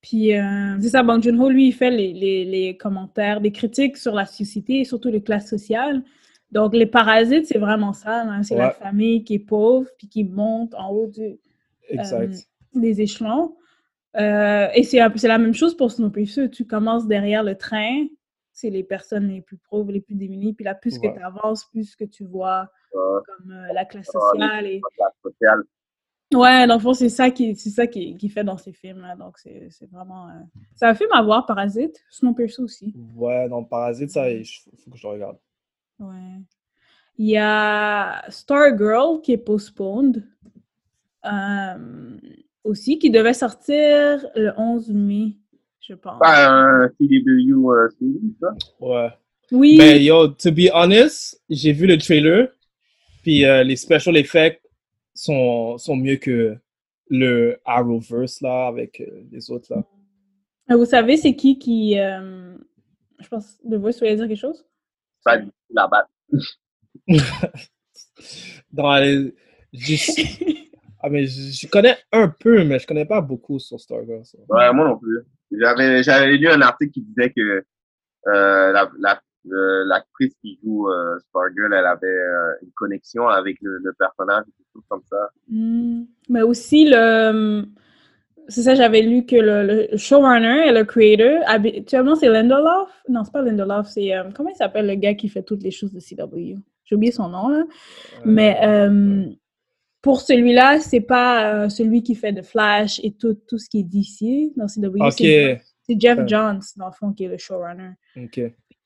Puis, 0.00 0.34
euh, 0.34 0.78
c'est 0.80 0.90
ça, 0.90 1.02
Bong 1.02 1.20
Joon-ho, 1.22 1.48
lui, 1.50 1.68
il 1.68 1.72
fait 1.72 1.90
les, 1.90 2.12
les, 2.14 2.44
les 2.44 2.76
commentaires, 2.76 3.40
des 3.40 3.50
critiques 3.50 3.96
sur 3.96 4.14
la 4.14 4.26
société 4.26 4.80
et 4.80 4.84
surtout 4.84 5.08
les 5.10 5.20
classes 5.22 5.48
sociales. 5.50 6.02
Donc, 6.50 6.74
les 6.74 6.86
parasites, 6.86 7.46
c'est 7.46 7.58
vraiment 7.58 7.92
ça. 7.92 8.24
là. 8.24 8.42
C'est 8.42 8.56
la 8.56 8.70
famille 8.70 9.22
qui 9.24 9.34
est 9.34 9.38
pauvre 9.38 9.88
puis 9.98 10.08
qui 10.08 10.24
monte 10.24 10.74
en 10.74 10.90
haut 10.90 11.06
du, 11.06 11.38
euh, 11.98 12.28
des 12.74 13.00
échelons. 13.00 13.54
Euh, 14.16 14.68
et 14.74 14.82
c'est 14.82 15.00
un 15.00 15.10
peu- 15.10 15.18
c'est 15.18 15.28
la 15.28 15.38
même 15.38 15.52
chose 15.54 15.76
pour 15.76 15.90
Snowpiercer. 15.90 16.50
Tu 16.50 16.64
commences 16.66 17.06
derrière 17.06 17.42
le 17.42 17.54
train, 17.56 18.06
c'est 18.52 18.70
les 18.70 18.82
personnes 18.82 19.28
les 19.28 19.42
plus 19.42 19.58
pauvres, 19.70 19.92
les 19.92 20.00
plus 20.00 20.14
démunies. 20.14 20.54
Puis 20.54 20.64
là, 20.64 20.74
plus 20.74 20.98
Ouais. 20.98 21.12
que 21.12 21.16
tu 21.18 21.22
avances, 21.22 21.66
plus 21.66 21.94
que 21.94 22.04
tu 22.04 22.24
vois 22.24 22.68
comme 22.90 23.52
euh, 23.52 23.72
la 23.74 23.84
classe 23.84 24.06
sociale. 24.06 24.66
Et... 24.66 24.80
La 24.98 25.10
sociale. 25.22 25.62
Ouais, 26.34 26.66
dans 26.66 26.74
le 26.74 26.80
fond, 26.80 26.94
c'est 26.94 27.08
ça 27.10 27.30
qui 27.30 27.54
c'est 27.56 27.70
ça 27.70 27.86
qui, 27.86 28.16
qui 28.16 28.28
fait 28.30 28.44
dans 28.44 28.56
ces 28.58 28.72
films-là. 28.72 29.16
Donc, 29.16 29.38
c'est 29.38 29.68
c'est 29.70 29.90
vraiment... 29.90 30.28
euh, 30.28 30.32
C'est 30.74 30.86
un 30.86 30.94
film 30.94 31.10
à 31.12 31.22
voir, 31.22 31.44
Parasite. 31.46 32.02
Snowpiercer 32.10 32.62
aussi. 32.62 32.94
Ouais, 33.14 33.48
dans 33.48 33.62
Parasite, 33.64 34.10
ça, 34.10 34.28
il 34.30 34.44
faut 34.46 34.70
faut 34.76 34.90
que 34.90 34.96
je 34.98 35.06
le 35.06 35.12
regarde. 35.12 35.36
Ouais. 35.98 36.40
Il 37.18 37.26
y 37.26 37.36
a 37.36 38.22
Stargirl 38.30 39.20
qui 39.22 39.32
est 39.32 39.38
postponed. 39.38 40.24
euh, 41.24 42.16
aussi, 42.64 42.98
qui 42.98 43.10
devait 43.10 43.34
sortir 43.34 44.26
le 44.34 44.52
11 44.56 44.90
mai, 44.90 45.36
je 45.80 45.94
pense. 45.94 46.18
Pas 46.20 46.48
un 46.48 46.88
CW 46.88 47.88
série, 47.98 48.34
ça? 48.40 48.54
Ouais. 48.80 49.08
Oui, 49.50 49.76
Mais 49.78 50.04
yo, 50.04 50.28
to 50.28 50.52
be 50.52 50.68
honest, 50.72 51.42
j'ai 51.48 51.72
vu 51.72 51.86
le 51.86 51.96
trailer, 51.96 52.48
puis 53.22 53.44
euh, 53.46 53.64
les 53.64 53.76
special 53.76 54.16
effects 54.16 54.60
sont, 55.14 55.78
sont 55.78 55.96
mieux 55.96 56.16
que 56.16 56.56
le 57.08 57.58
Arrowverse, 57.64 58.42
là, 58.42 58.66
avec 58.66 59.00
euh, 59.00 59.22
les 59.32 59.50
autres, 59.50 59.72
là. 59.74 60.76
Vous 60.76 60.84
savez, 60.84 61.16
c'est 61.16 61.34
qui 61.34 61.58
qui... 61.58 61.98
euh, 61.98 62.54
Je 63.20 63.28
pense, 63.28 63.58
de 63.64 63.76
vous, 63.78 63.86
vous 63.86 63.92
voulez 63.98 64.16
dire 64.16 64.28
quelque 64.28 64.36
chose? 64.36 64.66
Pas 65.28 65.38
du 65.38 65.46
tout 65.46 65.74
j'ai- 69.72 70.70
Ah, 71.00 71.08
mais 71.08 71.26
je, 71.26 71.52
je 71.52 71.66
connais 71.68 71.96
un 72.10 72.28
peu, 72.28 72.64
mais 72.64 72.78
je 72.80 72.86
connais 72.86 73.06
pas 73.06 73.20
beaucoup 73.20 73.58
sur 73.60 73.78
Stargirl. 73.78 74.24
ça. 74.24 74.38
Ouais, 74.48 74.72
moi 74.72 74.88
non 74.88 74.98
plus. 74.98 75.20
J'avais, 75.52 76.02
j'avais 76.02 76.36
lu 76.36 76.48
un 76.48 76.60
article 76.60 76.92
qui 76.92 77.02
disait 77.02 77.30
que 77.30 77.40
euh, 78.26 78.72
la, 78.72 78.90
la, 78.98 79.22
euh, 79.52 79.84
l'actrice 79.86 80.34
qui 80.42 80.58
joue 80.62 80.88
euh, 80.90 81.18
Stargirl, 81.28 81.72
elle 81.72 81.86
avait 81.86 82.06
euh, 82.08 82.52
une 82.62 82.72
connexion 82.72 83.28
avec 83.28 83.58
le, 83.62 83.78
le 83.78 83.92
personnage, 83.92 84.44
des 84.46 84.64
choses 84.72 84.82
comme 84.88 85.02
ça. 85.08 85.30
Hmm. 85.48 86.02
Mais 86.28 86.42
aussi, 86.42 86.84
le... 86.90 87.64
C'est 88.48 88.62
ça, 88.62 88.74
j'avais 88.74 89.02
lu 89.02 89.26
que 89.26 89.36
le, 89.36 89.88
le 89.90 89.96
showrunner 89.96 90.68
et 90.68 90.72
le 90.72 90.84
creator, 90.84 91.42
habituellement, 91.46 92.14
c'est 92.16 92.28
Lindelof. 92.28 92.88
Non, 93.08 93.22
c'est 93.24 93.32
pas 93.32 93.42
Lindelof, 93.42 93.86
c'est... 93.88 94.14
euh, 94.16 94.24
comment 94.34 94.48
il 94.48 94.56
s'appelle 94.56 94.86
le 94.86 94.94
gars 94.94 95.14
qui 95.14 95.28
fait 95.28 95.42
toutes 95.42 95.62
les 95.62 95.70
choses 95.70 95.92
de 95.92 96.00
CW? 96.00 96.56
J'ai 96.84 96.94
oublié 96.96 97.12
son 97.12 97.28
nom, 97.28 97.48
là. 97.48 97.64
Mais 98.24 98.56
euh, 98.62 99.26
pour 100.00 100.22
celui-là, 100.22 100.80
c'est 100.80 101.00
pas 101.02 101.52
euh, 101.64 101.68
celui 101.68 102.02
qui 102.02 102.14
fait 102.14 102.32
de 102.32 102.40
Flash 102.40 102.98
et 103.02 103.12
tout, 103.12 103.34
tout 103.46 103.58
ce 103.58 103.68
qui 103.68 103.80
est 103.80 103.84
DC 103.84 104.52
dans 104.56 104.66
CW. 104.66 104.96
Ok, 105.00 105.16
C'est 105.18 106.00
Jeff. 106.00 106.18
Johns, 106.26 106.60
dans 106.76 106.86
le 106.86 106.92
fond, 106.92 107.12
qui 107.12 107.24
est 107.24 107.28
le 107.28 107.36
showrunner. 107.36 107.90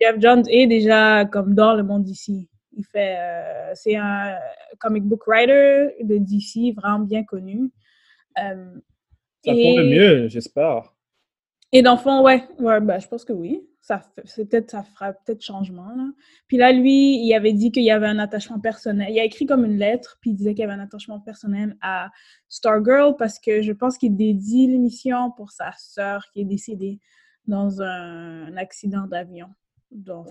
Jeff 0.01 0.17
Johns 0.19 0.43
est 0.49 0.67
déjà 0.67 1.25
comme 1.27 1.55
dans 1.55 1.75
le 1.75 1.85
monde 1.85 2.03
DC. 2.03 2.49
Il 2.77 2.85
fait, 2.91 3.17
euh, 3.19 3.71
c'est 3.75 3.95
un 3.95 4.35
comic 4.81 5.05
book 5.05 5.25
writer 5.29 5.91
de 6.03 6.17
DC 6.19 6.75
vraiment 6.75 7.01
bien 7.01 7.23
connu. 7.23 7.71
Euh, 8.43 8.67
Ça 9.45 9.53
et, 9.53 9.77
mieux, 9.83 10.29
j'espère. 10.29 10.95
Et 11.73 11.83
dans 11.83 11.93
le 11.93 11.99
fond, 11.99 12.23
ouais, 12.23 12.47
ouais 12.59 12.81
ben, 12.81 12.99
je 12.99 13.09
pense 13.09 13.25
que 13.25 13.33
oui. 13.33 13.67
Ça, 13.81 14.01
c'est 14.25 14.49
peut-être, 14.49 14.71
ça 14.71 14.85
fera 14.85 15.13
peut-être 15.13 15.43
changement. 15.43 15.89
Là. 15.97 16.13
Puis 16.47 16.57
là, 16.57 16.71
lui, 16.71 17.17
il 17.17 17.35
avait 17.35 17.53
dit 17.53 17.73
qu'il 17.73 17.83
y 17.83 17.91
avait 17.91 18.07
un 18.07 18.21
attachement 18.21 18.61
personnel. 18.61 19.09
Il 19.11 19.19
a 19.19 19.25
écrit 19.25 19.45
comme 19.45 19.65
une 19.65 19.77
lettre, 19.77 20.19
puis 20.21 20.31
il 20.31 20.35
disait 20.35 20.55
qu'il 20.55 20.61
y 20.61 20.65
avait 20.65 20.75
un 20.75 20.85
attachement 20.85 21.19
personnel 21.19 21.77
à 21.81 22.11
Stargirl 22.49 23.17
parce 23.17 23.41
que 23.41 23.61
je 23.61 23.73
pense 23.73 23.99
qu'il 23.99 24.17
dédie 24.17 24.69
l'émission 24.69 25.33
pour 25.33 25.51
sa 25.51 25.73
sœur 25.79 26.27
qui 26.33 26.43
est 26.43 26.45
décédée 26.45 27.01
dans 27.49 27.83
un, 27.83 28.57
accident 28.57 29.09
d'avion. 29.09 29.49
Donc. 29.91 30.29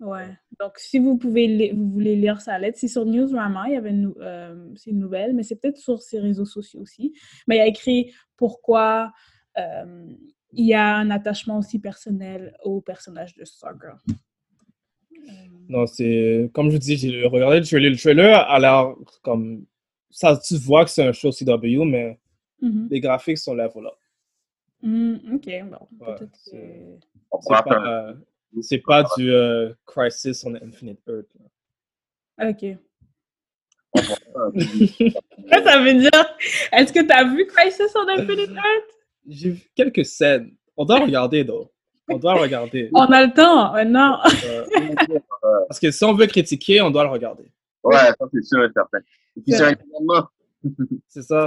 Ouais. 0.00 0.28
Donc, 0.60 0.72
si 0.78 0.98
vous 0.98 1.16
pouvez, 1.16 1.46
li- 1.46 1.70
vous 1.72 1.88
voulez 1.90 2.16
lire 2.16 2.40
sa 2.40 2.58
lettre, 2.58 2.78
c'est 2.78 2.88
sur 2.88 3.06
Newsrama, 3.06 3.64
il 3.68 3.74
y 3.74 3.76
avait 3.76 3.90
une, 3.90 4.12
euh, 4.20 4.68
c'est 4.76 4.90
une 4.90 4.98
nouvelle, 4.98 5.34
mais 5.34 5.42
c'est 5.42 5.56
peut-être 5.56 5.78
sur 5.78 6.02
ses 6.02 6.18
réseaux 6.20 6.44
sociaux 6.44 6.80
aussi. 6.80 7.14
Mais 7.48 7.56
il 7.56 7.60
a 7.60 7.66
écrit 7.66 8.12
pourquoi 8.36 9.12
euh, 9.58 10.06
il 10.52 10.66
y 10.66 10.74
a 10.74 10.96
un 10.96 11.10
attachement 11.10 11.58
aussi 11.58 11.78
personnel 11.78 12.54
au 12.62 12.80
personnage 12.82 13.34
de 13.36 13.44
Stargirl. 13.44 13.96
Euh, 14.08 15.32
Non, 15.68 15.86
c'est. 15.86 16.50
Comme 16.52 16.70
je 16.70 16.76
dis, 16.76 16.96
j'ai 16.96 17.24
regardé 17.26 17.58
le 17.60 17.64
trailer. 17.66 17.90
Le 17.90 17.96
trailer 17.96 18.36
a 18.50 18.58
l'air 18.58 18.94
comme. 19.22 19.64
Ça, 20.10 20.36
tu 20.38 20.56
vois 20.56 20.84
que 20.84 20.90
c'est 20.90 21.04
un 21.06 21.12
show 21.12 21.30
CW, 21.30 21.84
mais 21.84 22.18
mhm. 22.62 22.88
les 22.90 23.00
graphiques 23.00 23.38
sont 23.38 23.54
là, 23.54 23.68
voilà. 23.68 23.90
Mm, 24.82 25.14
ok, 25.34 25.46
bon, 25.70 26.06
Ouais, 26.06 26.14
peut-être 26.14 26.32
que... 26.32 26.38
c'est- 26.38 26.98
pas, 27.64 28.14
c'est 28.62 28.78
pas 28.78 29.04
du 29.16 29.30
euh, 29.32 29.72
Crisis 29.86 30.44
on 30.44 30.54
Infinite 30.54 31.00
Earth. 31.08 31.28
là. 32.38 32.50
Ok. 32.50 32.76
ça 35.64 35.78
veut 35.80 35.94
dire? 35.94 36.36
Est-ce 36.72 36.92
que 36.92 37.00
tu 37.02 37.10
as 37.12 37.24
vu 37.24 37.46
Crisis 37.46 37.94
on 37.94 38.08
Infinite 38.08 38.50
Earth? 38.50 38.90
J'ai 39.28 39.50
vu 39.50 39.62
quelques 39.74 40.04
scènes. 40.04 40.54
On 40.76 40.84
doit 40.84 41.00
regarder, 41.00 41.44
though. 41.44 41.70
On 42.08 42.18
doit 42.18 42.34
regarder. 42.34 42.88
On 42.94 43.06
a 43.06 43.26
le 43.26 43.32
temps, 43.32 43.74
euh, 43.74 43.84
non. 43.84 44.18
Euh, 44.44 44.64
parce 45.68 45.80
que 45.80 45.90
si 45.90 46.04
on 46.04 46.14
veut 46.14 46.26
critiquer, 46.26 46.80
on 46.80 46.90
doit 46.90 47.02
le 47.02 47.10
regarder. 47.10 47.50
Ouais, 47.82 47.96
ça 47.96 48.14
c'est 48.32 48.44
sûr 48.44 48.64
et 48.64 48.68
certain. 48.72 48.98
Et 49.36 49.40
puis 49.40 49.44
C'est 49.48 49.56
c'est 49.56 49.62
un 49.64 49.66
vrai. 49.72 49.78
événement. 49.90 50.28
C'est 51.08 51.22
ça. 51.22 51.44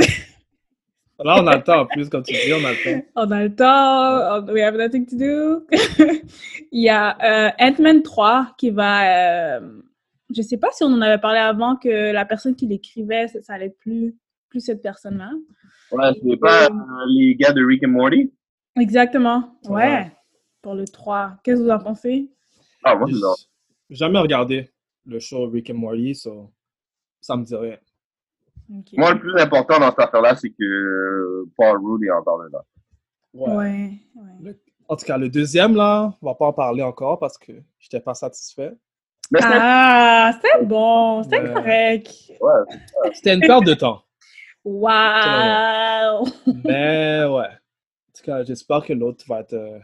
Là, 1.24 1.36
on 1.42 1.48
a 1.48 1.58
le 1.58 1.64
temps 1.64 1.82
en 1.82 1.86
plus, 1.86 2.08
comme 2.10 2.24
tu 2.24 2.34
dis, 2.34 2.54
on 2.54 2.64
a 2.64 2.72
le 2.72 2.84
temps. 3.02 3.06
On 3.16 3.32
a 3.32 3.44
le 3.44 3.54
temps, 3.56 4.38
on- 4.48 4.54
we 4.54 4.62
have 4.62 4.78
nothing 4.78 5.06
to 5.06 5.18
do. 5.18 5.66
Il 6.72 6.82
y 6.84 6.90
a 6.90 7.18
euh, 7.48 7.52
Ant-Man 7.60 8.02
3 8.04 8.54
qui 8.58 8.70
va. 8.72 9.58
euh, 9.58 9.82
je 10.34 10.42
sais 10.42 10.58
pas 10.58 10.70
si 10.72 10.84
on 10.84 10.88
en 10.88 11.02
avait 11.02 11.18
parlé 11.20 11.40
avant 11.40 11.76
que 11.76 12.12
la 12.14 12.24
personne 12.26 12.56
qui 12.56 12.68
l'écrivait, 12.68 13.28
ça, 13.28 13.42
ça 13.42 13.54
allait 13.54 13.66
être 13.68 13.78
plus, 13.80 14.16
plus 14.48 14.62
cette 14.62 14.82
personne-là. 14.82 15.32
Ouais, 15.92 16.12
c'est 16.24 16.38
pas 16.38 16.66
euh, 16.68 16.70
les 17.10 17.36
gars 17.36 17.52
de 17.52 17.66
Rick 17.66 17.84
and 17.84 17.90
Morty? 17.90 18.32
Exactement. 18.80 19.56
Ouais. 19.66 19.84
Ouais. 19.86 20.12
Pour 20.62 20.76
le 20.76 20.86
3. 20.86 21.34
Qu'est-ce 21.44 21.58
que 21.58 21.64
vous 21.64 21.70
en 21.70 21.80
pensez? 21.80 22.30
Ah, 22.84 22.96
moi, 22.96 23.08
jamais 23.90 24.20
regardé 24.20 24.70
le 25.06 25.20
show 25.20 25.50
Rick 25.50 25.70
and 25.72 25.76
Morty, 25.80 26.14
so 26.16 26.52
ça 27.20 27.36
me 27.36 27.44
dit 27.44 27.56
Moi, 28.98 29.14
le 29.14 29.20
plus 29.20 29.36
important 29.40 29.80
dans 29.80 29.90
cette 29.90 30.00
affaire-là, 30.00 30.36
c'est 30.36 30.50
que 30.52 31.46
Paul 31.58 31.78
Rudd 31.84 32.04
est 32.04 32.12
encore 32.12 32.44
là. 32.44 32.62
Ouais. 33.34 33.48
Ouais. 33.56 33.92
ouais. 34.42 34.60
En 34.88 34.96
tout 34.96 35.06
cas, 35.06 35.18
le 35.18 35.30
deuxième, 35.30 35.76
là, 35.76 36.14
on 36.22 36.26
va 36.28 36.36
pas 36.36 36.46
en 36.48 36.54
parler 36.54 36.82
encore 36.84 37.20
parce 37.20 37.38
que 37.38 37.52
j'étais 37.80 38.00
pas 38.00 38.14
satisfait. 38.16 38.74
Mais 39.32 39.40
c'est 39.42 39.48
Ah, 39.52 40.32
c'était 40.36 40.66
bon, 40.66 41.22
c'était 41.24 41.42
Ouais. 41.42 41.54
correct. 41.54 42.12
ouais, 42.42 43.12
C'était 43.14 43.36
une 43.36 43.42
perte 43.42 43.66
de 43.66 43.74
temps. 43.76 44.02
Wow! 44.66 46.26
Mais 46.66 47.24
ouais. 47.26 47.48
En 47.48 48.12
tout 48.16 48.24
cas, 48.24 48.44
j'espère 48.44 48.84
que 48.86 48.94
l'autre 48.94 49.24
va 49.28 49.42
être 49.42 49.54
euh, 49.54 49.80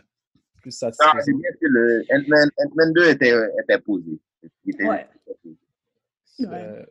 plus 0.62 0.72
satisfait. 0.72 1.06
c'est 1.22 1.34
bien 1.34 1.50
que 1.62 1.68
le 1.68 2.04
Ant-Man, 2.12 2.50
Ant-Man 2.66 2.94
2 2.94 3.10
était, 3.10 3.34
était 3.64 3.80
posé. 3.80 4.20
Il 4.66 4.74
était 4.74 4.88
Ouais. 4.88 5.08
C'est- 6.26 6.48
Ouais. 6.48 6.86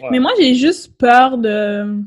Ouais. 0.00 0.08
Mais 0.10 0.18
moi, 0.20 0.32
j'ai 0.38 0.54
juste 0.54 0.96
peur 0.96 1.38
de. 1.38 2.02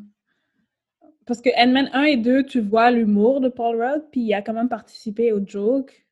Parce 1.25 1.41
que 1.41 1.49
Ant-Man 1.57 1.89
1 1.93 2.03
et 2.03 2.17
2, 2.17 2.43
tu 2.45 2.59
vois 2.59 2.89
l'humour 2.91 3.39
de 3.39 3.49
Paul 3.49 3.81
Rudd, 3.81 4.03
puis 4.11 4.21
il 4.21 4.33
a 4.33 4.41
quand 4.41 4.53
même 4.53 4.69
participé 4.69 5.31
au 5.31 5.45
joke. 5.45 6.05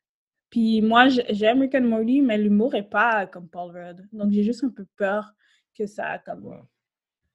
Puis 0.50 0.82
moi, 0.82 1.08
j'aime 1.10 1.62
Rick 1.62 1.76
and 1.76 1.82
Morty, 1.82 2.22
mais 2.22 2.38
l'humour 2.38 2.76
est 2.76 2.90
pas 2.90 3.26
comme 3.26 3.50
Paul 3.50 3.76
Rudd. 3.76 4.08
Donc 4.14 4.32
j'ai 4.32 4.44
juste 4.44 4.64
un 4.64 4.70
peu 4.70 4.86
peur 4.96 5.34
que 5.78 5.86
ça 5.88 6.20
comme. 6.20 6.46
Ouais. 6.46 6.58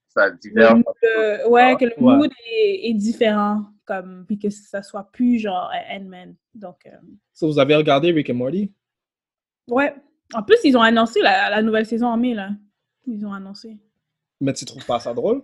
Ça 0.09 0.29
Le, 0.29 0.37
diverge. 0.37 0.83
le- 1.03 1.49
ouais, 1.49 1.77
que 1.79 1.87
le 1.87 1.95
Ouais. 1.99 2.17
mood 2.17 2.31
est, 2.47 2.91
est 2.91 2.95
différent, 2.95 3.65
comme, 3.87 4.25
puis 4.27 4.39
que 4.39 4.51
ça 4.51 4.83
soit 4.83 5.11
plus 5.11 5.39
genre 5.39 5.71
euh, 5.75 5.97
Ant-Man. 5.97 6.37
Donc, 6.55 6.77
euh, 6.87 6.91
So, 7.33 7.47
vous 7.49 7.59
avez 7.59 7.75
regardé 7.75 8.13
Rick 8.13 8.31
and 8.31 8.35
Morty? 8.35 8.71
ouais. 9.69 9.95
En 10.35 10.43
plus, 10.43 10.57
ils 10.65 10.77
ont 10.77 10.83
annoncé 10.83 11.21
la, 11.21 11.51
la 11.51 11.63
nouvelle 11.63 11.87
saison 11.87 12.07
en 12.09 12.17
mai, 12.17 12.35
là. 12.35 12.51
Ils 13.07 13.25
ont 13.27 13.33
annoncé. 13.33 13.77
Mais 14.43 14.53
tu 14.53 14.65
trouves 14.65 14.85
pas 14.85 14.99
ça 14.99 15.15
drôle? 15.15 15.43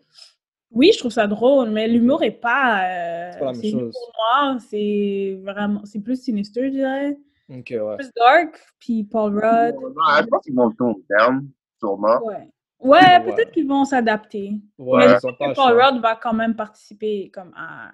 Oui, 0.70 0.90
je 0.92 0.98
trouve 0.98 1.12
ça 1.12 1.26
drôle, 1.26 1.70
mais 1.70 1.88
l'humour 1.88 2.22
est 2.22 2.30
pas. 2.32 2.82
euh, 2.84 3.30
C'est 3.32 3.38
pas 3.38 3.44
la 3.46 3.52
même 3.52 3.60
c'est 3.62 3.70
chose. 3.70 3.78
l'humour 3.80 4.12
noir, 4.18 4.60
c'est 4.60 5.38
vraiment. 5.42 5.80
C'est 5.84 6.00
plus 6.00 6.20
sinister, 6.22 6.64
je 6.66 6.70
dirais. 6.72 7.16
Ok, 7.48 7.68
ouais. 7.70 7.96
Plus 7.96 8.10
dark, 8.14 8.60
puis 8.78 9.04
Paul 9.04 9.32
Rudd. 9.34 9.76
Non, 9.76 9.92
je 10.20 10.26
pense 10.26 10.42
qu'ils 10.44 10.54
vont 10.54 10.66
le 10.66 10.74
tone 10.74 10.94
down, 11.08 11.48
sûrement. 11.78 12.22
Ouais. 12.26 12.50
Ouais, 12.80 12.98
Ouais. 13.00 13.24
peut-être 13.24 13.50
qu'ils 13.52 13.66
vont 13.66 13.84
s'adapter. 13.86 14.52
Ouais, 14.76 15.06
mais 15.06 15.14
je 15.14 15.26
que 15.28 15.54
Paul. 15.54 15.80
Rudd 15.80 16.02
va 16.02 16.16
quand 16.16 16.34
même 16.34 16.54
participer 16.54 17.30
comme 17.30 17.52
à... 17.56 17.90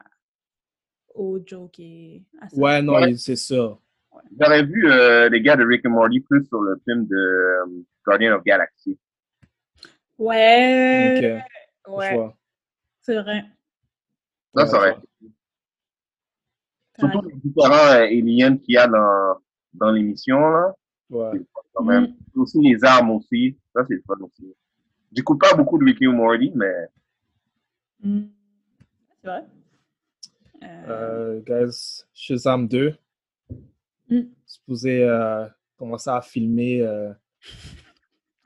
au 1.14 1.38
joke 1.46 1.78
et 1.78 2.24
à 2.40 2.48
ça. 2.48 2.56
Ouais, 2.60 2.82
non, 2.82 2.94
Ouais. 2.94 3.14
c'est 3.16 3.36
sûr. 3.36 3.78
J'aurais 4.40 4.62
vu 4.64 4.90
euh, 4.90 5.28
les 5.28 5.40
gars 5.42 5.56
de 5.56 5.64
Rick 5.64 5.86
and 5.86 5.90
Morty 5.90 6.20
plus 6.20 6.44
sur 6.46 6.60
le 6.60 6.80
film 6.84 7.06
de 7.06 7.16
euh, 7.16 7.82
Guardian 8.06 8.34
of 8.36 8.42
Galaxy. 8.44 8.98
Ouais. 10.18 11.14
Ok, 11.16 11.22
je 11.86 11.90
Ouais, 11.92 12.26
c'est 13.00 13.20
vrai. 13.20 13.44
Aurait. 14.56 14.96
je 16.98 17.06
vois. 17.06 17.12
Surtout 17.12 17.28
les 17.28 17.34
différents 17.36 17.74
euh, 17.92 18.04
aliens 18.04 18.56
qu'il 18.56 18.74
y 18.74 18.78
a 18.78 18.86
dans, 18.86 19.40
dans 19.74 19.90
l'émission, 19.90 20.38
là. 20.38 20.72
Ouais. 21.10 21.30
C'est 21.32 21.46
quand 21.72 21.84
même. 21.84 22.14
Mm. 22.34 22.40
Aussi 22.40 22.60
les 22.60 22.84
armes 22.84 23.10
aussi. 23.10 23.58
Ça, 23.74 23.82
c'est 23.88 24.00
fun 24.06 24.14
aussi. 24.20 24.54
J'écoute 25.12 25.40
pas 25.40 25.54
beaucoup 25.54 25.78
de 25.78 25.84
Rick 25.84 25.98
and 26.02 26.12
Morty, 26.12 26.52
mais 26.54 26.88
Mm. 28.00 28.22
C'est 29.22 29.28
vrai. 29.28 29.44
Euh, 30.62 30.84
Euh, 30.88 31.40
guys, 31.40 32.04
Shazam 32.12 32.68
2. 32.68 32.96
Mm. 34.10 34.20
Supposé 34.46 35.02
euh, 35.04 35.46
commencer 35.76 36.10
à 36.10 36.20
filmer. 36.20 36.82
Euh... 36.82 37.12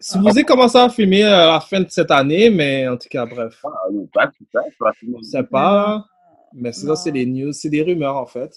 Supposé 0.01 0.45
commencer 0.45 0.79
à 0.79 0.89
filmer 0.89 1.25
euh, 1.25 1.49
à 1.51 1.53
la 1.55 1.61
fin 1.61 1.81
de 1.81 1.91
cette 1.91 2.11
année, 2.11 2.51
mais 2.51 2.87
en 2.87 2.97
tout 2.97 3.09
cas, 3.11 3.27
bref. 3.27 3.61
ah. 3.65 3.71
On 3.91 5.23
sait 5.23 5.43
pas, 5.43 6.05
mais 6.53 6.73
c'est 6.73 6.87
ça, 6.87 6.95
c'est 6.97 7.11
des 7.13 7.27
news, 7.27 7.53
c'est 7.53 7.69
des 7.69 7.83
rumeurs 7.83 8.17
en 8.17 8.27
fait. 8.27 8.55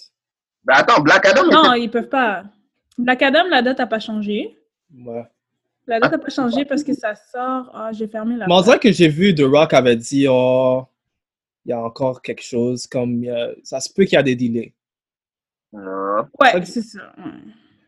Mais 0.66 0.74
attends, 0.76 1.00
Black 1.02 1.26
Adam, 1.26 1.42
Non, 1.50 1.72
ils 1.74 1.90
peuvent 1.90 2.08
pas. 2.08 2.44
Black 2.96 3.22
Adam, 3.22 3.44
la 3.48 3.62
date 3.62 3.78
n'a 3.78 3.86
pas 3.88 3.98
changé. 3.98 4.56
Ouais. 4.96 5.24
La 5.88 5.98
date 5.98 6.12
n'a 6.12 6.18
pas 6.18 6.28
changé 6.30 6.64
parce 6.64 6.84
que 6.84 6.94
ça 6.94 7.14
sort. 7.16 7.70
Ah, 7.74 7.90
j'ai 7.92 8.06
fermé 8.06 8.36
la. 8.36 8.46
Mais 8.46 8.52
on 8.52 8.56
page. 8.58 8.64
dirait 8.66 8.78
que 8.78 8.92
j'ai 8.92 9.08
vu 9.08 9.34
The 9.34 9.42
Rock 9.42 9.72
avait 9.74 9.96
dit, 9.96 10.26
oh, 10.28 10.84
il 11.64 11.70
y 11.70 11.72
a 11.72 11.80
encore 11.82 12.22
quelque 12.22 12.42
chose, 12.44 12.86
comme, 12.86 13.24
euh, 13.24 13.52
ça 13.64 13.80
se 13.80 13.92
peut 13.92 14.04
qu'il 14.04 14.14
y 14.14 14.18
a 14.18 14.22
des 14.22 14.36
delays. 14.36 14.72
Euh, 15.74 16.22
Ouais, 16.40 16.64
c'est 16.64 16.82
ça. 16.82 17.00
ouais. 17.18 17.24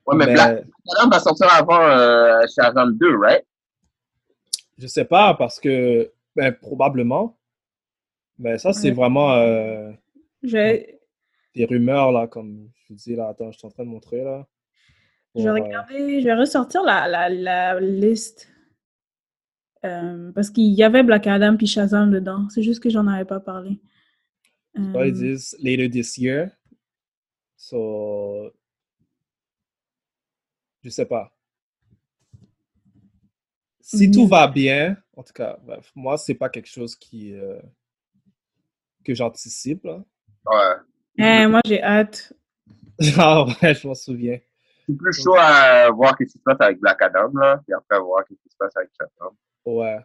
Ouais, 0.06 0.16
mais, 0.16 0.26
Mais 0.26 0.34
Black 0.34 0.64
Adam 0.98 1.08
va 1.10 1.18
sortir 1.20 1.52
avant 1.52 1.80
euh, 1.82 2.44
Shazam 2.54 2.96
2, 2.96 3.16
right? 3.16 3.44
je 4.78 4.86
sais 4.88 5.04
pas, 5.04 5.34
parce 5.34 5.60
que, 5.60 6.10
ben, 6.34 6.52
probablement. 6.52 7.38
Mais 8.38 8.58
ça, 8.58 8.72
c'est 8.72 8.88
Ouais. 8.88 8.94
vraiment 8.94 9.34
euh, 9.34 9.92
Je 10.42 10.84
des 11.54 11.64
rumeurs, 11.66 12.10
là, 12.10 12.26
comme 12.26 12.68
je 12.74 12.88
vous 12.88 12.94
dis, 12.96 13.14
là, 13.14 13.28
attends, 13.28 13.52
je 13.52 13.58
suis 13.58 13.66
en 13.66 13.70
train 13.70 13.84
de 13.84 13.88
montrer, 13.90 14.24
là. 14.24 14.44
je 15.36 15.42
vais 15.42 15.48
euh, 15.48 15.52
regarder, 15.52 16.20
je 16.20 16.24
vais 16.24 16.34
ressortir 16.34 16.82
la, 16.82 17.06
la, 17.06 17.28
la 17.28 17.80
liste. 17.80 18.48
Euh, 19.84 20.32
parce 20.32 20.50
qu'il 20.50 20.72
y 20.72 20.82
avait 20.82 21.02
Black 21.04 21.26
Adam 21.28 21.56
puis 21.56 21.66
Shazam 21.68 22.10
dedans. 22.10 22.48
C'est 22.48 22.62
juste 22.62 22.82
que 22.82 22.88
j'en 22.90 23.06
avais 23.06 23.24
pas 23.26 23.38
parlé. 23.38 23.78
Ils 24.74 24.96
Euh, 24.96 25.10
disent 25.12 25.56
later 25.62 25.88
this 25.88 26.16
year. 26.18 26.50
So, 27.56 28.50
je 30.84 30.90
sais 30.90 31.06
pas. 31.06 31.32
Si 33.80 34.10
tout 34.10 34.22
Mhm. 34.22 34.28
va 34.30 34.46
bien, 34.48 34.96
en 35.16 35.22
tout 35.22 35.32
cas, 35.32 35.58
bref, 35.62 35.90
moi, 35.94 36.16
c'est 36.16 36.34
pas 36.34 36.48
quelque 36.48 36.68
chose 36.68 36.94
qui, 36.96 37.34
euh, 37.34 37.60
que 39.04 39.14
j'anticipe. 39.14 39.84
là. 39.84 40.02
Ouais. 40.46 40.74
eh, 41.18 41.46
moi, 41.46 41.60
j'ai 41.66 41.82
hâte. 41.82 42.32
ah 43.18 43.44
ouais, 43.44 43.74
je 43.74 43.86
m'en 43.86 43.94
souviens. 43.94 44.38
Suis 44.84 44.94
plus 44.94 45.12
chaud 45.22 45.34
à 45.38 45.90
voir 45.90 46.14
ce 46.18 46.24
qui 46.24 46.30
se 46.30 46.38
passe 46.38 46.60
avec 46.60 46.78
Black 46.78 47.00
Adam, 47.02 47.30
là, 47.34 47.60
puis 47.64 47.72
après 47.74 47.98
voir 48.00 48.22
ce 48.28 48.34
qui 48.34 48.48
se 48.50 48.56
passe 48.56 48.76
avec 48.76 48.90
Shazam. 48.98 49.34
Ouais. 49.64 49.98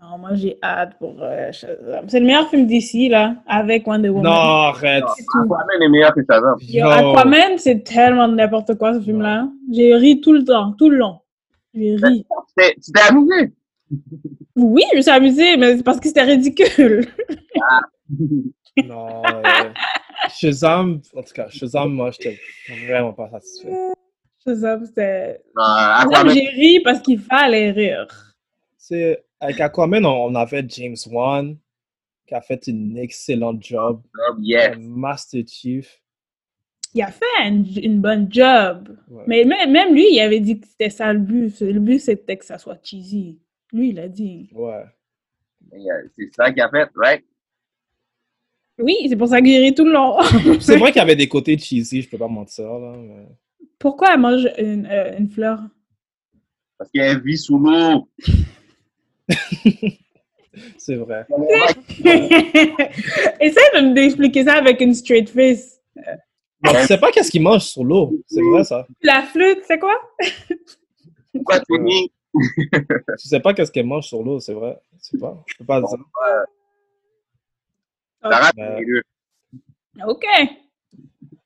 Non, 0.00 0.16
moi, 0.16 0.30
j'ai 0.34 0.56
hâte 0.62 0.96
pour 1.00 1.16
euh, 1.20 1.50
Shazam. 1.50 2.08
C'est 2.08 2.20
le 2.20 2.26
meilleur 2.26 2.48
film 2.48 2.66
d'ici, 2.66 3.08
là, 3.08 3.34
avec 3.48 3.84
Wonder 3.84 4.10
Woman. 4.10 4.30
Non, 4.32 4.38
arrête. 4.68 5.02
Aquaman 5.02 5.82
est 5.82 5.88
meilleur 5.88 6.14
que 6.14 6.20
Shazam. 6.20 6.56
Yo. 6.60 6.86
Aquaman, 6.86 7.58
c'est 7.58 7.82
tellement 7.82 8.28
n'importe 8.28 8.76
quoi, 8.76 8.94
ce 8.94 9.00
film-là. 9.00 9.48
J'ai 9.72 9.96
ri 9.96 10.20
tout 10.20 10.32
le 10.32 10.44
temps, 10.44 10.72
tout 10.78 10.88
le 10.88 10.98
long. 10.98 11.18
J'ai 11.74 11.96
ri. 11.96 12.24
Tu 12.56 12.92
t'es 12.92 13.00
amusé? 13.08 13.52
Oui, 14.54 14.84
je 14.92 14.96
me 14.98 15.02
suis 15.02 15.10
amusée, 15.10 15.56
mais 15.56 15.78
c'est 15.78 15.82
parce 15.82 15.98
que 15.98 16.06
c'était 16.06 16.22
ridicule. 16.22 17.06
Non. 18.84 19.22
euh, 19.26 19.70
Shazam, 20.30 21.00
en 21.16 21.22
tout 21.22 21.34
cas, 21.34 21.48
Shazam, 21.48 21.92
moi, 21.92 22.12
j'étais 22.12 22.38
vraiment 22.86 23.12
pas 23.12 23.28
satisfait. 23.30 23.72
Shazam, 24.46 24.84
c'était... 24.86 25.42
Shazam, 25.56 26.08
Aquaman, 26.08 26.32
j'ai 26.34 26.48
ri 26.50 26.80
parce 26.84 27.00
qu'il 27.00 27.18
fallait 27.18 27.72
rire. 27.72 28.06
C'est 28.88 29.22
avec 29.38 29.60
Aquaman, 29.60 30.06
on, 30.06 30.24
on 30.30 30.34
avait 30.34 30.64
James 30.66 30.96
Wan. 31.10 31.56
qui 32.26 32.34
a 32.34 32.40
fait 32.40 32.66
une 32.68 32.96
excellente 32.96 33.62
job. 33.62 34.02
Job, 34.14 34.38
yes. 34.40 34.76
Un 34.76 34.80
Master 34.80 35.42
Chief. 35.46 36.02
Il 36.94 37.02
a 37.02 37.10
fait 37.10 37.26
une, 37.46 37.66
une 37.82 38.00
bonne 38.00 38.32
job. 38.32 38.96
Ouais. 39.10 39.24
Mais 39.26 39.44
même, 39.44 39.70
même 39.72 39.94
lui, 39.94 40.06
il 40.10 40.20
avait 40.20 40.40
dit 40.40 40.58
que 40.58 40.66
c'était 40.66 40.88
ça 40.88 41.12
le 41.12 41.18
but. 41.18 41.60
Le 41.60 41.78
but, 41.80 41.98
c'était 41.98 42.38
que 42.38 42.46
ça 42.46 42.56
soit 42.56 42.78
cheesy. 42.82 43.38
Lui, 43.74 43.90
il 43.90 44.00
a 44.00 44.08
dit. 44.08 44.48
Ouais. 44.54 44.84
Yeah, 45.70 45.96
C'est 46.16 46.34
ça 46.34 46.50
qu'il 46.50 46.62
a 46.62 46.70
fait, 46.70 46.88
right? 46.96 47.22
Oui, 48.78 48.94
c'est 49.06 49.16
pour 49.16 49.28
ça 49.28 49.40
que 49.42 49.46
j'ai 49.46 49.58
ri 49.58 49.74
tout 49.74 49.84
le 49.84 49.92
long. 49.92 50.16
C'est 50.60 50.78
vrai 50.78 50.92
qu'il 50.92 51.00
y 51.00 51.02
avait 51.02 51.16
des 51.16 51.28
côtés 51.28 51.58
cheesy, 51.58 52.00
je 52.00 52.08
peux 52.08 52.16
pas 52.16 52.28
mentir. 52.28 52.64
Là, 52.64 52.96
mais... 52.96 53.26
Pourquoi 53.78 54.14
elle 54.14 54.20
mange 54.20 54.48
une, 54.56 54.86
euh, 54.86 55.18
une 55.18 55.28
fleur? 55.28 55.60
Parce 56.78 56.90
qu'elle 56.92 57.20
vit 57.20 57.36
sous 57.36 57.58
l'eau. 57.58 58.08
C'est 60.78 60.96
vrai. 60.96 61.26
Essaye 63.40 63.70
de 63.74 63.88
me 63.88 63.94
d'expliquer 63.94 64.44
ça 64.44 64.54
avec 64.54 64.80
une 64.80 64.94
straight 64.94 65.28
face. 65.28 65.80
Bon, 66.60 66.72
tu 66.72 66.86
sais 66.86 66.98
pas 66.98 67.12
qu'est-ce 67.12 67.30
qu'ils 67.30 67.42
mangent 67.42 67.66
sur 67.66 67.84
l'eau? 67.84 68.12
C'est 68.26 68.42
vrai, 68.42 68.64
ça. 68.64 68.86
La 69.02 69.22
flûte, 69.22 69.60
c'est 69.64 69.78
quoi? 69.78 69.94
Pourquoi 71.32 71.60
tu 71.60 71.78
nies? 71.78 72.10
Tu 72.34 73.28
sais 73.28 73.40
pas 73.40 73.54
qu'est-ce 73.54 73.70
qu'elles 73.70 73.86
mangent 73.86 74.08
sur 74.08 74.22
l'eau, 74.22 74.40
c'est 74.40 74.54
vrai. 74.54 74.78
Je 75.00 75.10
sais 75.10 75.18
pas. 75.18 75.40
Je 75.46 75.56
peux 75.56 75.64
pas 75.64 75.80
dire. 75.80 75.98
Euh. 78.24 79.00
OK. 80.06 80.24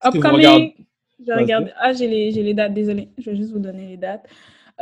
Upcoming. 0.05 0.73
Je 1.25 1.33
regarde. 1.33 1.73
Ah, 1.79 1.93
j'ai 1.93 2.09
les, 2.09 2.33
j'ai 2.33 2.43
les 2.43 2.55
dates, 2.55 2.75
désolé. 2.75 3.09
Je 3.19 3.31
vais 3.31 3.37
juste 3.37 3.53
vous 3.53 3.59
donner 3.59 3.87
les 3.87 3.97
dates. 3.97 4.27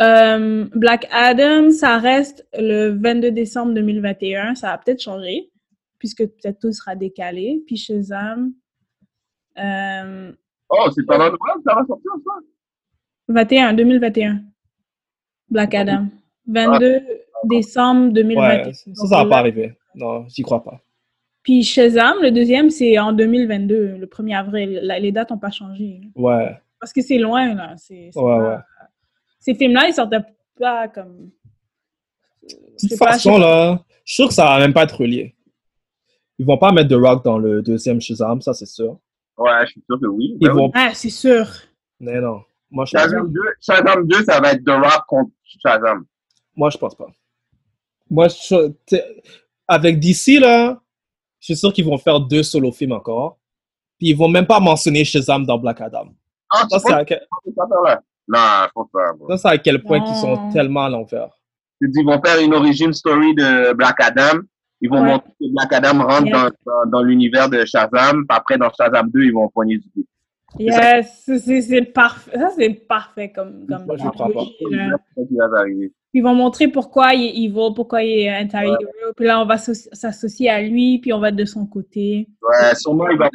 Euh, 0.01 0.67
Black 0.75 1.07
Adam, 1.13 1.71
ça 1.71 1.99
reste 1.99 2.47
le 2.55 2.91
22 2.91 3.31
décembre 3.33 3.75
2021. 3.75 4.55
Ça 4.55 4.69
va 4.69 4.79
peut-être 4.79 5.03
changer, 5.03 5.51
puisque 5.99 6.25
peut-être 6.27 6.59
tout 6.61 6.73
sera 6.73 6.95
décalé. 6.95 7.63
Puis 7.67 7.77
Shazam, 7.77 8.53
euh, 9.59 10.33
Oh, 10.73 10.89
c'est 10.95 11.05
mois 11.05 11.31
que 11.31 11.63
ça 11.67 11.75
va 11.75 11.85
sortir, 11.87 12.13
ça? 12.25 12.33
21, 13.29 13.73
2021. 13.75 14.41
Black 15.51 15.75
Adam. 15.75 16.07
22 16.47 17.01
décembre 17.45 18.13
2021. 18.13 18.67
Ouais, 18.67 18.73
ça, 18.73 19.07
ça 19.07 19.23
va 19.25 19.29
pas 19.29 19.39
arriver. 19.39 19.77
Non, 19.97 20.27
j'y 20.29 20.43
crois 20.43 20.63
pas. 20.63 20.81
Puis 21.43 21.63
Shazam, 21.65 22.15
le 22.23 22.31
deuxième, 22.31 22.71
c'est 22.71 22.99
en 22.99 23.13
2022, 23.13 23.97
le 23.99 24.07
1er 24.07 24.37
avril. 24.39 24.79
La- 24.83 24.99
les 24.99 25.11
dates 25.11 25.31
n'ont 25.31 25.39
pas 25.39 25.51
changé. 25.51 26.01
Ouais, 26.15 26.57
Parce 26.79 26.93
que 26.93 27.03
c'est 27.03 27.19
loin, 27.19 27.55
là. 27.55 27.75
C'est, 27.77 28.11
c'est 28.13 28.21
ouais, 28.21 28.39
pas- 28.39 28.49
ouais. 28.57 28.57
Ces 29.41 29.55
films-là, 29.55 29.89
ils 29.89 29.95
sortaient 29.95 30.23
pas 30.59 30.89
comme. 30.89 31.31
De 32.43 32.89
toute 32.89 32.99
façon, 32.99 33.39
là, 33.39 33.83
je 34.05 34.13
suis 34.13 34.23
sûr 34.23 34.29
que 34.29 34.35
ça 34.35 34.45
va 34.47 34.59
même 34.59 34.73
pas 34.73 34.85
être 34.85 34.97
relié. 35.01 35.35
Ils 36.39 36.47
vont 36.47 36.57
pas 36.59 36.73
mettre 36.73 36.89
The 36.89 37.01
Rock 37.01 37.25
dans 37.25 37.39
le 37.39 37.61
deuxième 37.63 38.01
Shazam, 38.01 38.41
ça 38.41 38.55
c'est 38.55 38.67
sûr. 38.67 38.99
Ouais, 39.37 39.51
je 39.67 39.73
suis 39.73 39.83
sûr 39.87 39.99
que 40.01 40.07
oui. 40.07 40.37
Ils 40.41 40.47
Ben 40.49 40.55
vont. 40.55 40.71
Ah, 40.75 40.91
c'est 40.95 41.11
sûr. 41.11 41.47
Mais 41.99 42.21
non. 42.21 42.43
Moi, 42.71 42.85
je 42.85 42.93
pense. 42.93 43.03
Shazam 43.03 43.33
2, 43.33 43.41
Shazam 43.61 44.07
2, 44.07 44.25
ça 44.25 44.41
va 44.41 44.53
être 44.53 44.65
The 44.65 44.71
Rock 44.71 45.05
contre 45.07 45.31
Shazam. 45.45 46.05
Moi, 46.57 46.71
je 46.71 46.79
pense 46.79 46.95
pas. 46.95 47.09
Moi, 48.09 48.29
je- 48.29 48.73
avec 49.69 50.01
DC, 50.01 50.39
là, 50.41 50.81
je 51.41 51.47
suis 51.47 51.57
sûr 51.57 51.73
qu'ils 51.73 51.85
vont 51.85 51.99
faire 51.99 52.21
deux 52.21 52.43
solo 52.43 52.73
films 52.73 52.93
encore. 52.93 53.39
Puis 53.99 54.09
ils 54.09 54.17
vont 54.17 54.29
même 54.29 54.47
pas 54.47 54.61
mentionner 54.61 55.05
Shazam 55.05 55.45
dans 55.45 55.59
Black 55.59 55.81
Adam. 55.81 56.09
Ah, 56.51 56.67
Ça, 56.71 56.79
c'est 56.79 57.05
que? 57.05 57.15
Non, 58.33 58.39
je 58.67 58.71
pense 58.75 58.89
pas. 58.93 59.13
bro. 59.19 59.29
ça, 59.31 59.37
c'est 59.39 59.49
à 59.49 59.59
quel 59.59 59.83
point 59.83 60.01
qu'ils 60.01 60.15
sont 60.15 60.51
tellement 60.53 60.85
à 60.85 60.89
l'envers. 60.91 61.31
Tu 61.83 61.89
dis, 61.89 62.01
Ils 62.01 62.07
vont 62.07 62.21
faire 62.25 62.41
une 62.41 62.55
origin 62.55 62.93
story 62.93 63.35
de 63.35 63.73
Black 63.75 63.97
Adam. 64.01 64.41
Ils 64.83 64.89
vont 64.89 65.03
Ouais. 65.03 65.09
montrer 65.13 65.31
que 65.41 65.53
Black 65.53 65.73
Adam 65.73 66.05
rentre 66.07 66.27
Yeah. 66.27 66.49
dans, 66.67 66.85
dans, 66.85 66.91
dans 66.91 67.03
l'univers 67.03 67.49
de 67.51 67.65
Shazam. 67.65 68.25
Après, 68.29 68.57
dans 68.57 68.71
Shazam 68.73 69.11
2, 69.11 69.25
ils 69.25 69.33
vont 69.33 69.49
poigner 69.49 69.79
du 69.79 69.89
pied. 69.91 70.07
Yes, 70.59 71.23
c'est- 71.27 71.93
parfait. 71.93 72.31
Ça, 72.39 72.51
c'est 72.57 72.71
parfait 72.89 73.31
comme, 73.31 73.67
comme 73.69 73.87
Moi, 73.87 73.97
je 73.97 74.09
crois 74.09 74.27
pas. 74.33 74.45
trilogie, 75.27 75.93
Ils 76.13 76.23
vont 76.23 76.35
montrer 76.35 76.67
pourquoi 76.69 77.15
il 77.15 77.25
est 77.27 77.45
evil, 77.45 77.73
pourquoi 77.75 78.03
il 78.03 78.23
est 78.23 78.37
anti-hero. 78.43 78.77
Puis 79.17 79.27
là, 79.27 79.41
on 79.41 79.47
va 79.47 79.59
s'asso- 79.59 79.89
s'associer 79.93 80.49
à 80.51 80.61
lui, 80.61 80.99
puis 80.99 81.13
on 81.13 81.21
va 81.21 81.29
être 81.29 81.37
de 81.37 81.45
son 81.45 81.67
côté. 81.67 82.29
Ouais, 82.43 82.75
sûrement, 82.75 83.09
il 83.11 83.17
va 83.19 83.29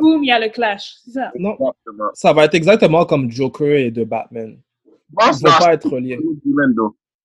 Boum, 0.00 0.22
il 0.22 0.28
y 0.28 0.30
a 0.30 0.38
le 0.38 0.50
clash. 0.50 0.96
C'est 1.04 1.12
ça. 1.12 1.32
Non, 1.38 1.52
exactement. 1.54 2.10
ça 2.12 2.32
va 2.34 2.44
être 2.44 2.54
exactement 2.54 3.04
comme 3.06 3.30
Joker 3.30 3.76
et 3.78 3.90
de 3.90 4.04
Batman. 4.04 4.58
Je 4.84 4.90
pense 5.14 5.40
Ils 5.40 5.46
vont 5.46 5.52
que 5.52 5.58
pas 5.64 5.72
être 5.72 5.88
reliés. 5.88 6.18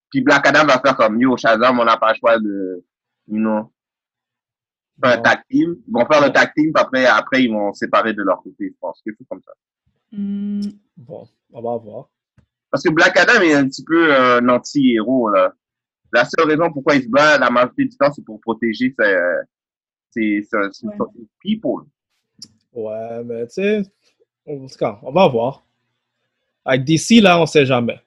Puis 0.10 0.22
Black 0.22 0.48
Adam 0.48 0.66
va 0.66 0.80
faire 0.80 0.96
comme 0.96 1.20
Yo, 1.20 1.36
Shazam, 1.36 1.80
on 1.80 1.84
n'a 1.86 1.98
pas 1.98 2.12
le 2.14 2.18
choix 2.20 2.40
de. 2.40 2.86
You 3.28 3.40
know. 3.40 3.72
Faire 5.04 5.18
un 5.20 5.22
tag 5.22 5.40
team. 5.50 5.76
Ils 5.88 5.92
vont 5.92 6.06
faire 6.06 6.22
le 6.26 6.32
tag 6.32 6.52
team, 6.56 6.72
puis 6.72 6.82
après, 6.82 7.06
après, 7.06 7.44
ils 7.44 7.52
vont 7.52 7.74
se 7.74 7.80
séparer 7.80 8.14
de 8.14 8.22
leur 8.22 8.42
côté, 8.42 8.70
je 8.70 8.76
pense. 8.80 9.02
Quelque 9.04 9.18
chose 9.18 9.28
comme 9.30 9.42
ça. 9.42 9.52
Hmm, 10.12 10.62
Bon, 10.96 11.28
on 11.52 11.62
va 11.62 11.78
voir. 11.78 12.10
Parce 12.74 12.84
que 12.84 12.90
Black 12.92 13.16
Adam 13.18 13.40
est 13.42 13.54
un 13.54 13.68
petit 13.68 13.84
peu 13.84 14.12
euh, 14.12 14.40
un 14.42 14.50
anti-héros, 14.50 15.30
là. 15.30 15.54
La 16.12 16.26
seule 16.26 16.48
raison 16.50 16.72
pourquoi 16.74 16.96
il 16.96 17.04
se 17.04 17.08
bat 17.08 17.38
la 17.38 17.52
majorité 17.52 17.86
du 17.86 17.96
temps, 17.96 18.12
c'est 18.12 18.26
pour 18.26 18.42
protéger 18.42 18.96
ses, 18.98 19.16
ses, 20.10 20.42
ses, 20.42 20.58
ses- 20.72 20.88
Ouais. 20.88 20.96
people. 21.40 21.86
Ouais, 22.74 23.24
mais 23.24 23.46
tu 23.46 23.54
sais, 23.54 23.84
en 24.48 24.66
tout 24.66 24.76
cas, 24.80 24.98
on 25.04 25.12
va 25.12 25.28
voir. 25.28 25.64
Avec 26.66 26.84
DC, 26.84 27.22
là, 27.22 27.40
on 27.40 27.46
sait 27.46 27.66
jamais. 27.68 28.00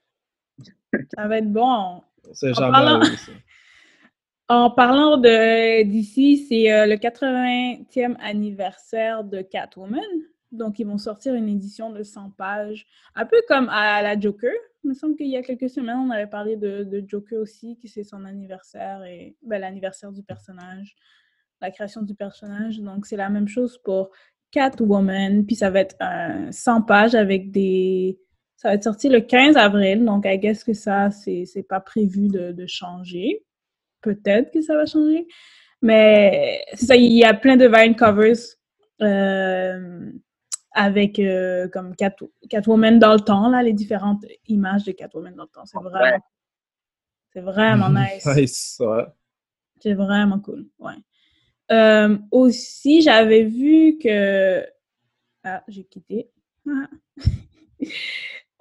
ça 1.17 1.29
va 1.29 1.39
être 1.39 1.53
bon. 1.53 2.03
On 2.29 2.35
sait 2.35 2.51
En 2.51 2.55
jamais. 2.55 2.73
parlant- 2.73 2.99
DC. 2.99 3.31
En 4.49 4.71
parlant 4.71 5.17
de 5.17 5.83
d'ici, 5.85 6.47
c'est 6.49 6.73
euh, 6.73 6.87
le 6.87 6.97
80e 6.97 8.17
anniversaire 8.21 9.23
de 9.23 9.43
Catwoman. 9.43 10.01
Donc, 10.57 10.78
ils 10.78 10.86
vont 10.86 10.98
sortir 10.98 11.34
une 11.34 11.48
édition 11.48 11.90
de 11.90 12.02
100 12.02 12.30
pages, 12.30 12.86
un 13.14 13.26
peu 13.26 13.40
comme 13.48 13.68
à 13.68 14.02
la 14.02 14.18
Joker. 14.18 14.52
Il 14.84 14.88
me 14.88 14.94
semble 14.94 15.16
qu'il 15.16 15.28
y 15.28 15.36
a 15.36 15.42
quelques 15.42 15.70
semaines, 15.70 15.98
on 15.98 16.11
avait 16.11 16.26
parlé 16.26 16.57
de, 16.57 17.04
Joker 17.07 17.40
aussi, 17.40 17.78
que 17.82 17.88
c'est 17.88 18.04
son 18.04 18.24
anniversaire 18.24 19.02
et 19.04 19.36
ben, 19.42 19.61
l'anniversaire 19.61 20.12
du 20.12 20.22
personnage, 20.22 20.94
la 21.61 21.70
création 21.70 22.02
du 22.02 22.14
personnage. 22.14 22.80
Donc, 22.80 23.07
c'est 23.07 23.16
la 23.16 23.28
même 23.28 23.48
chose 23.48 23.78
pour 23.82 24.11
Catwoman. 24.50 25.44
Puis, 25.46 25.57
ça 25.57 25.70
va 25.70 25.80
être 25.80 25.96
un 26.00 26.52
100 26.52 26.82
pages 26.82 27.14
avec 27.14 27.50
des. 27.50 28.18
Ça 28.57 28.68
va 28.68 28.74
être 28.74 28.84
sorti 28.84 29.09
le 29.09 29.20
15 29.20 29.57
avril. 29.57 30.04
Donc, 30.04 30.24
I 30.26 30.38
guess 30.38 30.64
que 30.64 30.72
ça, 30.72 31.11
c'est 31.11 31.66
pas 31.68 31.80
prévu 31.80 32.28
de, 32.28 32.66
changer 32.66 33.42
peut-être 34.07 34.52
que 34.52 34.61
ça 34.61 34.76
va 34.76 34.86
changer. 34.86 35.26
Mais 35.82 36.64
il 36.90 37.18
y 37.18 37.24
a 37.24 37.34
plein 37.34 37.57
de 37.57 37.66
Vine 37.66 37.96
covers 37.96 38.36
euh, 39.02 40.11
avec 40.77 41.18
euh, 41.18 41.68
comme 41.68 41.97
Cat, 41.97 42.14
Catwoman 42.51 42.99
dans 42.99 43.14
le 43.14 43.20
temps, 43.20 43.49
là, 43.49 43.62
les 43.62 43.72
différentes 43.72 44.24
images 44.47 44.85
de 44.85 44.93
Catwoman 44.93 45.35
dans 45.35 45.45
le 45.45 45.49
temps. 45.49 45.64
C'est 45.64 45.79
vraiment, 45.79 46.18
c'est 47.33 47.41
vraiment 47.41 47.89
nice. 47.89 48.27
Nice, 48.27 48.77
ouais. 48.81 49.07
C'est 49.81 49.95
vraiment 49.95 50.39
cool. 50.39 50.66
Ouais. 50.79 50.93
Euh, 51.72 52.18
aussi, 52.31 53.01
j'avais 53.01 53.43
vu 53.45 53.99
que. 53.99 54.64
Ah, 55.43 55.64
j'ai 55.66 55.85
quitté. 55.85 56.31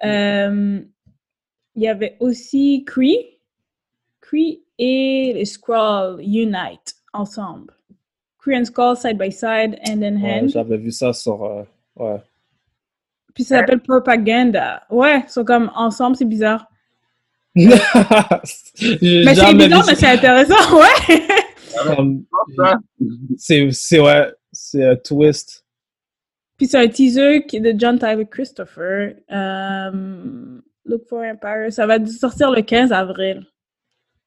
Ah. 0.01 0.05
Euh, 0.05 0.81
Il 1.75 1.81
y 1.81 1.87
avait 1.87 2.17
aussi 2.19 2.83
Cree. 2.85 3.39
Cree 4.21 4.63
et 4.77 5.31
les 5.33 5.45
Skrull 5.45 6.19
Unite 6.21 6.95
ensemble. 7.13 7.73
Cree 8.37 8.57
and 8.57 8.65
Skull 8.65 8.97
side 8.97 9.17
by 9.17 9.31
side, 9.31 9.79
hand 9.87 10.03
in 10.03 10.21
Ouais, 10.21 10.41
hand. 10.41 10.49
J'avais 10.49 10.77
vu 10.77 10.91
ça 10.91 11.13
sur. 11.13 11.65
Ouais. 11.97 12.21
Puis 13.33 13.43
ça 13.43 13.59
s'appelle 13.59 13.81
Propaganda. 13.81 14.83
Ouais, 14.89 15.23
ils 15.27 15.29
sont 15.29 15.43
comme 15.43 15.71
ensemble, 15.75 16.15
c'est 16.15 16.25
bizarre. 16.25 16.67
Mais 17.55 17.69
c'est 18.75 18.99
bizarre, 19.01 19.53
mais 19.87 19.95
c'est 19.95 20.07
intéressant, 20.07 20.77
ouais. 20.77 21.21
C'est, 23.37 23.71
c'est, 23.71 23.99
ouais, 23.99 24.31
c'est 24.51 24.85
un 24.85 24.95
twist. 24.95 25.65
Puis 26.57 26.67
c'est 26.67 26.77
un 26.77 26.87
teaser 26.87 27.41
de 27.41 27.73
John 27.77 27.97
Tyler 27.99 28.25
Christopher. 28.29 29.15
Euh, 29.31 30.59
Look 30.85 31.07
for 31.09 31.23
Empire. 31.23 31.71
Ça 31.71 31.85
va 31.87 32.05
sortir 32.05 32.51
le 32.51 32.61
15 32.61 32.91
avril. 32.91 33.45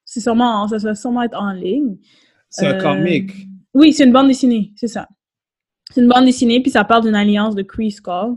C'est 0.05 0.21
sûrement, 0.21 0.67
ça 0.69 0.77
va 0.79 0.95
sûrement 0.95 1.23
être 1.23 1.39
en 1.39 1.53
ligne. 1.53 1.97
C'est 2.51 2.67
un 2.67 2.79
Euh, 2.79 2.81
comic. 2.83 3.31
Oui, 3.75 3.93
c'est 3.93 4.05
une 4.05 4.13
bande 4.13 4.29
dessinée, 4.29 4.73
c'est 4.77 4.89
ça. 4.89 5.07
C'est 5.93 6.01
une 6.01 6.09
bande 6.09 6.25
dessinée, 6.27 6.61
puis 6.61 6.71
ça 6.71 6.85
parle 6.85 7.05
d'une 7.05 7.15
alliance 7.15 7.55
de 7.55 7.63
Kree 7.63 7.91
Skull. 7.91 8.37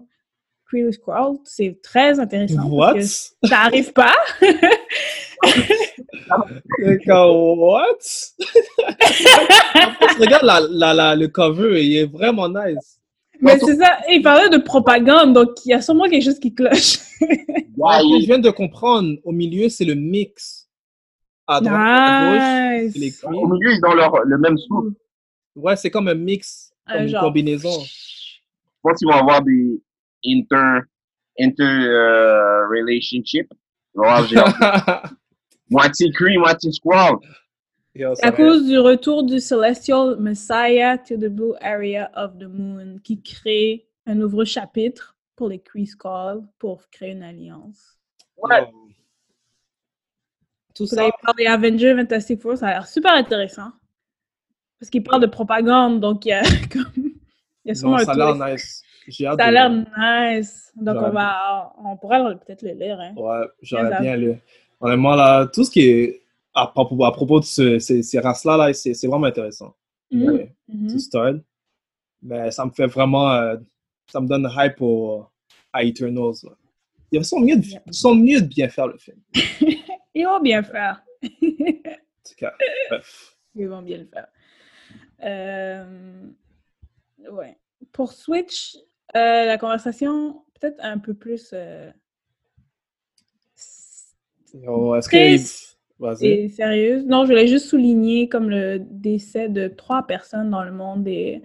Kree 0.65 0.87
et 0.87 0.91
Skrull, 0.93 1.37
c'est 1.43 1.79
très 1.83 2.17
intéressant. 2.19 2.65
What? 2.69 2.93
parce 2.93 3.35
que 3.43 3.49
Ça 3.49 3.59
arrive 3.59 3.91
pas. 3.91 4.15
D'accord, 6.79 7.57
what? 7.57 7.97
Regarde 10.19 10.43
la, 10.45 10.61
la, 10.69 10.93
la, 10.93 11.15
le 11.15 11.27
cover, 11.27 11.83
il 11.85 11.97
est 11.97 12.05
vraiment 12.05 12.47
nice. 12.47 12.99
Mais 13.41 13.57
c'est 13.59 13.75
ça, 13.75 13.97
il 14.09 14.21
parlait 14.21 14.49
de 14.49 14.57
propagande, 14.63 15.33
donc 15.33 15.49
il 15.65 15.69
y 15.69 15.73
a 15.73 15.81
sûrement 15.81 16.07
quelque 16.07 16.23
chose 16.23 16.39
qui 16.39 16.53
cloche. 16.53 16.99
je 17.19 18.25
viens 18.25 18.39
de 18.39 18.49
comprendre. 18.51 19.17
Au 19.23 19.31
milieu, 19.31 19.67
c'est 19.67 19.85
le 19.85 19.95
mix. 19.95 20.69
À 21.47 21.59
droite, 21.59 21.75
à 21.75 22.79
gauche, 22.79 22.93
Nice. 22.95 22.95
les 22.95 23.27
au 23.27 23.47
milieu, 23.47 23.73
ils 23.73 23.81
ont 23.85 23.93
leur, 23.93 24.23
le 24.23 24.37
même 24.37 24.57
sou. 24.57 24.93
Ouais, 25.55 25.75
c'est 25.75 25.89
comme 25.89 26.07
un 26.07 26.13
mix, 26.13 26.70
Un 26.91 26.93
comme 26.93 27.01
une 27.03 27.09
genre. 27.09 27.23
combinaison. 27.23 27.79
Je 27.81 28.39
pense 28.83 28.97
qu'ils 28.97 29.07
vont 29.07 29.19
avoir 29.19 29.41
des 29.43 29.81
inter, 30.25 30.81
inter 31.39 31.63
euh, 31.63 32.67
relationship. 32.67 33.51
Moitié 35.69 36.11
Cree, 36.11 36.37
moitié 36.37 36.71
Squall. 36.71 37.15
À 38.21 38.31
cause 38.31 38.65
du 38.67 38.79
retour 38.79 39.23
du 39.23 39.39
Celestial 39.39 40.15
Messiah 40.17 40.97
to 40.97 41.17
the 41.17 41.27
Blue 41.27 41.53
Area 41.59 42.09
of 42.15 42.37
the 42.37 42.47
Moon 42.47 42.99
qui 43.03 43.21
crée 43.21 43.85
un 44.05 44.15
nouveau 44.15 44.45
chapitre 44.45 45.17
pour 45.35 45.49
les 45.49 45.59
Kree 45.59 45.85
Skull 45.87 46.43
pour 46.57 46.89
créer 46.89 47.11
une 47.11 47.23
alliance. 47.23 47.99
Ouais. 48.37 48.65
Tout 50.73 50.83
Vous 50.83 50.95
ça, 50.95 51.01
avez 51.01 51.11
parlé 51.21 51.47
Avengers 51.47 51.95
Fantastic 51.95 52.41
Four, 52.41 52.57
ça 52.57 52.67
a 52.67 52.71
l'air 52.71 52.87
super 52.87 53.13
intéressant. 53.13 53.71
Parce 54.81 54.89
qu'il 54.89 55.03
parle 55.03 55.21
de 55.21 55.27
propagande, 55.27 55.99
donc 55.99 56.25
il 56.25 56.29
y 56.29 56.31
a 56.33 56.41
comme. 56.71 56.91
Il 56.95 57.67
y 57.67 57.71
a 57.71 57.75
sûrement 57.75 57.97
non, 57.97 58.01
un 58.01 58.05
ça 58.05 58.11
a 58.13 58.15
l'air 58.15 58.35
nice. 58.53 58.83
J'ai 59.07 59.27
hâte 59.27 59.39
Ça 59.39 59.45
a 59.45 59.49
de- 59.49 59.53
l'air 59.53 59.69
nice. 59.69 60.71
Donc 60.75 60.97
on 60.97 61.09
va. 61.11 61.73
On 61.85 61.95
pourra 61.97 62.33
peut-être 62.35 62.63
le 62.63 62.71
lire. 62.73 62.99
Hein. 62.99 63.13
Ouais, 63.15 63.45
j'aurais 63.61 64.01
Bien 64.01 64.17
lu. 64.17 64.33
Honnêtement, 64.79 65.13
là, 65.15 65.45
tout 65.45 65.63
ce 65.63 65.69
qui 65.69 65.81
est 65.87 66.21
à 66.55 66.65
propos, 66.67 67.05
à 67.05 67.13
propos 67.13 67.39
de 67.39 67.45
ce- 67.45 67.77
ces, 67.79 68.01
ces 68.01 68.19
races-là, 68.19 68.57
là, 68.57 68.73
c'est 68.73 68.95
c'est 68.95 69.05
vraiment 69.07 69.27
intéressant. 69.27 69.75
Ouais, 70.11 70.53
c'est 70.89 70.99
style. 70.99 71.43
Mais 72.23 72.49
ça 72.51 72.65
me 72.65 72.71
fait 72.71 72.87
vraiment. 72.87 73.31
euh, 73.33 73.57
ça 74.07 74.19
me 74.19 74.27
donne 74.27 74.49
hype 74.57 74.81
au, 74.81 75.25
à 75.71 75.83
Eternals. 75.83 76.33
Là. 76.43 76.51
Ils 77.11 77.23
sont 77.23 77.39
mieux, 77.39 77.55
de, 77.57 77.63
ils 77.85 77.93
sont 77.93 78.15
mieux 78.15 78.41
de 78.41 78.47
bien 78.47 78.67
faire 78.69 78.87
le 78.87 78.97
film. 78.97 79.17
Ils 80.15 80.25
vont 80.25 80.39
bien 80.41 80.63
faire. 80.63 81.01
En 81.23 81.27
tout 81.29 82.35
cas, 82.37 82.53
bref. 82.89 83.35
Ils 83.55 83.67
vont 83.67 83.81
bien 83.81 83.97
le 83.99 84.05
faire. 84.05 84.27
Euh, 85.23 85.83
ouais. 87.31 87.57
Pour 87.91 88.11
Switch, 88.13 88.77
euh, 89.15 89.45
la 89.45 89.57
conversation 89.57 90.43
peut-être 90.59 90.77
un 90.81 90.97
peu 90.97 91.13
plus 91.13 91.51
euh, 91.53 91.91
Yo, 94.53 94.95
Est-ce 94.95 95.09
que. 95.09 95.71
Vas-y. 95.99 96.49
sérieuse. 96.49 97.05
Non, 97.05 97.25
je 97.25 97.29
voulais 97.29 97.45
juste 97.45 97.67
souligner 97.67 98.27
comme 98.27 98.49
le 98.49 98.79
décès 98.79 99.49
de 99.49 99.67
trois 99.67 100.07
personnes 100.07 100.49
dans 100.49 100.63
le 100.63 100.71
monde 100.71 101.03
des 101.03 101.43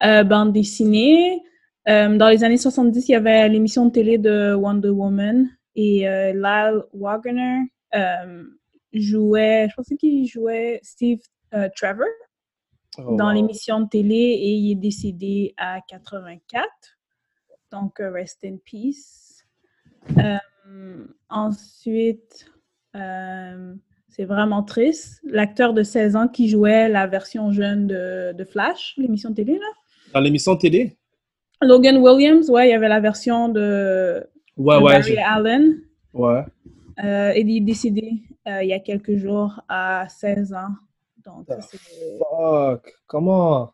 bandes 0.00 0.54
dessinées. 0.54 1.42
Dans 1.86 2.30
les 2.30 2.42
années 2.42 2.56
70, 2.56 3.06
il 3.06 3.12
y 3.12 3.14
avait 3.14 3.46
l'émission 3.50 3.84
de 3.84 3.90
télé 3.92 4.16
de 4.16 4.54
Wonder 4.54 4.88
Woman 4.88 5.46
et 5.76 6.06
Lyle 6.32 6.80
Wagner 6.94 7.58
jouait, 8.94 9.68
je 9.68 9.74
pensais 9.76 9.96
qu'il 9.96 10.26
jouait 10.26 10.80
Steve 10.82 11.20
Trevor? 11.76 12.06
Oh, 12.98 13.16
dans 13.16 13.30
l'émission 13.32 13.80
de 13.80 13.88
télé 13.88 14.14
et 14.14 14.50
il 14.50 14.72
est 14.72 14.76
décédé 14.76 15.54
à 15.56 15.80
84. 15.88 16.68
Donc, 17.70 18.00
euh, 18.00 18.10
rest 18.10 18.44
in 18.44 18.56
peace. 18.62 19.44
Euh, 20.18 21.06
ensuite, 21.30 22.46
euh, 22.94 23.74
c'est 24.08 24.26
vraiment 24.26 24.62
triste. 24.62 25.20
L'acteur 25.24 25.72
de 25.72 25.82
16 25.82 26.16
ans 26.16 26.28
qui 26.28 26.50
jouait 26.50 26.90
la 26.90 27.06
version 27.06 27.50
jeune 27.50 27.86
de, 27.86 28.34
de 28.36 28.44
Flash, 28.44 28.94
l'émission 28.98 29.30
de 29.30 29.36
télé, 29.36 29.54
là. 29.54 29.66
Dans 30.12 30.20
l'émission 30.20 30.56
télé? 30.56 30.98
Logan 31.62 31.96
Williams, 31.96 32.50
ouais, 32.50 32.68
il 32.68 32.70
y 32.72 32.74
avait 32.74 32.88
la 32.88 33.00
version 33.00 33.48
de, 33.48 34.22
Ouais, 34.58 34.78
de 34.78 34.82
ouais. 34.82 34.92
Barry 34.92 35.16
Allen. 35.16 35.80
Ouais. 36.12 36.44
Euh, 37.02 37.32
et 37.34 37.40
il 37.40 37.56
est 37.56 37.60
décédé 37.60 38.22
il 38.44 38.66
y 38.66 38.72
a 38.72 38.80
quelques 38.80 39.16
jours 39.16 39.62
à 39.68 40.06
16 40.08 40.52
ans. 40.52 40.74
Donc, 41.24 41.46
ça. 41.48 41.60
Fuck? 41.60 42.92
Comment? 43.06 43.72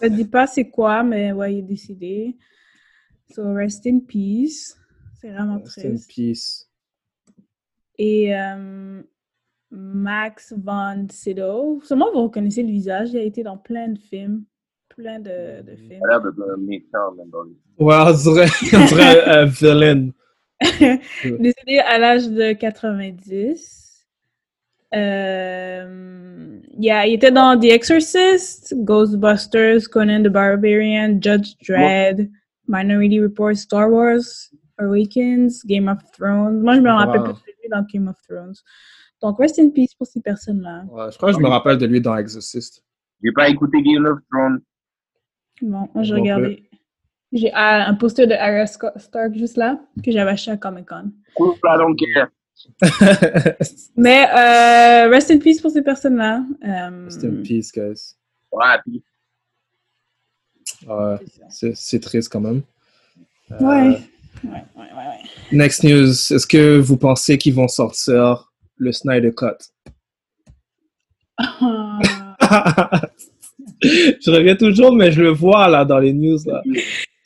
Ça 0.00 0.08
dit 0.08 0.26
pas 0.26 0.46
c'est 0.46 0.68
quoi, 0.68 1.02
mais 1.02 1.32
ouais, 1.32 1.54
il 1.54 1.58
est 1.60 1.62
décédé. 1.62 2.36
So, 3.30 3.54
rest 3.54 3.86
in 3.86 4.00
peace. 4.00 4.76
C'est 5.20 5.30
vraiment 5.30 5.58
Rest 5.58 5.78
in 5.78 5.82
triste. 5.94 6.10
peace. 6.14 6.68
Et 7.98 8.36
euh, 8.36 9.02
Max 9.70 10.52
von 10.56 11.06
Sydow, 11.10 11.80
sûrement 11.82 12.12
vous 12.12 12.24
reconnaissez 12.24 12.62
le 12.62 12.68
visage, 12.70 13.10
il 13.12 13.18
a 13.18 13.22
été 13.22 13.42
dans 13.42 13.56
plein 13.56 13.88
de 13.88 13.98
films. 13.98 14.44
Plein 14.90 15.18
de, 15.18 15.62
de 15.62 15.76
films. 15.76 16.00
Il 16.02 16.10
a 16.10 16.20
même 16.20 17.30
dans 17.30 17.42
les- 17.44 17.56
Ouais, 17.78 17.94
on 18.06 18.12
dirait, 18.12 18.48
on 18.74 18.86
dirait 18.86 19.24
un 19.24 19.44
villain. 19.46 20.10
Décédé 21.38 21.78
à 21.78 21.98
l'âge 21.98 22.28
de 22.28 22.52
90. 22.52 23.85
Euh, 24.94 26.60
yeah, 26.78 27.06
il 27.06 27.14
était 27.14 27.32
dans 27.32 27.58
The 27.58 27.64
Exorcist, 27.64 28.74
Ghostbusters, 28.84 29.88
Conan 29.90 30.22
the 30.22 30.28
Barbarian, 30.28 31.20
Judge 31.20 31.54
Dredd, 31.66 32.30
Minority 32.68 33.20
Report, 33.20 33.56
Star 33.56 33.90
Wars, 33.90 34.50
Awakens, 34.78 35.64
Game 35.66 35.88
of 35.88 35.98
Thrones. 36.12 36.60
Moi, 36.60 36.76
je 36.76 36.80
me 36.80 36.90
rappelle 36.90 37.20
Wow. 37.20 37.34
plus 37.34 37.52
de 37.52 37.62
lui 37.62 37.68
dans 37.70 37.82
Game 37.92 38.08
of 38.08 38.16
Thrones. 38.28 38.54
Donc, 39.22 39.38
rest 39.38 39.58
in 39.58 39.70
peace 39.70 39.94
pour 39.96 40.06
ces 40.06 40.20
personnes-là. 40.20 40.84
Ouais, 40.90 41.10
je 41.10 41.16
crois 41.16 41.30
que 41.30 41.38
je 41.38 41.42
me 41.42 41.48
rappelle 41.48 41.78
de 41.78 41.86
lui 41.86 42.00
dans 42.00 42.16
Exorcist. 42.16 42.84
J'ai 43.22 43.32
pas 43.32 43.48
écouté 43.48 43.82
Game 43.82 44.04
of 44.04 44.18
Thrones. 44.30 44.60
Bon, 45.62 45.88
moi, 45.94 46.02
j'ai 46.02 46.14
regardé. 46.14 46.68
J'ai 47.32 47.50
ah, 47.52 47.88
un 47.88 47.94
poster 47.94 48.26
de 48.26 48.34
Arya 48.34 48.66
Stark 48.66 49.34
juste 49.34 49.56
là, 49.56 49.80
que 50.04 50.12
j'avais 50.12 50.30
acheté 50.30 50.52
à 50.52 50.56
Comic 50.56 50.86
Con. 50.86 51.12
Cool, 51.34 51.54
I 51.64 51.76
don't 51.76 51.96
care. 51.96 52.28
Mais 53.96 54.26
euh, 54.30 55.08
rest 55.10 55.30
in 55.30 55.38
peace 55.38 55.60
pour 55.60 55.70
ces 55.70 55.82
personnes-là. 55.82 56.42
Euh, 56.64 57.04
Rest 57.04 57.24
in 57.24 57.42
peace, 57.42 57.70
guys. 57.72 58.14
Ouais, 58.52 58.78
puis 58.84 59.02
Ouais, 60.86 61.16
c'est 61.74 62.00
triste 62.00 62.30
quand 62.32 62.40
même. 62.40 62.62
Euh, 63.52 63.58
Ouais. 63.60 63.98
Ouais, 64.44 64.50
ouais, 64.76 64.82
ouais. 64.96 65.18
Next 65.52 65.82
news. 65.84 66.08
Est-ce 66.10 66.46
que 66.46 66.78
vous 66.78 66.96
pensez 66.98 67.38
qu'ils 67.38 67.54
vont 67.54 67.68
sortir 67.68 68.52
le 68.76 68.92
Snyder 68.92 69.32
Cut? 69.34 69.46
Ah. 71.38 71.98
je 73.82 74.30
reviens 74.30 74.56
toujours, 74.56 74.94
mais 74.94 75.10
je 75.12 75.22
le 75.22 75.30
vois 75.30 75.68
là 75.68 75.84
dans 75.84 75.98
les 75.98 76.12
news. 76.12 76.38
Là. 76.46 76.62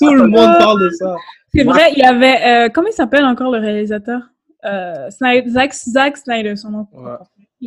Tout 0.01 0.15
le 0.15 0.27
monde 0.29 0.57
parle 0.59 0.83
de 0.85 0.91
ça. 0.91 1.17
C'est 1.55 1.65
vrai, 1.65 1.93
il 1.97 1.99
y 1.99 2.03
avait. 2.05 2.67
euh, 2.67 2.69
comment 2.73 2.89
il 2.89 2.95
s'appelle 2.95 3.25
encore 3.25 3.51
le 3.51 3.59
réalisateur? 3.59 4.21
Euh, 4.65 5.11
Snyder, 5.11 5.51
Zack, 5.51 5.73
Zack 5.75 6.17
Snyder, 6.17 6.57
son 6.57 6.71
nom. 6.71 6.87
Ouais. 6.93 7.17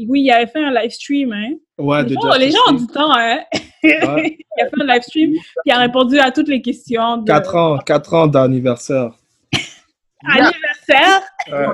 Oui, 0.07 0.21
il 0.21 0.31
avait 0.31 0.47
fait 0.47 0.63
un 0.63 0.71
live 0.71 0.91
stream. 0.91 1.31
Hein. 1.33 1.53
Ouais, 1.77 2.03
les, 2.03 2.15
gens, 2.15 2.33
les 2.39 2.51
gens 2.51 2.59
ont 2.69 2.73
du 2.73 2.87
temps. 2.87 3.13
Hein. 3.13 3.41
Ouais. 3.83 4.37
il 4.57 4.63
a 4.63 4.69
fait 4.69 4.81
un 4.81 4.85
live 4.85 5.01
stream, 5.03 5.31
puis 5.31 5.41
il 5.65 5.71
a 5.71 5.79
répondu 5.79 6.19
à 6.19 6.31
toutes 6.31 6.47
les 6.47 6.61
questions. 6.61 7.17
De... 7.17 7.27
4 7.27 7.55
ans, 7.55 7.77
4 7.77 8.13
ans 8.13 8.27
d'anniversaire. 8.27 9.11
Anniversaire? 10.25 11.21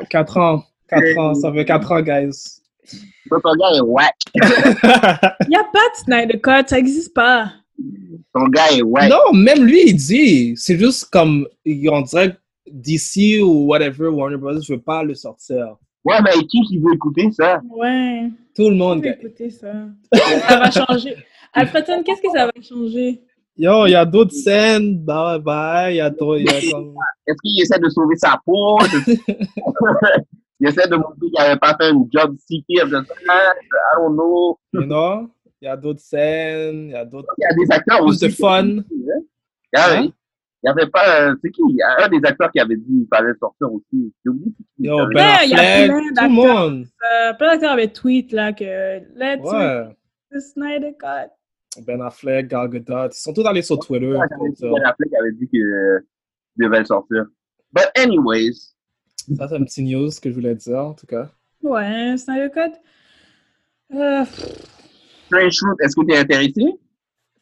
4 0.10 0.38
ans, 0.38 0.64
4 0.90 1.18
ans, 1.18 1.34
ça 1.34 1.54
fait 1.54 1.66
4 1.66 1.92
ans, 1.92 2.02
guys. 2.02 2.62
ton 3.30 3.56
gars 3.58 3.78
est 3.78 3.82
whack. 3.82 4.16
Il 4.36 5.50
n'y 5.50 5.56
a 5.56 5.64
pas 5.64 5.80
de 5.80 6.04
Snyder 6.04 6.40
Cut, 6.40 6.68
ça 6.68 6.76
n'existe 6.76 7.14
pas. 7.14 7.54
Ton 8.34 8.48
gars 8.48 8.72
est 8.72 8.82
whack. 8.82 9.10
Non, 9.10 9.34
même 9.34 9.64
lui, 9.64 9.84
il 9.88 9.96
dit, 9.96 10.54
c'est 10.58 10.78
juste 10.78 11.06
comme, 11.10 11.48
on 11.66 12.02
dirait 12.02 12.36
DC 12.74 13.42
ou 13.44 13.68
whatever, 13.68 14.08
Warner 14.08 14.38
Bros. 14.38 14.60
je 14.62 14.74
veux 14.74 14.82
pas 14.82 15.04
le 15.04 15.14
sortir. 15.16 15.76
Ouais, 16.06 16.22
mais 16.24 16.32
qui 16.50 16.62
qui 16.64 16.78
veut 16.80 16.94
écouter 16.94 17.30
ça? 17.32 17.62
Ouais. 17.70 18.30
Tout 18.56 18.70
le 18.70 18.76
On 18.76 18.78
monde, 18.78 19.04
va 19.04 19.12
guys. 19.12 19.18
écouter 19.26 19.50
ça? 19.50 19.74
ça 20.14 20.60
va 20.60 20.72
changer. 20.72 21.16
Alfredson, 21.54 22.04
qu'est-ce 22.04 22.22
que 22.22 22.30
ça 22.32 22.46
va 22.46 22.52
changer? 22.62 23.22
Yo, 23.58 23.86
il 23.88 23.92
y 23.92 23.96
a 23.96 24.06
d'autres 24.06 24.32
scènes, 24.34 24.98
bah, 25.04 25.38
bah, 25.40 25.92
il 25.92 25.98
y 25.98 26.00
a 26.02 26.10
d'autres, 26.10 26.72
comme... 26.72 26.94
Est-ce 27.28 27.36
qu'il 27.44 27.62
essaie 27.62 27.80
de 27.80 27.90
sauver 27.90 28.16
sa 28.16 28.40
peau? 28.46 28.78
il 30.62 30.68
essaie 30.68 30.88
de 30.88 30.96
montrer 30.96 31.20
qu'il 31.20 31.32
n'avait 31.38 31.60
pas 31.60 31.76
fait 31.80 31.90
une 31.92 32.08
job 32.12 32.36
si 32.48 32.64
pire 32.68 32.86
de 32.88 32.92
ça. 32.92 33.14
I 33.28 33.98
don't 33.98 34.14
know. 34.14 34.58
You 34.74 34.84
know? 34.84 35.30
Il 35.62 35.66
y 35.66 35.68
a 35.68 35.76
d'autres 35.76 36.00
scènes, 36.00 36.86
il 36.88 36.92
y 36.92 36.96
a 36.96 37.04
d'autres... 37.04 37.28
Il 37.38 37.42
y 37.42 37.46
a 37.46 37.54
des 37.66 37.72
acteurs 37.76 38.00
Plus 38.00 38.12
aussi. 38.12 38.28
de 38.28 38.32
fun. 38.32 38.66
Il 38.66 38.84
y 39.74 39.78
a- 39.78 40.00
Hein? 40.00 40.08
Il 40.64 40.68
y 40.68 40.70
avait 40.70 40.88
pas, 40.88 41.22
euh, 41.30 41.36
c'est 41.42 41.52
qui? 41.52 41.62
Il 41.70 41.76
y 41.78 41.82
a 41.82 42.06
un 42.06 42.10
des 42.10 42.20
acteurs 42.28 42.52
qui 42.52 42.60
avait 42.60 42.76
dit 42.76 42.84
qu'il 42.86 43.08
fallait 43.14 43.34
sortir 43.40 43.72
aussi. 43.74 44.14
J'ai 44.24 44.30
oublié. 44.30 44.52
Yo, 44.80 44.98
Ben 45.14 45.38
il 45.46 45.50
y 45.52 45.54
a 45.54 45.86
plein 45.86 45.88
tout 45.88 46.04
le 46.10 46.14
d'acteurs. 46.16 46.30
monde. 46.30 46.86
euh, 46.86 47.34
Plein 47.34 47.48
d'acteurs 47.52 47.72
avaient 47.72 47.88
tweet 47.92 48.32
là 48.32 48.54
que 48.54 49.00
Let's 49.16 49.42
Ouais. 49.44 49.86
make 49.86 49.96
the 50.32 50.40
Snyder 50.40 50.94
Cut. 51.00 51.32
Ben 51.86 52.02
Affleck, 52.02 52.48
Gal 52.48 52.68
Gadot, 52.70 53.10
ils 53.12 53.14
sont 53.14 53.34
tous 53.34 53.46
allés 53.46 53.62
sur 53.62 53.80
Twitter. 53.80 54.12
Ben 54.18 54.84
Affleck 54.86 55.14
avait 55.20 55.32
dit 55.34 55.48
qu'il 55.48 55.62
euh, 55.64 56.00
devait 56.58 56.84
sortir. 56.84 57.26
But 57.72 57.86
anyways, 57.96 58.74
Ça, 59.38 59.48
c'est 59.48 59.56
un 59.56 59.64
petit 59.64 59.84
news 59.84 60.10
que 60.22 60.30
je 60.30 60.36
voulais 60.36 60.56
dire, 60.56 60.78
en 60.80 60.94
tout 60.94 61.06
cas. 61.06 61.30
Ouais, 61.62 62.16
Snyder 62.18 62.50
Cut. 62.54 62.74
Euh, 63.96 64.24
Strange 65.28 65.58
Fruit, 65.58 65.76
est-ce 65.84 65.96
que 65.96 66.06
tu 66.06 66.14
es 66.14 66.18
intéressé? 66.18 66.80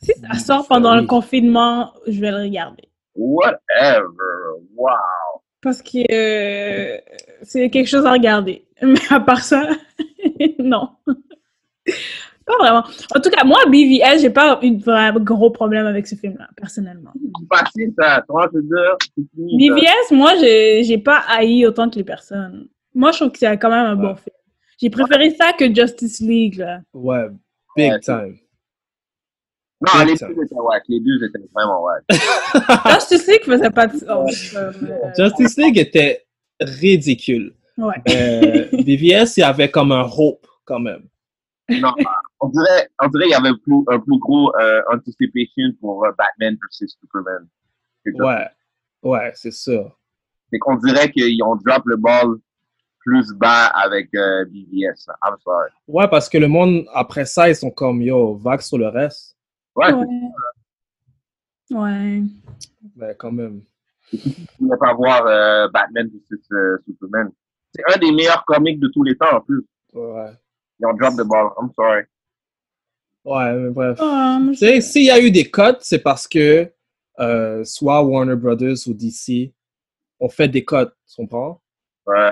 si 0.02 0.12
ça 0.20 0.34
sort 0.38 0.68
pendant 0.68 0.96
le 0.96 1.08
confinement, 1.08 1.92
je 2.08 2.20
vais 2.22 2.30
le 2.32 2.38
regarder. 2.38 2.87
Whatever. 3.18 4.62
Wow. 4.76 5.42
Parce 5.62 5.82
que 5.82 5.98
euh, 6.12 6.98
c'est 7.42 7.70
quelque 7.70 7.88
chose 7.88 8.06
à 8.06 8.12
regarder. 8.12 8.66
Mais 8.82 9.00
à 9.10 9.20
part 9.20 9.44
ça, 9.44 9.68
non. 10.60 10.90
Pas 11.06 12.54
vraiment. 12.60 12.84
En 13.14 13.20
tout 13.20 13.30
cas, 13.30 13.44
moi, 13.44 13.60
BVS, 13.68 14.22
j'ai 14.22 14.30
pas 14.30 14.60
eu 14.62 14.72
de 14.72 14.84
vrai 14.84 15.12
gros 15.18 15.50
problème 15.50 15.86
avec 15.86 16.08
ce 16.08 16.16
film-là, 16.16 16.48
personnellement. 16.56 17.12
Facile, 17.52 17.92
ça. 18.00 18.24
Trois, 18.28 18.48
deux 18.50 18.66
heures. 18.74 18.98
BVS, 19.36 20.12
moi, 20.12 20.34
j'ai 20.40 20.84
j'ai 20.84 20.98
pas 20.98 21.24
haï 21.28 21.66
autant 21.66 21.90
que 21.90 21.96
les 21.96 22.06
personnes. 22.06 22.70
Moi, 22.94 23.12
je 23.12 23.18
trouve 23.18 23.32
que 23.32 23.40
c'est 23.40 23.58
quand 23.58 23.70
même 23.70 23.86
un 23.86 23.96
bon 23.96 24.16
film. 24.16 24.36
J'ai 24.80 24.90
préféré 24.90 25.32
ça 25.32 25.54
que 25.54 25.74
Justice 25.74 26.20
League, 26.22 26.56
là. 26.58 26.80
Ouais, 26.94 27.28
big 27.76 27.92
Ouais, 27.92 28.00
time. 28.00 28.38
Non, 29.82 30.04
les 30.06 30.16
deux 30.16 30.44
étaient 30.44 30.56
wack. 30.56 30.84
Les 30.88 31.00
deux 31.00 31.24
étaient 31.24 31.48
vraiment 31.54 31.84
wack. 31.84 32.04
Justice 32.94 33.28
League 33.28 33.44
faisait 33.44 33.70
pas 33.70 33.88
de 33.88 33.98
sens. 33.98 34.52
comme, 34.52 34.88
euh, 34.90 35.14
Justice 35.16 35.58
League 35.58 35.78
était 35.78 36.26
ridicule. 36.60 37.54
Ouais. 37.78 37.96
Euh, 38.10 38.68
BVS, 38.84 39.38
il 39.38 39.42
y 39.42 39.44
avait 39.44 39.70
comme 39.70 39.92
un 39.92 40.10
hope 40.18 40.48
quand 40.66 40.80
même. 40.80 41.04
non, 41.70 41.94
on 42.40 42.50
dirait, 42.50 42.90
on 43.02 43.08
dirait 43.10 43.26
qu'il 43.26 43.32
y 43.32 43.36
avait 43.36 43.58
plus, 43.64 43.84
un 43.88 44.00
plus 44.00 44.18
gros 44.20 44.56
euh, 44.60 44.82
anticipation 44.92 45.64
pour 45.80 46.06
euh, 46.06 46.12
Batman 46.18 46.58
versus 46.62 46.98
Superman. 47.00 47.48
Ouais, 48.06 48.48
ouais, 49.04 49.32
c'est 49.36 49.52
ça. 49.52 49.96
C'est 50.50 50.60
qu'on 50.60 50.78
dirait 50.78 51.12
qu'ils 51.12 51.44
ont 51.44 51.56
drop 51.56 51.84
le 51.86 51.98
ball 51.98 52.38
plus 53.08 53.32
bas 53.34 53.68
avec 53.68 54.14
euh, 54.16 54.46
BVS. 54.46 55.08
I'm 55.24 55.36
sorry. 55.44 55.70
Ouais, 55.88 56.08
parce 56.08 56.28
que 56.30 56.38
le 56.38 56.48
monde, 56.48 56.86
après 56.94 57.26
ça, 57.26 57.50
ils 57.50 57.56
sont 57.56 57.72
comme, 57.72 58.02
yo, 58.02 58.36
vague 58.36 58.62
sur 58.62 58.78
le 58.78 58.88
reste. 58.88 59.37
Ouais, 59.78 59.94
Ouais. 59.94 60.12
Ouais. 61.72 62.22
Mais 62.96 63.16
quand 63.18 63.32
même. 63.32 63.62
je 64.12 64.18
voulais 64.60 64.78
pas 64.80 64.94
voir 64.94 65.26
euh, 65.26 65.68
Batman 65.70 66.10
versus 66.12 66.46
euh, 66.52 66.78
Superman. 66.86 67.30
C'est 67.74 67.84
un 67.94 67.98
des 68.00 68.12
meilleurs 68.12 68.44
comics 68.46 68.80
de 68.80 68.88
tous 68.94 69.04
les 69.04 69.16
temps 69.18 69.36
en 69.38 69.42
plus. 69.42 69.66
Ouais. 69.94 70.32
Ils 70.80 70.86
ont 70.86 70.94
drop 70.94 71.14
the 71.16 71.28
ball. 71.28 71.50
I'm 71.62 71.70
sorry. 71.76 72.04
Ouais, 73.26 73.54
mais 73.54 73.70
bref. 73.72 74.00
Je- 74.00 74.80
s'il 74.82 75.04
y 75.06 75.12
a 75.12 75.20
eu 75.20 75.30
des 75.32 75.50
cuts, 75.52 75.62
c'est 75.82 76.00
parce 76.02 76.28
que 76.28 76.72
euh, 77.20 77.64
soit 77.66 78.02
Warner 78.04 78.36
Brothers 78.36 78.88
ou 78.88 78.94
DC 78.94 79.54
ont 80.20 80.30
fait 80.30 80.48
des 80.48 80.64
cuts, 80.64 80.86
tu 81.08 81.16
comprends? 81.18 81.62
Ouais. 82.06 82.32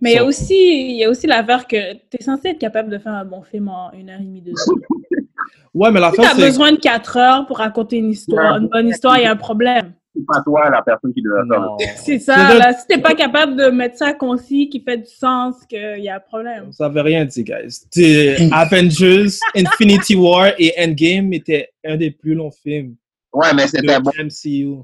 Mais 0.00 0.12
il 0.12 0.14
y 0.14 0.18
a 0.18 0.22
So- 0.22 0.26
aussi, 0.28 0.90
il 0.90 0.96
y 0.96 1.04
a 1.04 1.10
aussi 1.10 1.26
l'affaire 1.26 1.66
que 1.66 1.92
tu 1.94 2.16
es 2.18 2.22
censé 2.22 2.48
être 2.48 2.58
capable 2.58 2.90
de 2.90 2.98
faire 2.98 3.12
un 3.12 3.24
bon 3.24 3.42
film 3.42 3.68
en 3.68 3.92
une 3.92 4.10
heure 4.10 4.20
et 4.20 4.24
demie, 4.24 4.40
deux 4.42 4.52
heures. 4.52 4.78
Ouais, 5.72 5.90
mais 5.92 6.00
la 6.00 6.10
Si 6.10 6.16
tu 6.16 6.24
as 6.26 6.34
besoin 6.34 6.72
de 6.72 6.78
quatre 6.78 7.16
heures 7.16 7.46
pour 7.46 7.58
raconter 7.58 7.98
une 7.98 8.10
histoire, 8.10 8.56
une 8.56 8.66
bonne 8.66 8.88
histoire, 8.88 9.18
il 9.18 9.22
y 9.22 9.26
a 9.26 9.30
un 9.30 9.36
problème. 9.36 9.92
C'est 10.16 10.26
pas 10.26 10.42
toi 10.42 10.68
la 10.68 10.82
personne 10.82 11.14
qui 11.14 11.22
devait 11.22 11.46
faire 11.48 11.94
C'est 11.96 12.18
ça, 12.18 12.54
là. 12.58 12.72
Si 12.72 12.86
t'es 12.88 12.98
pas 12.98 13.14
capable 13.14 13.54
de 13.54 13.66
mettre 13.66 13.96
ça 13.96 14.12
concis, 14.12 14.68
qui 14.68 14.80
fait 14.80 14.98
du 14.98 15.06
sens, 15.06 15.64
qu'il 15.68 16.00
y 16.02 16.08
a 16.08 16.16
un 16.16 16.20
problème. 16.20 16.72
Ça 16.72 16.88
veut 16.88 17.00
rien 17.02 17.24
dire, 17.24 17.44
guys. 17.44 17.86
Avengers, 18.52 19.28
Infinity 19.54 20.16
War 20.16 20.48
et 20.58 20.72
Endgame 20.76 21.32
étaient 21.34 21.68
un 21.84 21.96
des 21.96 22.10
plus 22.10 22.34
longs 22.34 22.50
films 22.50 22.96
Ouais, 23.32 23.54
mais 23.54 23.66
de 23.66 23.68
c'était 23.68 24.00
bon. 24.00 24.10
MCU. 24.18 24.82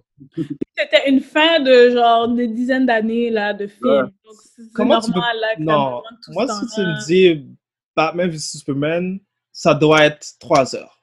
C'était 0.79 1.09
une 1.09 1.21
fin 1.21 1.61
de 1.61 1.91
genre 1.91 2.29
des 2.29 2.49
dizaines 2.49 2.87
d'années 2.87 3.31
là 3.31 3.53
de 3.55 3.67
films. 3.67 3.89
Ouais. 3.89 4.01
Donc 4.03 4.35
c'est 4.55 4.63
tu 4.75 4.83
normal 4.85 5.37
là 5.41 5.57
que 5.57 5.63
Non, 5.63 6.03
tout 6.23 6.33
moi, 6.33 6.47
ce 6.47 6.67
si 6.67 6.75
tu 6.75 6.81
me 6.83 7.07
dis 7.07 7.47
Batman 7.97 8.29
vs 8.29 8.39
Superman, 8.59 9.19
ça 9.53 9.73
doit 9.75 10.05
être 10.05 10.27
trois 10.39 10.75
heures. 10.77 11.01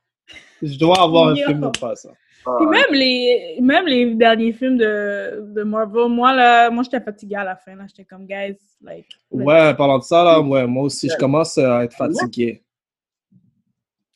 Je 0.62 0.78
dois 0.78 1.02
avoir 1.02 1.30
un 1.30 1.36
film 1.36 1.62
de 1.62 1.70
trois 1.70 2.06
heures. 2.06 2.16
Puis 2.58 2.68
même 2.68 2.92
les, 2.92 3.58
même 3.62 3.86
les 3.86 4.16
derniers 4.16 4.52
films 4.52 4.78
de, 4.78 5.54
de 5.56 5.64
Marvel, 5.64 6.10
moi 6.10 6.36
là, 6.36 6.70
moi 6.70 6.84
j'étais 6.84 7.00
fatiguée 7.00 7.38
à 7.38 7.44
la 7.46 7.56
fin 7.56 7.74
là, 7.76 7.86
j'étais 7.88 8.04
comme 8.04 8.26
guys, 8.26 8.58
like. 8.82 9.08
like- 9.32 9.48
Ouais, 9.48 9.74
parlant 9.76 9.98
de 10.00 10.04
ça, 10.04 10.24
là, 10.26 10.42
ouais, 10.42 10.68
moi 10.68 10.84
aussi, 10.84 11.10
je 11.10 11.16
commence 11.16 11.58
à 11.58 11.86
être 11.86 11.96
fatigué. 11.96 12.62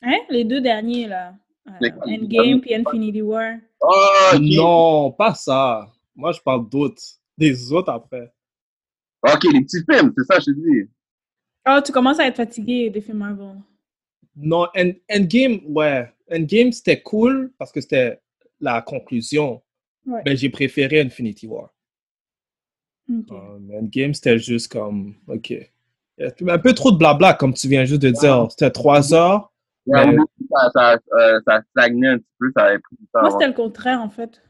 Hein, 0.01 0.17
les 0.29 0.43
deux 0.43 0.61
derniers 0.61 1.07
là, 1.07 1.33
Euh, 1.81 1.89
Endgame 2.05 2.61
puis 2.61 2.73
Infinity 2.75 3.21
War. 3.21 3.55
Ok. 3.79 4.39
Non, 4.41 5.11
pas 5.11 5.33
ça. 5.35 5.87
Moi, 6.15 6.31
je 6.31 6.39
parle 6.41 6.67
d'autres. 6.69 7.01
Des 7.37 7.71
autres 7.71 7.91
après. 7.91 8.33
Ok, 9.23 9.43
les 9.53 9.61
petits 9.61 9.83
films, 9.89 10.13
c'est 10.17 10.23
ça, 10.25 10.39
je 10.39 10.45
te 10.45 10.51
dis. 10.51 10.89
Oh, 11.69 11.79
tu 11.85 11.91
commences 11.91 12.19
à 12.19 12.27
être 12.27 12.37
fatigué 12.37 12.89
des 12.89 13.01
films 13.01 13.17
Marvel. 13.19 13.57
Non, 14.35 14.67
End- 14.75 14.93
Endgame, 15.11 15.59
ouais. 15.67 16.11
Endgame, 16.31 16.71
c'était 16.71 17.01
cool 17.01 17.51
parce 17.57 17.71
que 17.71 17.81
c'était 17.81 18.19
la 18.59 18.81
conclusion. 18.81 19.61
Ouais. 20.05 20.21
Mais 20.25 20.35
j'ai 20.35 20.49
préféré 20.49 21.01
Infinity 21.01 21.45
War. 21.47 21.69
Euh, 23.09 23.79
Endgame, 23.79 24.13
c'était 24.13 24.39
juste 24.39 24.71
comme, 24.71 25.15
OK. 25.27 25.49
Il 25.51 25.69
y 26.19 26.49
a 26.49 26.53
Un 26.53 26.57
peu 26.59 26.73
trop 26.73 26.91
de 26.91 26.97
blabla, 26.97 27.33
comme 27.35 27.53
tu 27.53 27.67
viens 27.67 27.85
juste 27.85 28.01
de 28.01 28.09
dire. 28.09 28.47
C'était 28.49 28.71
trois 28.71 29.13
heures. 29.13 29.51
Ça, 29.91 30.69
ça, 30.73 30.99
euh, 31.13 31.39
ça 31.47 31.61
stagnait 31.71 32.07
un 32.07 32.17
petit 32.17 32.33
peu, 32.39 32.51
ça 32.55 32.65
avait 32.65 32.79
pris 32.79 32.95
du 32.99 33.05
temps. 33.07 33.21
Moi 33.21 33.31
c'était 33.31 33.47
le 33.47 33.53
contraire 33.53 34.01
en 34.01 34.09
fait. 34.09 34.41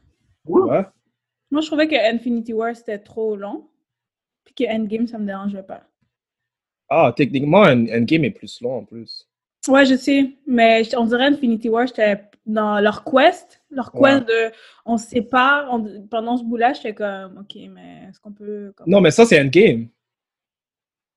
Ouais. 0.46 0.84
Moi 1.50 1.60
je 1.62 1.66
trouvais 1.66 1.88
que 1.88 2.14
Infinity 2.14 2.52
War 2.52 2.74
c'était 2.74 2.98
trop 2.98 3.36
long, 3.36 3.68
puis 4.44 4.54
que 4.54 4.64
Endgame 4.72 5.06
ça 5.06 5.18
me 5.18 5.26
dérangeait 5.26 5.62
pas. 5.62 5.82
Ah, 6.90 7.12
techniquement, 7.14 7.62
End- 7.62 7.86
Endgame 7.92 8.24
est 8.24 8.30
plus 8.30 8.60
long 8.62 8.78
en 8.78 8.84
plus. 8.84 9.28
Ouais, 9.68 9.84
je 9.84 9.94
sais, 9.96 10.30
mais 10.46 10.82
on 10.96 11.04
dirait 11.04 11.26
Infinity 11.26 11.68
War, 11.68 11.86
j'étais 11.86 12.22
dans 12.46 12.80
leur 12.80 13.04
quest, 13.04 13.62
leur 13.70 13.92
quest 13.92 14.26
de 14.26 14.50
on 14.86 14.96
se 14.96 15.06
sépare. 15.08 15.68
on- 15.70 16.06
pendant 16.08 16.36
ce 16.38 16.44
bout-là, 16.44 16.72
j'étais 16.72 16.94
comme, 16.94 17.38
ok, 17.38 17.56
mais 17.70 18.06
est-ce 18.08 18.18
qu'on 18.20 18.32
peut. 18.32 18.72
comme- 18.76 18.88
Non, 18.88 19.00
mais 19.02 19.10
ça, 19.10 19.26
c'est 19.26 19.38
Endgame. 19.40 19.88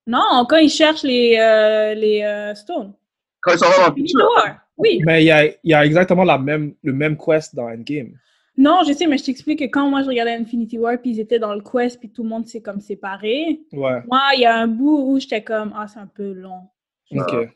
Non, 0.08 0.46
quand 0.50 0.58
ils 0.58 0.70
cherchent 0.70 1.04
les, 1.04 1.38
euh, 1.40 1.94
les 1.94 2.24
euh, 2.24 2.54
stones. 2.56 2.94
Quand 3.42 3.54
ils 3.54 3.58
sont 3.60 3.66
dans 3.66 3.86
le 3.86 3.92
Infinity 3.92 4.14
futur, 4.14 4.30
War, 4.36 4.60
oui. 4.78 5.02
Mais 5.06 5.24
il 5.24 5.28
y 5.28 5.32
a, 5.32 5.46
il 5.46 5.56
y 5.64 5.74
a 5.74 5.86
exactement 5.86 6.24
la 6.24 6.38
même, 6.38 6.74
le 6.84 6.94
même 6.94 7.18
quest 7.18 7.56
dans 7.56 7.68
Endgame. 7.70 8.14
Non, 8.58 8.82
je 8.88 8.94
sais, 8.94 9.08
mais 9.08 9.18
je 9.18 9.24
t'explique 9.24 9.60
que 9.60 9.64
quand 9.66 9.90
moi 9.90 10.04
je 10.04 10.08
regardais 10.08 10.36
Infinity 10.36 10.78
War, 10.78 10.98
puis 11.02 11.12
ils 11.12 11.20
étaient 11.20 11.40
dans 11.40 11.54
le 11.56 11.62
quest, 11.62 12.00
puis 12.00 12.12
tout 12.12 12.24
le 12.24 12.30
monde 12.30 12.46
s'est 12.48 12.62
comme 12.62 12.82
séparé. 12.82 13.62
Ouais. 13.72 14.02
Moi, 14.08 14.20
il 14.36 14.42
y 14.42 14.46
a 14.46 14.56
un 14.58 14.68
bout 14.68 15.06
où 15.14 15.20
j'étais 15.20 15.44
comme, 15.44 15.74
ah, 15.76 15.88
c'est 15.88 16.00
un 16.00 16.08
peu 16.08 16.34
long. 16.34 16.68
OK. 17.12 17.50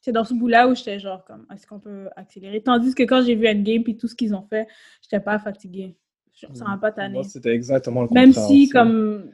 C'est 0.00 0.12
dans 0.12 0.24
ce 0.24 0.34
bout-là 0.34 0.66
où 0.68 0.74
j'étais 0.74 0.98
genre 0.98 1.24
comme, 1.24 1.46
est-ce 1.54 1.64
qu'on 1.66 1.78
peut 1.78 2.08
accélérer? 2.16 2.60
Tandis 2.60 2.92
que 2.94 3.04
quand 3.04 3.22
j'ai 3.24 3.36
vu 3.36 3.46
Endgame 3.48 3.84
puis 3.84 3.96
tout 3.96 4.08
ce 4.08 4.16
qu'ils 4.16 4.34
ont 4.34 4.42
fait, 4.42 4.66
j'étais 5.00 5.20
pas 5.20 5.38
fatiguée. 5.38 5.96
Je- 6.34 6.46
Ça 6.54 6.64
m'a 6.64 6.76
pas 6.76 6.90
tanné. 6.90 7.14
Moi, 7.14 7.22
c'était 7.24 7.54
exactement 7.54 8.02
le 8.02 8.08
contraire. 8.08 8.24
Même 8.26 8.32
si 8.32 8.40
aussi. 8.40 8.68
comme 8.68 9.30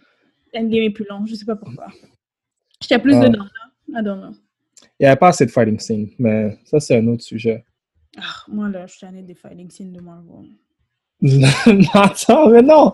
Endgame 0.54 0.82
est 0.82 0.90
plus 0.90 1.06
long, 1.08 1.24
je 1.24 1.34
sais 1.34 1.46
pas 1.46 1.56
pourquoi. 1.56 1.86
J'étais 2.82 2.98
plus 2.98 3.14
Ah. 3.16 3.28
dedans 3.28 3.44
là. 3.44 4.00
I 4.00 4.04
don't 4.04 4.20
know. 4.20 4.34
Il 5.00 5.04
n'y 5.04 5.06
avait 5.06 5.16
pas 5.16 5.28
assez 5.28 5.46
de 5.46 5.50
fighting 5.50 5.78
scene, 5.78 6.08
mais 6.18 6.56
ça, 6.64 6.80
c'est 6.80 6.96
un 6.98 7.06
autre 7.08 7.22
sujet. 7.22 7.64
Ah, 8.16 8.22
moi 8.48 8.68
là, 8.68 8.86
je 8.86 8.92
suis 8.92 9.00
tannée 9.00 9.22
des 9.22 9.34
fighting 9.34 9.70
scenes 9.70 9.92
de 9.92 10.00
Marvel. 10.00 10.46
Attends, 11.94 12.48
mais 12.48 12.62
non! 12.62 12.92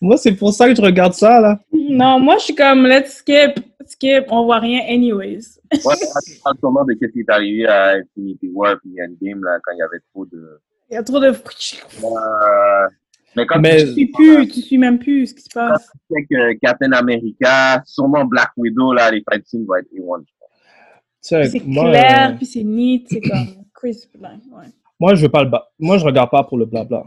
Moi, 0.00 0.16
c'est 0.16 0.32
pour 0.34 0.52
ça 0.52 0.68
que 0.68 0.74
je 0.74 0.82
regarde 0.82 1.12
ça, 1.12 1.40
là. 1.40 1.60
Non, 1.72 2.18
moi 2.18 2.36
je 2.38 2.44
suis 2.44 2.54
comme, 2.54 2.86
let's 2.86 3.18
skip, 3.18 3.60
skip, 3.86 4.24
on 4.28 4.44
voit 4.44 4.58
rien 4.58 4.80
anyways. 4.88 5.38
ouais, 5.72 5.94
tu 6.24 6.40
parles 6.42 6.56
sûrement 6.58 6.84
de 6.84 6.96
ce 7.00 7.06
qui 7.06 7.20
est 7.20 7.30
arrivé 7.30 7.66
à 7.66 7.94
Infinity 7.96 8.48
War 8.52 8.76
puis 8.80 8.92
Endgame, 9.02 9.42
là, 9.44 9.58
quand 9.64 9.72
il 9.72 9.78
y 9.78 9.82
avait 9.82 10.00
trop 10.12 10.24
de. 10.26 10.60
Il 10.90 10.94
y 10.94 10.96
a 10.96 11.02
trop 11.04 11.20
de... 11.20 11.30
Tu 11.58 11.76
Euh, 12.04 12.88
mais 13.36 13.46
quand 13.46 13.60
Mais- 13.60 13.84
tu 13.84 13.92
suis 13.92 14.06
plus, 14.08 14.48
tu 14.48 14.60
suis 14.60 14.78
même 14.78 14.98
plus 14.98 15.28
ce 15.28 15.34
qui 15.34 15.42
se 15.42 15.48
passe. 15.54 15.88
sais 16.10 16.26
que 16.28 16.52
Captain 16.58 16.90
America, 16.92 17.80
sûrement 17.86 18.24
Black 18.24 18.50
Widow, 18.56 18.92
là, 18.92 19.10
les 19.12 19.22
fight 19.30 19.46
scenes 19.46 19.64
vont 19.66 19.76
être 19.76 19.86
A1. 19.92 20.24
je 20.26 20.32
pense. 20.40 20.48
Tu 20.48 21.09
sais, 21.09 21.09
C'est 21.20 21.60
clair, 21.60 22.30
euh, 22.30 22.36
puis 22.36 22.46
c'est 22.46 22.64
neat, 22.64 23.06
c'est 23.08 23.20
comme 23.20 23.64
crisp. 23.74 24.14
Là, 24.20 24.32
ouais. 24.52 24.66
moi, 24.98 25.14
je 25.14 25.22
veux 25.22 25.28
pas 25.28 25.44
le 25.44 25.50
Moi, 25.78 25.98
je 25.98 26.04
regarde 26.04 26.30
pas 26.30 26.44
pour 26.44 26.58
le 26.58 26.66
blabla. 26.66 27.04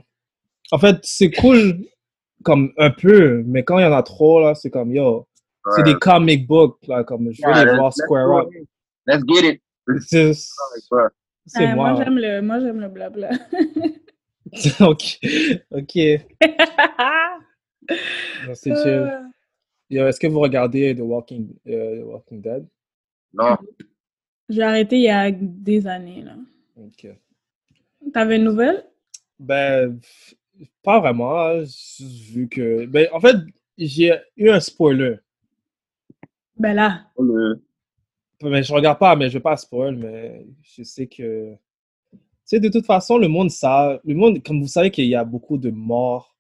En 0.72 0.78
fait, 0.78 0.98
c'est 1.04 1.32
cool, 1.32 1.86
comme 2.44 2.72
un 2.78 2.92
peu, 2.92 3.44
mais 3.46 3.64
quand 3.64 3.78
il 3.80 3.84
y 3.84 3.86
en 3.86 3.94
a 3.94 4.04
trop, 4.04 4.40
là, 4.42 4.56
c'est 4.56 4.70
comme, 4.70 4.94
yo, 4.94 5.28
c'est 5.76 5.82
Ouais. 5.82 5.94
des 5.94 6.00
comic 6.00 6.48
books, 6.48 6.78
là, 6.88 7.04
comme, 7.04 7.32
je 7.32 7.42
veux 7.46 7.52
Yeah, 7.54 7.66
les 7.66 7.72
let's- 7.72 7.78
voir 7.80 7.94
square 7.94 8.32
up. 8.38 8.50
Let's 9.08 9.24
get 9.28 9.54
it. 9.54 9.62
C'est 10.08 10.32
Ouais. 10.92 11.04
c'est 11.46 11.74
moi. 11.76 11.92
moi, 11.94 12.04
j'aime 12.04 12.18
le, 12.18 12.42
moi, 12.42 12.60
j'aime 12.60 12.80
le 12.80 12.88
blabla. 12.90 13.30
ok, 14.82 15.20
ok. 15.72 15.92
C'est 18.54 18.76
chill. 18.76 18.88
Euh, 18.88 19.20
Yo, 19.90 20.08
Est-ce 20.08 20.20
que 20.20 20.28
vous 20.28 20.40
regardez 20.40 20.96
The 20.96 21.02
Walking, 21.02 21.50
euh, 21.68 22.02
The 22.02 22.06
Walking 22.06 22.42
Dead? 22.42 22.66
Non. 23.34 23.58
J'ai 24.50 24.62
arrêté 24.62 24.98
il 24.98 25.04
y 25.04 25.10
a 25.10 25.32
des 25.32 25.88
années. 25.88 26.22
là. 26.24 26.36
Ok. 26.78 27.08
T'avais 28.14 28.38
une 28.38 28.44
nouvelle? 28.44 28.86
Ben, 29.40 30.00
pas 30.84 31.00
vraiment, 31.00 31.38
hein, 31.40 31.64
vu 32.32 32.48
que... 32.50 32.86
Ben, 32.86 33.08
en 33.14 33.20
fait, 33.20 33.38
j'ai 33.78 34.12
eu 34.38 34.50
un 34.50 34.60
spoiler. 34.60 35.16
Ben 36.58 36.74
là. 36.74 37.08
Le- 37.20 37.62
Mais 38.44 38.62
je 38.64 38.74
regarde 38.74 39.00
pas, 39.00 39.16
mais 39.16 39.30
je 39.30 39.38
vais 39.38 39.42
pas 39.42 39.58
spoil, 39.58 39.96
mais 39.96 40.46
je 40.62 40.84
sais 40.84 41.08
que... 41.08 41.54
Tu 42.12 42.20
sais, 42.46 42.60
de 42.60 42.70
toute 42.70 42.86
façon, 42.86 43.18
le 43.18 43.28
monde, 43.30 43.50
ça... 43.50 44.00
Le 44.04 44.14
monde, 44.16 44.44
comme 44.44 44.62
vous 44.62 44.68
savez 44.68 44.92
qu'il 44.92 45.06
y 45.08 45.16
a 45.16 45.24
beaucoup 45.24 45.58
de 45.58 45.70
morts 45.72 46.36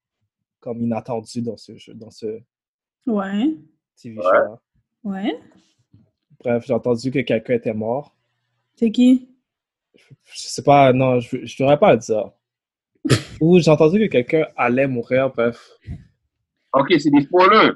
comme 0.59 0.81
inattendues 0.81 1.41
dans 1.41 1.57
ce 1.57 1.75
jeu, 1.77 1.93
dans 1.93 2.11
ce 2.11 2.39
Ouais. 3.07 3.55
TV 4.01 4.17
Ouais. 4.17 4.23
Ouais. 5.03 5.39
Bref, 6.43 6.63
j'ai 6.67 6.73
entendu 6.73 7.11
que 7.11 7.19
quelqu'un 7.19 7.53
était 7.53 7.73
mort. 7.73 8.13
C'est 8.75 8.91
qui? 8.91 9.29
Je 9.95 10.39
sais 10.47 10.63
pas, 10.63 10.91
non, 10.93 11.19
je, 11.19 11.45
je 11.45 11.57
devrais 11.57 11.77
pas 11.77 11.93
le 11.93 11.99
dire. 11.99 12.31
Ou 13.41 13.59
j'ai 13.59 13.69
entendu 13.71 13.99
que 13.99 14.05
quelqu'un 14.05 14.45
allait 14.57 14.87
mourir, 14.87 15.29
bref. 15.29 15.59
Ok, 16.73 16.93
c'est 16.99 17.09
des 17.11 17.21
spoilers. 17.21 17.71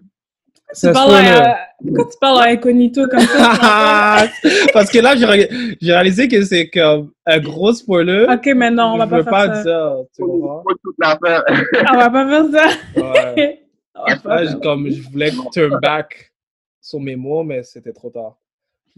C'est 0.74 0.88
Tu 0.90 0.94
parles 0.94 1.12
spoiler. 1.12 1.30
à, 1.30 1.68
pourquoi 1.82 2.06
tu 2.12 2.18
parles 2.20 2.40
à 2.42 2.44
incognito 2.52 3.08
comme 3.08 3.20
ça? 3.22 4.28
Parce 4.74 4.92
que 4.92 5.00
là, 5.00 5.16
j'ai 5.16 5.26
ré- 5.26 5.50
j'ai 5.80 5.94
réalisé 5.94 6.28
que 6.28 6.44
c'est 6.44 6.70
comme 6.70 7.12
un 7.26 7.40
gros 7.40 7.72
spoiler. 7.74 8.26
ok, 8.30 8.46
mais 8.56 8.70
non, 8.72 8.94
on 8.94 8.98
va 8.98 9.06
je 9.06 9.10
pas 9.12 9.18
veux 9.18 9.24
faire 9.24 9.32
pas 9.32 9.54
ça. 9.56 9.64
dire, 9.64 9.96
tu 10.16 10.24
vois. 10.26 10.64
On 10.68 11.98
va 11.98 12.10
pas 12.10 12.28
faire 12.28 12.52
ça. 12.52 13.02
Ouais. 13.02 13.64
Pas 14.24 14.44
Là, 14.44 14.52
je- 14.52 14.58
comme 14.58 14.90
je 14.92 15.02
voulais 15.10 15.32
turn 15.52 15.80
back 15.82 16.32
sur 16.80 17.00
mes 17.00 17.16
mots, 17.16 17.44
mais 17.44 17.64
c'était 17.64 17.94
trop 17.94 18.10
tard. 18.12 18.38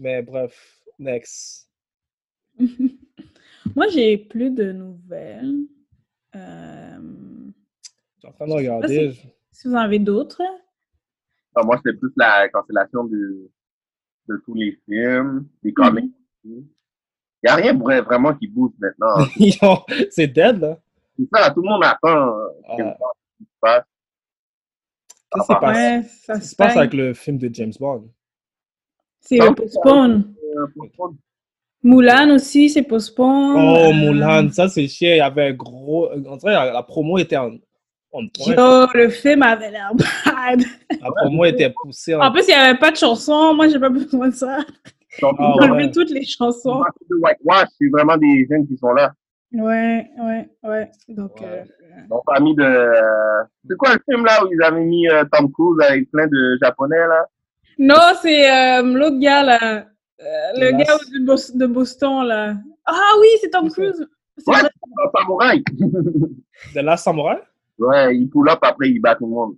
Mais 0.00 0.22
bref, 0.22 0.82
next. 0.98 1.68
Moi, 3.76 3.86
j'ai 3.88 4.16
plus 4.18 4.50
de 4.50 4.72
nouvelles. 4.72 5.66
Euh, 6.34 6.98
Je 8.16 8.18
suis 8.20 8.28
en 8.28 8.32
train 8.32 8.46
de 8.46 8.52
regarder. 8.52 9.10
je- 9.12 9.20
si 9.52 9.68
vous 9.68 9.74
en 9.74 9.78
avez 9.78 9.98
d'autres. 9.98 10.40
Ah, 11.54 11.62
moi, 11.64 11.78
c'est 11.84 11.92
plus 11.98 12.12
la 12.16 12.48
cancellation 12.48 13.04
de, 13.04 13.50
de 14.28 14.36
tous 14.46 14.54
les 14.54 14.80
films, 14.86 15.48
des 15.62 15.72
comics. 15.74 16.14
Il 16.44 16.64
n'y 17.44 17.48
a 17.50 17.56
rien 17.56 17.74
vra- 17.74 18.02
vraiment 18.02 18.34
qui 18.34 18.46
bouge 18.46 18.72
maintenant. 18.78 19.26
C'est 20.10 20.28
dead, 20.28 20.58
là. 20.60 20.80
C'est 21.18 21.28
ça, 21.34 21.50
tout 21.50 21.60
le 21.62 21.68
monde 21.68 21.84
attend 21.84 22.38
euh, 22.38 22.48
qu'il 22.76 22.84
Ouais. 22.84 22.94
se 23.40 23.46
passe. 23.60 23.84
Qu'est-ce 25.32 25.46
qui 25.46 25.52
se 25.52 25.58
passe? 25.60 25.76
Qu'est-ce 26.26 26.38
qui 26.40 26.44
se 26.46 26.50
se 26.52 26.56
passe 26.56 26.68
passe. 26.68 26.76
avec 26.78 26.94
le 26.94 27.12
film 27.14 27.36
de 27.36 27.52
James 27.52 27.72
Bond? 27.78 28.08
C'est 29.20 29.38
Ah. 29.40 29.52
postpone. 29.52 30.34
Moulin 31.82 32.34
aussi, 32.34 32.68
c'est 32.68 32.82
postpone. 32.82 33.56
Oh, 33.56 33.92
Mulan, 33.94 34.50
ça 34.50 34.68
c'est 34.68 34.86
chiant. 34.86 35.12
Il 35.12 35.16
y 35.16 35.20
avait 35.20 35.48
un 35.48 35.52
gros. 35.52 36.10
On 36.26 36.36
dirait 36.36 36.52
la, 36.52 36.72
la 36.72 36.82
promo 36.82 37.16
était 37.16 37.38
en, 37.38 37.52
en 38.12 38.28
point. 38.28 38.54
Yo, 38.54 38.86
le 38.92 39.08
film 39.08 39.42
avait 39.42 39.70
l'air 39.70 39.92
bad. 39.94 40.62
La 41.00 41.10
promo 41.16 41.44
était 41.46 41.72
poussée 41.82 42.14
en. 42.14 42.20
En 42.20 42.32
plus, 42.32 42.42
il 42.48 42.48
n'y 42.48 42.54
avait 42.54 42.78
pas 42.78 42.90
de 42.90 42.96
chansons. 42.96 43.54
Moi, 43.54 43.68
j'ai 43.68 43.78
pas 43.78 43.88
besoin 43.88 44.28
de 44.28 44.34
ça. 44.34 44.58
Donc, 45.22 45.36
Ah, 45.38 45.42
Ils 45.42 45.44
ont 45.44 45.56
ouais. 45.64 45.70
enlevé 45.70 45.90
toutes 45.90 46.10
les 46.10 46.24
chansons. 46.24 46.82
c'est 47.78 47.88
vraiment 47.90 48.16
des 48.18 48.46
jeunes 48.50 48.66
qui 48.66 48.76
sont 48.76 48.92
là. 48.92 49.12
Ouais, 49.52 50.06
ouais, 50.22 50.48
ouais. 50.64 50.90
Donc, 51.08 51.40
Ouais. 51.40 51.46
euh, 51.46 51.64
Donc, 52.10 52.22
famille 52.32 52.54
de. 52.54 52.62
euh, 52.62 53.42
C'est 53.68 53.76
quoi 53.76 53.94
le 53.94 54.00
film 54.08 54.24
là 54.26 54.44
où 54.44 54.48
ils 54.52 54.62
avaient 54.62 54.84
mis 54.84 55.08
euh, 55.08 55.24
Tom 55.32 55.50
Cruise 55.50 55.78
avec 55.88 56.10
plein 56.10 56.26
de 56.26 56.58
Japonais 56.62 56.98
là? 57.08 57.26
Non, 57.80 57.96
c'est 58.20 58.48
euh, 58.50 58.82
l'autre 58.82 59.18
gars, 59.18 59.42
là. 59.42 59.86
Euh, 60.20 60.24
le 60.56 60.70
gars 60.72 60.96
de, 60.98 61.24
Bos- 61.24 61.56
de 61.56 61.66
Boston, 61.66 62.24
là. 62.26 62.54
Ah 62.84 63.12
oui, 63.20 63.26
c'est 63.40 63.48
Tom. 63.50 63.70
Cruise. 63.70 64.06
C'est 64.36 64.50
Ouais, 64.50 64.60
vrai. 64.60 64.68
c'est 64.70 65.02
un 65.06 65.10
samouraï. 65.20 65.64
De 66.74 66.80
la 66.80 66.96
Samurai? 66.98 67.36
ouais, 67.78 68.16
il 68.16 68.28
pull 68.28 68.48
up 68.50 68.58
après 68.62 68.90
il 68.90 69.00
bat 69.00 69.14
tout 69.16 69.24
le 69.24 69.32
monde. 69.32 69.56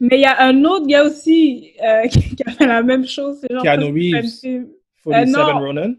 Mais 0.00 0.16
il 0.18 0.20
y 0.22 0.24
a 0.24 0.40
un 0.42 0.64
autre 0.64 0.86
gars 0.86 1.04
aussi 1.04 1.72
euh, 1.84 2.06
qui 2.08 2.20
qui 2.36 2.42
a 2.46 2.50
fait 2.52 2.66
la 2.66 2.82
même 2.82 3.06
chose. 3.06 3.38
C'est 3.40 3.52
genre 3.52 3.62
Keanu 3.62 3.84
Reeves. 3.92 4.66
47 5.04 5.26
non. 5.36 5.58
Ronin? 5.58 5.94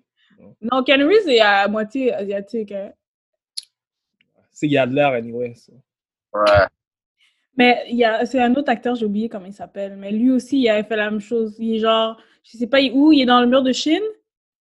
Non, 0.62 0.84
Keanu 0.84 1.06
Reeves 1.06 1.28
est 1.30 1.40
à 1.40 1.68
moitié 1.68 2.12
asiatique. 2.14 2.72
hein. 2.72 2.92
C'est 4.52 4.66
il 4.68 4.72
y 4.74 4.78
a 4.78 4.88
de 4.88 4.96
l'air, 4.96 5.10
anyway. 5.14 5.54
ça. 5.56 5.72
Ouais. 6.34 6.66
Mais 7.58 7.84
il 7.90 7.98
y 7.98 8.04
a, 8.04 8.26
c'est 8.26 8.40
un 8.42 8.54
autre 8.56 8.70
acteur, 8.72 8.96
j'ai 8.96 9.06
oublié 9.06 9.30
comment 9.30 9.46
il 9.46 9.54
s'appelle. 9.54 9.96
Mais 9.98 10.12
lui 10.12 10.32
aussi, 10.32 10.60
il 10.60 10.70
avait 10.70 10.84
fait 10.88 10.96
la 10.96 11.10
même 11.12 11.20
chose. 11.20 11.56
Il 11.60 11.76
est 11.76 11.80
genre, 11.80 12.18
je 12.44 12.58
sais 12.58 12.68
pas 12.68 12.80
où, 12.94 13.12
il 13.12 13.22
est 13.22 13.26
dans 13.26 13.42
le 13.42 13.48
mur 13.48 13.62
de 13.64 13.72
Chine. 13.72 14.02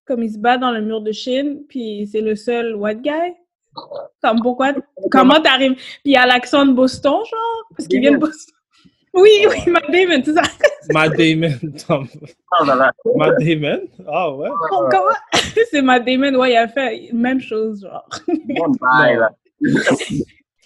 Comme 0.04 0.22
il 0.24 0.32
se 0.32 0.38
bat 0.38 0.58
dans 0.58 0.72
le 0.72 0.82
mur 0.82 1.00
de 1.00 1.12
Chine, 1.12 1.62
puis 1.68 2.08
c'est 2.10 2.20
le 2.20 2.34
seul 2.34 2.74
white 2.74 3.02
guy. 3.02 3.10
Comme 4.20 4.40
pourquoi, 4.42 4.72
comment 5.10 5.40
t'arrives? 5.40 5.74
Puis 5.74 6.00
il 6.06 6.12
y 6.12 6.16
a 6.16 6.26
l'accent 6.26 6.66
de 6.66 6.72
Boston, 6.72 7.12
genre, 7.30 7.68
parce 7.76 7.88
qu'il 7.88 8.00
vient 8.00 8.12
de 8.12 8.18
Boston. 8.18 8.54
Oui, 9.14 9.30
oui, 9.48 9.70
Matt 9.70 9.84
Damon, 9.90 10.22
c'est 10.24 10.34
ça. 10.34 10.42
Matt 10.92 11.12
Damon. 11.16 11.52
Tom- 11.86 12.08
Ah. 12.50 12.64
Matt 13.16 13.38
Damon? 13.38 13.80
Ah 14.08 14.34
ouais? 14.34 14.48
Comment? 14.68 14.90
c'est 15.70 15.82
Matt 15.82 16.04
Damon, 16.04 16.34
ouais, 16.34 16.52
il 16.52 16.56
a 16.56 16.66
fait 16.68 17.10
même 17.12 17.40
chose, 17.40 17.82
genre. 17.82 18.08
Bonne 18.26 18.74
bail, 18.80 19.16
là. 19.18 19.30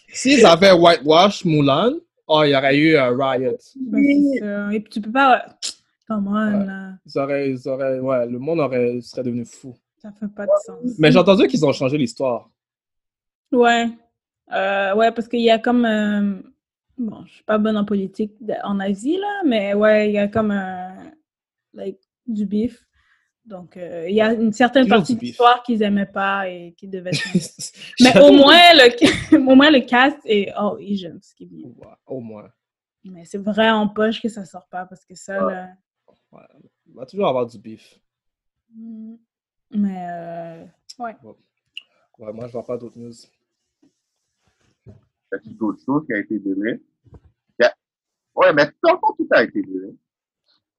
S'ils 0.09 0.45
avaient 0.47 0.73
Whitewash 0.73 1.45
Mulan, 1.45 1.93
oh, 2.29 2.43
il 2.45 2.51
y 2.51 2.57
aurait 2.57 2.77
eu 2.77 2.97
un 2.97 3.09
riot. 3.17 3.57
Ben, 3.77 4.03
c'est 4.33 4.39
ça. 4.41 4.73
Et 4.73 4.81
puis 4.81 4.91
tu 4.93 5.01
peux 5.01 5.13
pas. 5.13 5.45
Come 6.09 6.29
on, 6.29 6.33
Ouais. 6.61 6.67
là. 6.67 6.93
Ils 7.05 7.19
auraient, 7.19 7.51
ils 7.51 7.69
auraient, 7.69 7.99
ouais, 7.99 8.27
le 8.29 8.39
monde 8.39 8.61
aurait, 8.61 9.01
serait 9.01 9.25
devenu 9.25 9.45
fou. 9.45 9.75
Ça 9.99 10.13
fait 10.13 10.29
pas 10.29 10.47
de 10.47 10.51
sens. 10.65 10.79
Mais 10.99 11.11
j'ai 11.11 11.19
entendu 11.19 11.49
qu'ils 11.49 11.65
ont 11.67 11.73
changé 11.73 11.99
l'histoire. 11.99 12.49
Ouais. 13.51 13.89
Euh, 14.53 14.95
ouais, 14.95 15.11
parce 15.13 15.27
qu'il 15.29 15.41
y 15.41 15.51
a 15.51 15.59
comme. 15.59 15.85
euh, 15.85 16.35
Bon, 16.99 17.25
je 17.27 17.33
suis 17.35 17.45
pas 17.45 17.59
bonne 17.59 17.77
en 17.77 17.85
politique 17.85 18.33
en 18.65 18.81
Asie, 18.81 19.19
là, 19.19 19.43
mais 19.45 19.75
ouais, 19.75 20.09
il 20.09 20.15
y 20.15 20.19
a 20.19 20.29
comme 20.29 20.51
un. 20.51 20.95
Like, 21.75 21.99
du 22.27 22.47
bif. 22.47 22.87
Donc, 23.47 23.77
euh, 23.77 24.07
il 24.09 24.15
y 24.17 24.21
a 24.21 24.33
une 24.33 24.53
certaine 24.53 24.83
Toujours 24.85 24.99
partie 24.99 25.15
de 25.15 25.21
beef. 25.21 25.29
l'histoire 25.29 25.63
qu'ils 25.63 25.81
aimaient 25.83 26.05
pas 26.05 26.49
et 26.49 26.73
qui 26.77 26.89
devaient 26.89 27.13
changer. 27.15 27.41
mais 28.01 28.19
au 28.21 28.33
moins, 28.33 28.59
le, 28.75 29.37
au 29.51 29.55
moins, 29.55 29.71
le 29.71 29.81
cast 29.87 30.19
est 30.25 30.51
all 30.51 30.77
Asian, 30.81 31.17
ce 31.23 31.33
qui 31.35 31.45
est 31.45 31.47
bien. 31.47 31.69
Ouais, 31.69 31.95
au 32.07 32.21
moins. 32.21 32.51
Mais 33.05 33.25
c'est 33.25 33.39
vrai 33.39 33.71
en 33.71 33.89
poche 33.89 34.21
que 34.21 34.29
ça 34.29 34.45
sort 34.45 34.67
pas 34.67 34.85
parce 34.85 35.05
que 35.05 35.15
ça, 35.15 35.47
Ouais. 35.47 35.53
là. 35.55 35.69
Ouais. 36.33 36.43
Il 36.87 36.95
va 36.95 37.07
toujours 37.07 37.29
avoir 37.29 37.47
du 37.47 37.57
beef. 37.59 38.01
mm, 38.75 39.15
Mais, 39.71 40.07
euh, 40.11 40.65
ouais. 40.99 41.17
Ouais, 42.19 42.33
moi, 42.33 42.47
je 42.49 42.53
vois 42.53 42.65
pas 42.67 42.77
d'autres 42.77 42.99
news. 42.99 43.13
C'est 45.31 45.57
d'autres 45.57 45.83
choses 45.85 46.05
qui 46.07 46.13
a 46.15 46.19
été 46.19 46.39
donné. 46.39 46.81
Yeah. 47.61 47.75
Ouais, 48.35 48.53
mais 48.53 48.67
fond, 48.85 48.99
tout 49.17 49.29
a 49.31 49.43
été 49.45 49.61
donné. 49.63 49.95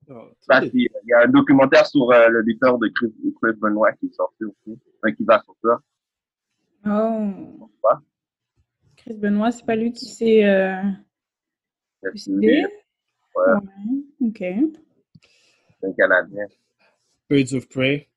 Oh, 0.10 0.30
Parce 0.48 0.70
qu'il 0.70 0.88
y 1.06 1.14
a 1.14 1.22
un 1.24 1.28
documentaire 1.28 1.86
sur 1.86 2.10
euh, 2.12 2.30
le 2.30 2.42
lutteur 2.42 2.78
de 2.78 2.88
Chris, 2.88 3.14
Chris 3.42 3.54
Benoit 3.58 3.92
qui 3.94 4.06
est 4.06 4.14
sorti 4.14 4.46
aussi. 4.46 4.80
Enfin, 5.04 5.14
qui 5.14 5.24
va 5.26 5.42
sortir. 5.44 5.80
Oh. 6.86 7.90
Chris 8.96 9.16
Benoit, 9.16 9.52
c'est 9.52 9.66
pas 9.66 9.76
lui 9.76 9.92
qui 9.92 10.06
s'est 10.06 10.46
euh, 10.46 10.82
C'est 12.02 12.10
suicidé? 12.12 12.66
Ouais. 13.36 13.44
Ouais, 13.54 14.28
ok. 14.30 14.42
un 15.84 15.92
Canadien. 15.94 16.46
Birds 17.30 17.54
of 17.54 17.68
Prey, 17.70 18.10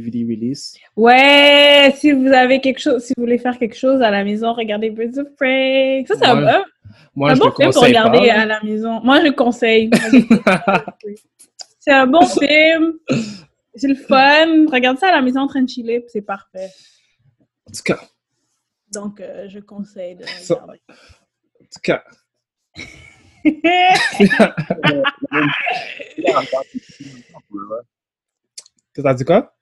DVD 0.00 0.24
release. 0.24 0.76
Ouais, 0.96 1.92
si 1.96 2.12
vous 2.12 2.28
avez 2.28 2.60
quelque 2.60 2.80
chose, 2.80 3.02
si 3.04 3.12
vous 3.16 3.22
voulez 3.22 3.38
faire 3.38 3.58
quelque 3.58 3.76
chose 3.76 4.02
à 4.02 4.10
la 4.10 4.24
maison, 4.24 4.52
regardez 4.52 4.90
Birds 4.90 5.18
of 5.18 5.34
Prey. 5.36 6.04
Ça, 6.08 6.14
c'est 6.18 6.26
un, 6.26 6.64
Moi, 7.14 7.30
un 7.30 7.34
je 7.34 7.40
bon 7.40 7.46
le 7.46 7.52
film 7.52 7.70
pour 7.70 7.74
conseille 7.74 7.88
regarder 7.88 8.28
pas. 8.28 8.34
à 8.40 8.46
la 8.46 8.62
maison. 8.62 9.00
Moi, 9.02 9.20
je 9.20 9.24
le 9.26 9.32
conseille. 9.32 9.90
c'est 11.80 11.92
un 11.92 12.06
bon 12.06 12.26
film. 12.26 12.94
C'est 13.76 13.88
le 13.88 13.94
fun. 13.94 14.66
Regarde 14.72 14.98
ça 14.98 15.08
à 15.08 15.12
la 15.12 15.22
maison 15.22 15.40
en 15.40 15.46
train 15.46 15.62
de 15.62 15.68
chiller, 15.68 16.04
c'est 16.08 16.22
parfait. 16.22 16.68
En 17.68 17.72
tout 17.72 17.82
cas, 17.84 18.00
Donc, 18.92 19.20
euh, 19.20 19.46
je 19.48 19.58
conseille 19.60 20.16
de 20.16 20.24
Ça- 20.26 20.54
regarder. 20.54 20.80
en 20.88 21.64
tout 21.64 21.80
cas. 21.82 22.02
T'as 28.94 29.14
dit 29.14 29.24
quoi? 29.24 29.54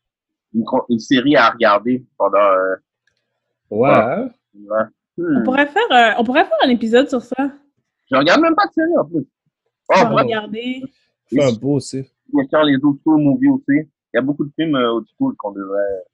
Une, 0.55 0.99
série 0.99 1.37
à 1.37 1.51
regarder 1.51 2.05
pendant. 2.19 2.39
Euh, 2.39 2.77
Ouais. 3.73 3.89
Ah. 3.91 4.17
hein? 4.19 4.31
ouais. 4.55 4.85
Hmm. 5.17 5.37
on, 5.39 5.45
pourrait 5.45 5.67
faire, 5.67 5.93
euh, 5.93 6.15
on 6.19 6.25
pourrait 6.25 6.45
faire 6.45 6.59
un 6.63 6.69
épisode 6.69 7.09
sur 7.09 7.23
ça. 7.23 7.51
Je 8.11 8.17
regarde 8.17 8.41
même 8.43 8.55
pas 8.55 8.67
de 8.67 8.73
série 8.73 8.97
en 8.99 9.05
plus. 9.05 9.21
Oh, 9.25 9.25
On 9.89 9.95
va 9.95 10.05
vraiment, 10.05 10.17
regarder. 10.23 10.83
Fait 11.27 11.43
un 11.43 11.53
beau 11.53 11.77
aussi. 11.77 12.05
méchant, 12.33 12.63
les 12.63 12.77
autres 12.77 12.99
school 13.03 13.23
movies 13.23 13.49
aussi. 13.49 13.79
Il 13.79 14.17
y 14.17 14.19
a 14.19 14.21
beaucoup 14.23 14.45
de 14.45 14.53
films 14.59 14.77
euh, 14.77 14.93
old 14.93 15.07
school 15.17 15.35
qu'on 15.37 15.53
devrait. 15.53 16.05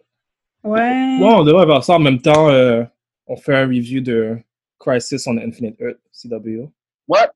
Ouais. 0.62 1.18
Bon, 1.18 1.40
on 1.40 1.44
devrait 1.44 1.66
faire 1.66 1.82
ça 1.82 1.94
en 1.94 1.98
même 1.98 2.20
temps. 2.20 2.48
euh, 2.48 2.84
on 3.26 3.36
fait 3.36 3.56
un 3.56 3.66
review 3.66 4.00
de 4.00 4.36
Crisis 4.78 5.26
on 5.26 5.36
Infinite 5.36 5.76
Earth, 5.80 5.98
CW. 6.12 6.68
What? 7.08 7.30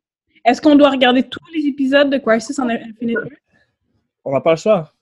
Est-ce 0.45 0.61
qu'on 0.63 0.77
doit 0.77 0.91
regarder 0.91 1.25
tous 1.25 1.45
les 1.55 1.67
épisodes 1.67 2.11
de 2.11 2.19
Crisis 2.19 2.59
on 2.61 2.69
Infinite 2.69 3.19
Earth? 3.19 3.33
On 4.25 4.33
n'a 4.33 4.41
pas 4.41 4.53
le 4.53 4.57
choix. 4.57 4.93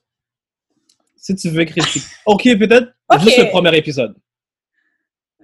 Si 1.21 1.35
tu 1.35 1.49
veux 1.49 1.63
critiquer. 1.65 2.05
Ok, 2.25 2.43
peut-être 2.57 2.91
juste 3.19 3.37
le 3.37 3.49
premier 3.51 3.77
épisode. 3.77 4.15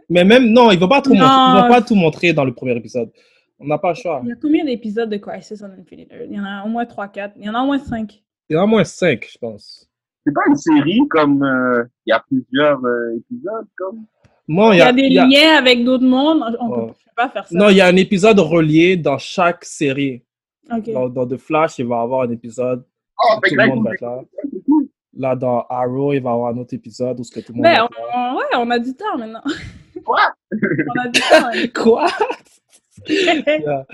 Mais 0.09 0.23
même, 0.23 0.47
non, 0.51 0.71
il 0.71 0.75
ne 0.75 0.79
va 0.79 0.87
pas 0.87 1.01
tout 1.01 1.13
Non. 1.13 1.19
montrer. 1.21 1.35
Il 1.49 1.61
va 1.61 1.67
pas 1.67 1.81
tout 1.81 1.95
montrer 1.95 2.33
dans 2.33 2.45
le 2.45 2.53
premier 2.53 2.75
épisode. 2.75 3.11
On 3.59 3.65
n'a 3.67 3.77
pas 3.77 3.89
le 3.89 3.95
choix. 3.95 4.21
Il 4.23 4.29
y 4.29 4.31
a 4.31 4.35
combien 4.41 4.65
d'épisodes 4.65 5.09
de 5.09 5.17
Crisis 5.17 5.61
on 5.61 5.65
Infinite? 5.79 6.11
Earth? 6.11 6.27
Il 6.29 6.35
y 6.35 6.39
en 6.39 6.45
a 6.45 6.63
au 6.65 6.69
moins 6.69 6.85
3-4. 6.85 7.33
Il 7.37 7.45
y 7.45 7.49
en 7.49 7.53
a 7.55 7.61
au 7.61 7.65
moins 7.67 7.79
5. 7.79 8.23
Il 8.49 8.53
y 8.53 8.57
en 8.57 8.61
a 8.61 8.63
au 8.63 8.67
moins 8.67 8.83
cinq, 8.85 9.27
je 9.31 9.37
pense. 9.37 9.89
C'est 10.25 10.33
pas 10.33 10.41
une 10.47 10.55
série 10.55 11.01
comme. 11.09 11.43
euh, 11.43 11.83
Il 12.05 12.11
y 12.11 12.13
a 12.13 12.23
plusieurs 12.27 12.83
euh, 12.85 13.17
épisodes 13.17 13.67
comme? 13.77 14.05
Non, 14.47 14.71
Il 14.71 14.77
y 14.77 14.81
a 14.81 14.93
des 14.93 15.09
liens 15.09 15.57
avec 15.57 15.83
d'autres 15.83 16.05
mondes. 16.05 16.41
On 16.61 16.67
Oh. 16.69 16.81
ne 16.81 16.87
peut 16.87 16.93
pas 17.15 17.29
faire 17.29 17.45
ça. 17.47 17.57
Non, 17.57 17.69
il 17.69 17.75
y 17.77 17.81
a 17.81 17.87
un 17.87 17.95
épisode 17.97 18.39
relié 18.39 18.95
dans 18.97 19.17
chaque 19.17 19.65
série. 19.65 20.23
Dans, 20.69 21.09
dans 21.09 21.27
The 21.27 21.37
Flash, 21.37 21.79
il 21.79 21.85
va 21.87 21.97
y 21.97 21.99
avoir 22.03 22.21
un 22.21 22.31
épisode. 22.31 22.85
Oh, 23.21 23.39
Tout 23.43 23.55
le 23.55 23.67
monde 23.67 23.83
va 23.85 23.93
être 23.93 24.01
là. 24.01 24.19
Là, 25.17 25.35
dans 25.35 25.65
Arrow, 25.69 26.13
il 26.13 26.19
va 26.21 26.29
y 26.29 26.33
avoir 26.33 26.53
un 26.53 26.57
autre 26.57 26.73
épisode 26.73 27.19
où 27.19 27.23
ce 27.23 27.31
que 27.31 27.39
tout 27.39 27.51
le 27.53 27.57
monde. 27.57 27.63
Ben, 27.63 27.75
va 27.75 27.87
on, 28.15 28.37
ouais, 28.37 28.45
on 28.55 28.69
a 28.71 28.79
du 28.79 28.93
temps 28.95 29.17
maintenant. 29.17 29.41
Quoi? 30.05 30.33
on 30.51 30.99
a 31.01 31.07
du 31.09 31.19
temps. 31.19 31.47
hein. 31.53 31.67
Quoi? 31.75 32.07
Yeah, 33.07 33.85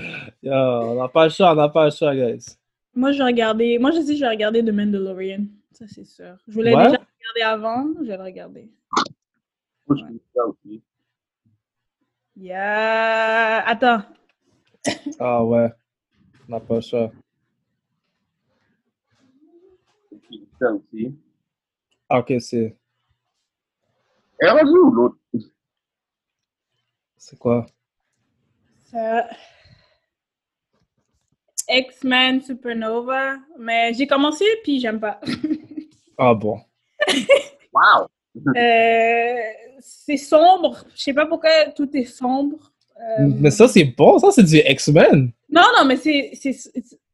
yeah, 0.41 0.79
on 0.81 0.95
n'a 0.95 1.07
pas 1.09 1.25
le 1.25 1.29
choix, 1.29 1.51
on 1.51 1.55
n'a 1.55 1.67
pas 1.69 1.85
le 1.85 1.91
choix, 1.91 2.15
guys. 2.15 2.45
Moi, 2.95 3.11
je 3.11 3.17
vais 3.17 3.25
regarder. 3.25 3.77
Moi, 3.77 3.91
je 3.91 3.99
sais 3.99 4.13
que 4.13 4.15
je 4.15 4.21
vais 4.21 4.29
regarder 4.29 4.63
The 4.63 4.69
Mandalorian. 4.71 5.43
Ça, 5.73 5.85
c'est 5.87 6.05
sûr. 6.05 6.37
Je 6.47 6.53
voulais 6.53 6.73
Ouais? 6.73 6.85
déjà 6.85 6.97
regarder 7.35 7.41
avant. 7.43 7.93
Je 8.01 8.07
vais 8.07 8.17
le 8.17 8.23
regarder. 8.23 8.71
Moi, 9.87 9.97
je 9.99 10.05
fais 10.05 10.19
ça 10.33 10.41
aussi. 10.47 10.81
Yeah. 12.37 13.63
Attends. 13.67 14.03
Ah 15.19 15.43
ouais, 15.43 15.69
on 16.47 16.51
n'a 16.53 16.59
pas 16.61 16.75
le 16.75 16.81
choix. 16.81 17.11
Je 20.11 20.17
fais 20.17 20.35
ça 20.63 20.71
aussi. 20.73 21.13
Ah, 22.09 22.19
ok, 22.19 22.33
c'est 22.39 22.75
Et 24.41 24.47
rendu 24.47 24.71
où 24.71 24.91
l'autre? 24.91 25.17
c'est 27.17 27.37
quoi? 27.39 27.65
Ça- 28.91 29.27
X-Men 31.69 32.41
Supernova. 32.41 33.37
Mais 33.57 33.93
j'ai 33.93 34.05
commencé, 34.07 34.45
puis 34.63 34.79
j'aime 34.79 34.99
pas. 34.99 35.19
Ah 36.15 36.35
bon. 36.35 36.59
Wow! 37.73 38.07
Euh, 38.55 39.35
c'est 39.79 40.15
sombre. 40.17 40.85
Je 40.95 41.01
sais 41.01 41.13
pas 41.13 41.25
pourquoi 41.25 41.71
tout 41.75 41.89
est 41.97 42.05
sombre. 42.05 42.71
Euh, 43.01 43.27
Mais 43.39 43.49
ça, 43.49 43.67
c'est 43.67 43.83
bon, 43.85 44.19
ça, 44.19 44.29
c'est 44.31 44.43
du 44.43 44.57
X-Men. 44.57 45.31
Non, 45.49 45.63
non, 45.75 45.85
mais 45.85 45.97
c'est 45.97 46.33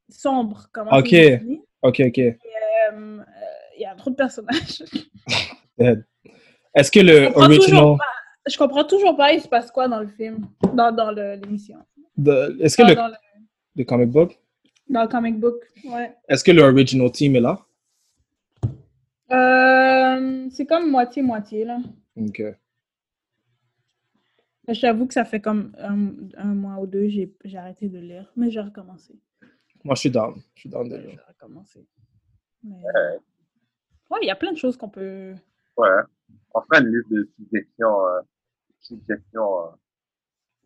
sombre. 0.09 0.67
Comment 0.73 0.91
Ok. 0.97 1.15
Ok, 1.81 2.01
ok. 2.07 2.17
Euh, 2.19 3.23
y 3.81 3.85
a 3.85 3.95
trop 3.95 4.09
de 4.09 4.15
personnages. 4.15 4.83
Est-ce 6.75 6.91
que 6.91 6.99
le 6.99 7.29
Je 7.29 7.33
original. 7.35 7.97
pas. 7.97 8.05
Je 8.49 8.57
comprends 8.57 8.83
toujours 8.83 9.15
pas, 9.15 9.31
il 9.33 9.41
se 9.41 9.47
passe 9.47 9.69
quoi 9.71 9.87
dans 9.87 9.99
le 9.99 10.07
film, 10.07 10.47
dans, 10.73 10.91
dans 10.91 11.11
le- 11.11 11.35
l'émission. 11.35 11.77
Est-ce 12.59 12.75
que 12.77 12.81
Dans, 12.83 12.89
le, 12.89 12.95
dans 12.95 13.07
le, 13.07 13.13
le 13.75 13.83
comic 13.83 14.09
book? 14.09 14.39
dans 14.87 15.03
le 15.03 15.07
comic 15.07 15.39
book, 15.39 15.55
ouais. 15.85 16.15
Est-ce 16.27 16.43
que 16.43 16.51
le 16.51 16.63
original 16.63 17.11
team 17.11 17.35
est 17.35 17.41
là? 17.41 17.59
Euh, 19.31 20.47
c'est 20.51 20.65
comme 20.65 20.89
moitié-moitié, 20.89 21.65
là. 21.65 21.77
Ok. 22.17 22.41
Je 24.67 24.81
t'avoue 24.81 25.05
que 25.07 25.13
ça 25.13 25.25
fait 25.25 25.41
comme 25.41 25.75
un, 25.79 26.09
un 26.37 26.53
mois 26.53 26.79
ou 26.81 26.87
deux, 26.87 27.07
j'ai 27.09 27.33
j'ai 27.43 27.57
arrêté 27.57 27.89
de 27.89 27.97
lire, 27.99 28.31
mais 28.35 28.49
j'ai 28.51 28.59
recommencé. 28.61 29.13
Moi, 29.83 29.95
je 29.95 29.99
suis 30.01 30.11
down. 30.11 30.35
Je 30.55 30.61
suis 30.61 30.69
down 30.69 30.87
déjà. 30.89 31.09
J'ai 31.09 31.19
recommencé. 31.27 31.87
Mais, 32.63 32.75
euh, 32.95 33.17
Ouais, 34.09 34.19
il 34.21 34.27
y 34.27 34.31
a 34.31 34.35
plein 34.35 34.51
de 34.51 34.57
choses 34.57 34.75
qu'on 34.77 34.89
peut... 34.89 35.33
Ouais. 35.77 35.87
On 36.53 36.61
fera 36.61 36.81
une 36.81 36.87
liste 36.95 37.11
de 37.11 37.29
suggestions, 37.37 38.07
euh, 38.07 38.21
suggestions, 38.79 39.59
euh, 39.67 39.69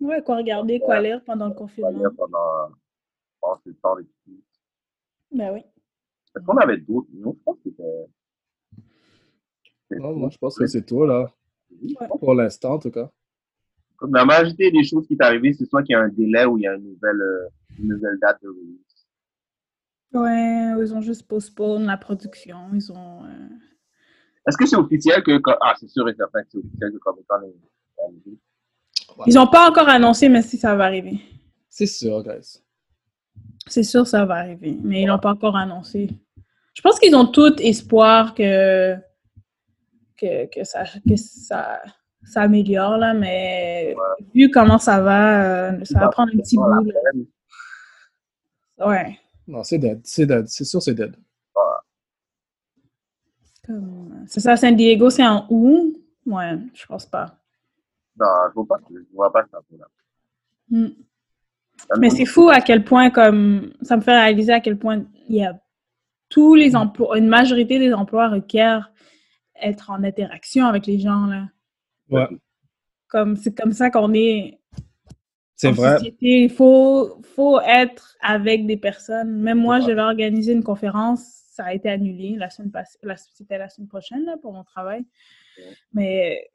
Ouais, 0.01 0.21
quoi 0.23 0.37
regarder, 0.37 0.79
quoi 0.79 0.99
lire 1.01 1.23
pendant 1.23 1.47
le 1.49 1.53
confinement. 1.53 1.89
lire 1.91 2.11
pendant, 2.17 2.69
pendant 3.39 3.59
ce 3.65 3.69
temps 3.71 3.95
d'études. 3.95 4.41
Ben 5.31 5.53
oui. 5.53 5.59
Est-ce 6.35 6.43
qu'on 6.45 6.57
avait 6.57 6.77
d'autres? 6.77 7.07
Non, 7.13 7.33
je 7.37 7.43
pense 7.43 7.57
que 7.57 7.69
c'était. 7.69 8.07
Non, 9.91 10.13
tout. 10.13 10.19
moi, 10.19 10.29
je 10.29 10.37
pense 10.37 10.57
que 10.57 10.65
c'est 10.67 10.85
tout, 10.85 11.05
là. 11.05 11.31
Ouais. 11.81 12.07
Pour 12.19 12.33
l'instant, 12.33 12.73
en 12.73 12.79
tout 12.79 12.91
cas. 12.91 13.09
Comme 13.97 14.13
la 14.15 14.25
majorité 14.25 14.71
des 14.71 14.83
choses 14.83 15.07
qui 15.07 15.13
est 15.13 15.21
arrivée, 15.23 15.53
c'est 15.53 15.65
soit 15.65 15.83
qu'il 15.83 15.93
y 15.93 15.95
a 15.95 16.01
un 16.01 16.09
délai 16.09 16.45
ou 16.45 16.57
il 16.57 16.63
y 16.63 16.67
a 16.67 16.75
une 16.75 16.83
nouvelle, 16.83 17.21
euh, 17.21 17.47
une 17.79 17.89
nouvelle 17.89 18.17
date 18.19 18.41
de 18.41 18.49
release. 18.49 18.82
Ouais, 20.13 20.73
ils 20.79 20.93
ont 20.93 21.01
juste 21.01 21.27
postpone 21.27 21.85
la 21.85 21.97
production. 21.97 22.57
Ils 22.73 22.91
ont... 22.91 23.23
euh, 23.25 23.49
Est-ce 24.47 24.57
que 24.57 24.65
c'est 24.67 24.75
officiel 24.75 25.23
que, 25.23 25.39
ah, 25.61 25.73
c'est 25.79 25.89
sûr 25.89 26.07
et 26.07 26.13
certain 26.15 26.43
que 26.43 26.49
c'est 26.51 26.57
officiel 26.59 26.91
que 26.91 26.97
Comic 26.97 27.25
Con 27.27 27.41
est 27.41 28.03
arrivé? 28.03 28.37
Ils 29.27 29.35
n'ont 29.35 29.47
pas 29.47 29.69
encore 29.69 29.89
annoncé, 29.89 30.29
mais 30.29 30.41
si 30.41 30.57
ça 30.57 30.75
va 30.75 30.85
arriver. 30.85 31.19
C'est 31.69 31.85
sûr, 31.87 32.23
guys. 32.23 32.59
C'est 33.67 33.83
sûr, 33.83 34.05
ça 34.05 34.25
va 34.25 34.35
arriver, 34.35 34.77
mais 34.83 35.03
ils 35.03 35.07
l'ont 35.07 35.19
pas 35.19 35.31
encore 35.31 35.55
annoncé. 35.55 36.09
Je 36.75 36.81
pense 36.81 36.99
qu'ils 36.99 37.15
ont 37.15 37.25
tout 37.25 37.55
espoir 37.61 38.33
que, 38.35 38.95
que, 40.17 40.45
que 40.47 40.63
ça, 40.63 40.83
que 41.07 41.15
ça 41.15 41.81
s'améliore, 42.23 42.97
là, 42.97 43.13
mais 43.13 43.95
vu 44.33 44.49
comment 44.51 44.77
ça 44.77 44.99
va, 45.01 45.71
euh, 45.71 45.85
ça 45.85 45.99
va 45.99 46.09
prendre 46.09 46.31
un 46.33 46.37
petit 46.37 46.57
bout. 46.57 46.67
là. 46.67 46.79
Ouais. 48.87 49.19
Non, 49.47 49.63
c'est 49.63 49.77
dead. 49.77 50.01
C'est 50.03 50.25
dead. 50.25 50.47
C'est 50.47 50.63
sûr, 50.65 50.81
c'est 50.81 50.93
dead. 50.93 51.15
Comme- 53.65 54.25
C'est 54.27 54.39
ça, 54.39 54.57
San 54.57 54.75
Diego, 54.75 55.09
c'est 55.09 55.25
en 55.25 55.45
août? 55.49 55.95
Ouais, 56.25 56.57
je 56.73 56.85
pense 56.85 57.05
pas. 57.05 57.37
Non, 58.19 58.25
je 58.49 58.53
vois 58.55 58.65
pas, 58.67 58.77
je 58.89 59.15
vois 59.15 59.31
pas 59.33 59.45
ça. 59.51 59.59
Hmm. 60.69 60.87
Mais 61.99 62.09
c'est 62.09 62.25
fou 62.25 62.49
à 62.49 62.61
quel 62.61 62.83
point, 62.83 63.09
comme, 63.09 63.73
ça 63.81 63.97
me 63.97 64.01
fait 64.01 64.15
réaliser 64.17 64.53
à 64.53 64.59
quel 64.59 64.77
point 64.77 65.03
il 65.27 65.35
y 65.35 65.43
a 65.45 65.59
tous 66.29 66.55
les 66.55 66.75
emplois, 66.75 67.17
une 67.17 67.27
majorité 67.27 67.79
des 67.79 67.93
emplois 67.93 68.29
requièrent 68.29 68.91
être 69.61 69.89
en 69.91 70.03
interaction 70.03 70.65
avec 70.65 70.85
les 70.85 70.99
gens, 70.99 71.25
là. 71.25 71.47
Ouais, 72.09 72.27
Comme, 73.07 73.35
c'est 73.35 73.57
comme 73.57 73.71
ça 73.73 73.89
qu'on 73.89 74.13
est 74.13 74.59
c'est 75.63 75.71
vrai. 75.71 75.97
Il 76.21 76.49
faut, 76.49 77.21
faut 77.35 77.59
être 77.61 78.15
avec 78.21 78.65
des 78.65 78.77
personnes. 78.77 79.41
Même 79.41 79.59
moi, 79.59 79.79
je 79.79 79.91
vais 79.91 80.01
organiser 80.01 80.53
une 80.53 80.63
conférence. 80.63 81.23
Ça 81.51 81.65
a 81.65 81.73
été 81.73 81.89
annulé 81.89 82.35
la 82.37 82.49
semaine 82.49 82.71
passée. 82.71 82.97
C'était 83.33 83.57
la 83.57 83.69
semaine 83.69 83.87
prochaine, 83.87 84.25
là, 84.25 84.37
pour 84.41 84.53
mon 84.53 84.63
travail. 84.63 85.05
Mais 85.93 86.49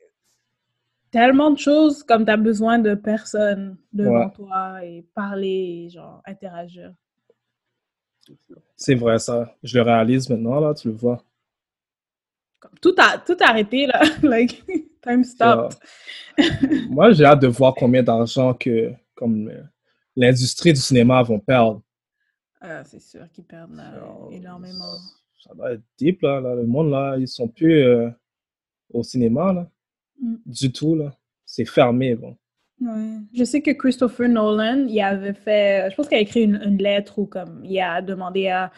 tellement 1.10 1.50
de 1.50 1.58
choses 1.58 2.02
comme 2.02 2.24
tu 2.24 2.30
as 2.30 2.36
besoin 2.36 2.78
de 2.78 2.94
personnes 2.94 3.76
devant 3.92 4.26
Ouais. 4.26 4.32
toi 4.34 4.84
et 4.84 5.06
parler, 5.14 5.84
et 5.86 5.90
genre 5.90 6.22
interagir. 6.26 6.92
C'est 8.76 8.94
vrai, 8.94 9.18
ça. 9.18 9.54
Je 9.62 9.78
le 9.78 9.82
réalise 9.82 10.28
maintenant, 10.28 10.60
là, 10.60 10.74
tu 10.74 10.88
le 10.88 10.94
vois. 10.94 11.22
Comme, 12.60 12.72
tout, 12.82 12.94
a, 12.98 13.18
tout 13.18 13.36
arrêté, 13.40 13.86
là. 13.86 14.02
like, 14.22 14.64
time 15.02 15.24
stopped. 15.24 15.78
Moi, 16.90 17.12
j'ai 17.12 17.24
hâte 17.24 17.40
de 17.40 17.48
voir 17.48 17.74
combien 17.74 18.02
d'argent 18.02 18.54
que, 18.54 18.92
comme, 19.14 19.48
euh, 19.48 19.62
l'industrie 20.16 20.72
du 20.72 20.80
cinéma 20.80 21.22
vont 21.22 21.38
perdre. 21.38 21.82
Ah, 22.60 22.82
c'est 22.84 23.00
sûr 23.00 23.30
qu'ils 23.32 23.44
perdent 23.44 23.76
là, 23.76 23.88
Alors, 23.94 24.28
énormément. 24.32 24.94
Ça 25.42 25.54
doit 25.54 25.72
être 25.72 25.82
deep, 25.96 26.22
là, 26.22 26.40
là. 26.40 26.54
Le 26.54 26.66
monde, 26.66 26.90
là, 26.90 27.16
ils 27.16 27.28
sont 27.28 27.48
plus 27.48 27.82
euh, 27.84 28.10
au 28.90 29.02
cinéma, 29.02 29.52
là. 29.52 29.70
Mm. 30.20 30.36
Du 30.46 30.72
tout, 30.72 30.94
là. 30.94 31.14
C'est 31.44 31.64
fermé, 31.64 32.14
bon. 32.14 32.36
Ouais. 32.80 33.18
Je 33.34 33.44
sais 33.44 33.60
que 33.60 33.70
Christopher 33.72 34.28
Nolan, 34.28 34.86
il 34.88 35.00
avait 35.00 35.34
fait, 35.34 35.90
je 35.90 35.96
pense 35.96 36.08
qu'il 36.08 36.18
a 36.18 36.20
écrit 36.20 36.42
une, 36.42 36.60
une 36.62 36.78
lettre 36.78 37.18
ou 37.18 37.26
comme 37.26 37.64
il 37.64 37.80
a 37.80 38.00
demandé 38.02 38.48
à 38.48 38.70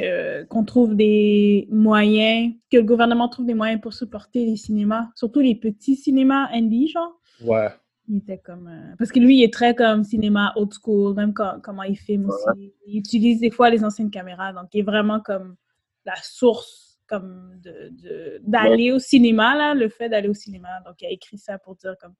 que 0.00 0.44
qu'on 0.44 0.64
trouve 0.64 0.94
des 0.94 1.68
moyens, 1.70 2.54
que 2.70 2.76
le 2.76 2.82
gouvernement 2.82 3.28
trouve 3.28 3.46
des 3.46 3.54
moyens 3.54 3.80
pour 3.80 3.94
supporter 3.94 4.44
les 4.44 4.56
cinémas, 4.56 5.08
surtout 5.14 5.40
les 5.40 5.54
petits 5.54 5.96
cinémas 5.96 6.48
indie, 6.52 6.88
genre. 6.88 7.20
Ouais. 7.44 7.68
Il 8.08 8.18
était 8.18 8.38
comme 8.38 8.68
euh, 8.68 8.94
parce 8.98 9.10
que 9.10 9.18
lui, 9.18 9.38
il 9.38 9.42
est 9.42 9.52
très 9.52 9.74
comme 9.74 10.04
cinéma 10.04 10.52
old 10.56 10.72
school, 10.72 11.14
même 11.14 11.34
quand, 11.34 11.60
comment 11.62 11.82
il 11.82 11.96
filme 11.96 12.26
aussi. 12.26 12.72
Il 12.86 12.98
utilise 12.98 13.40
des 13.40 13.50
fois 13.50 13.70
les 13.70 13.84
anciennes 13.84 14.10
caméras, 14.10 14.52
donc 14.52 14.68
il 14.72 14.80
est 14.80 14.84
vraiment 14.84 15.20
comme 15.20 15.56
la 16.04 16.14
source 16.22 16.98
comme 17.08 17.60
de 17.62 18.40
d'aller 18.42 18.92
au 18.92 18.98
cinéma 18.98 19.56
là, 19.56 19.74
le 19.74 19.88
fait 19.88 20.08
d'aller 20.08 20.28
au 20.28 20.34
cinéma. 20.34 20.68
Donc 20.84 20.96
il 21.00 21.06
a 21.06 21.10
écrit 21.10 21.38
ça 21.38 21.58
pour 21.58 21.76
dire 21.76 21.96
comme 22.00 22.14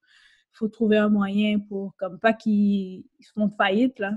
faut 0.52 0.68
trouver 0.68 0.96
un 0.96 1.08
moyen 1.08 1.60
pour 1.60 1.94
comme 1.96 2.18
pas 2.18 2.32
qu'ils 2.32 3.04
ils 3.18 3.24
se 3.24 3.32
font 3.32 3.50
faillite 3.56 3.98
là. 3.98 4.12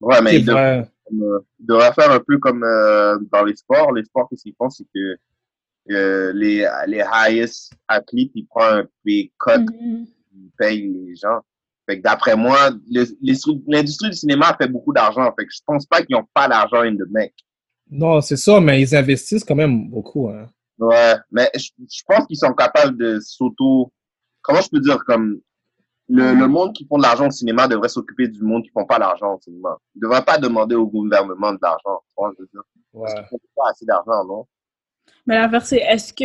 Ouais, 0.00 0.20
mais 0.22 0.36
il 0.38 0.44
devrait, 0.44 0.88
euh, 1.12 1.40
il 1.58 1.66
devrait 1.66 1.92
faire 1.92 2.10
un 2.10 2.20
peu 2.20 2.38
comme 2.38 2.62
euh, 2.64 3.18
dans 3.32 3.44
les 3.44 3.56
sports. 3.56 3.92
Les 3.92 4.04
sports, 4.04 4.28
qu'est-ce 4.28 4.42
qu'ils 4.42 4.54
font, 4.56 4.68
c'est 4.70 4.84
que 4.94 5.16
euh, 5.90 6.32
les, 6.34 6.68
les 6.86 7.00
highest 7.00 7.72
athlètes, 7.88 8.30
ils 8.34 8.46
prennent 8.46 8.80
un 8.80 8.86
pay 9.04 9.32
cut, 9.38 9.60
Mhm. 9.60 10.06
ils 10.34 10.50
payent 10.58 10.92
les 11.06 11.16
gens. 11.16 11.40
Fait 11.88 11.98
que 11.98 12.02
d'après 12.02 12.36
moi, 12.36 12.70
l'industrie 13.22 14.10
du 14.10 14.16
cinéma 14.16 14.56
fait 14.60 14.66
beaucoup 14.68 14.92
d'argent. 14.92 15.32
Fait 15.38 15.46
que 15.46 15.52
je 15.54 15.60
pense 15.64 15.86
pas 15.86 16.02
qu'ils 16.02 16.16
ont 16.16 16.26
pas 16.34 16.48
d'argent 16.48 16.80
in 16.82 16.94
the 16.96 17.08
bank. 17.08 17.32
Non, 17.88 18.20
c'est 18.20 18.36
ça, 18.36 18.60
mais 18.60 18.82
ils 18.82 18.96
investissent 18.96 19.44
quand 19.44 19.54
même 19.54 19.88
beaucoup, 19.88 20.28
hein. 20.28 20.48
Ouais, 20.78 21.14
mais 21.30 21.48
je, 21.54 21.70
je 21.88 22.02
pense 22.06 22.26
qu'ils 22.26 22.36
sont 22.36 22.52
capables 22.52 22.98
de 22.98 23.18
s'auto... 23.20 23.92
Comment 24.42 24.60
je 24.60 24.68
peux 24.68 24.80
dire, 24.80 24.98
comme... 25.04 25.40
Le, 26.08 26.34
le 26.34 26.46
monde 26.46 26.72
qui 26.72 26.86
font 26.86 26.98
de 26.98 27.02
l'argent 27.02 27.26
au 27.26 27.30
cinéma 27.30 27.66
devrait 27.66 27.88
s'occuper 27.88 28.28
du 28.28 28.40
monde 28.42 28.62
qui 28.62 28.70
font 28.70 28.84
pas 28.86 28.98
d'argent 28.98 29.34
au 29.34 29.40
cinéma. 29.40 29.76
Ils 29.96 30.00
devraient 30.00 30.24
pas 30.24 30.38
demander 30.38 30.76
au 30.76 30.86
gouvernement 30.86 31.52
de 31.52 31.58
l'argent. 31.60 32.00
Ouais. 32.16 32.30
Parce 32.94 33.14
qu'ils 33.14 33.24
font 33.28 33.40
pas 33.56 33.70
assez 33.70 33.84
d'argent, 33.84 34.24
non? 34.24 34.46
Mais 35.26 35.34
l'affaire 35.36 35.66
c'est 35.66 35.78
est-ce 35.78 36.12
que 36.12 36.24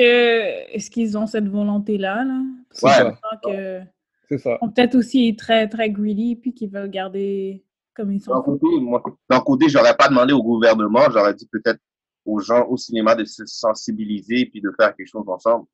est-ce 0.75 0.89
qu'ils 0.91 1.17
ont 1.17 1.25
cette 1.25 1.47
volonté 1.47 1.97
là? 1.97 2.23
Que 2.69 2.85
Ouais. 2.85 3.13
que 3.43 3.81
C'est 4.29 4.37
ça. 4.37 4.57
sont 4.59 4.69
peut-être 4.69 4.95
aussi 4.95 5.35
très 5.35 5.67
très 5.67 5.89
greedy 5.89 6.35
puis 6.35 6.53
qu'ils 6.53 6.69
veulent 6.69 6.89
garder 6.89 7.63
comme 7.95 8.11
ils 8.11 8.19
D'un 8.19 8.35
sont. 8.35 8.41
côté, 8.43 8.67
moi, 8.79 9.03
d'un 9.29 9.39
côté, 9.41 9.67
j'aurais 9.67 9.95
pas 9.97 10.07
demandé 10.07 10.31
au 10.33 10.43
gouvernement, 10.43 11.01
j'aurais 11.11 11.33
dit 11.33 11.47
peut-être 11.51 11.79
aux 12.25 12.39
gens 12.39 12.65
au 12.67 12.77
cinéma 12.77 13.15
de 13.15 13.25
se 13.25 13.45
sensibiliser 13.45 14.45
puis 14.45 14.61
de 14.61 14.71
faire 14.79 14.95
quelque 14.95 15.07
chose 15.09 15.27
ensemble. 15.27 15.65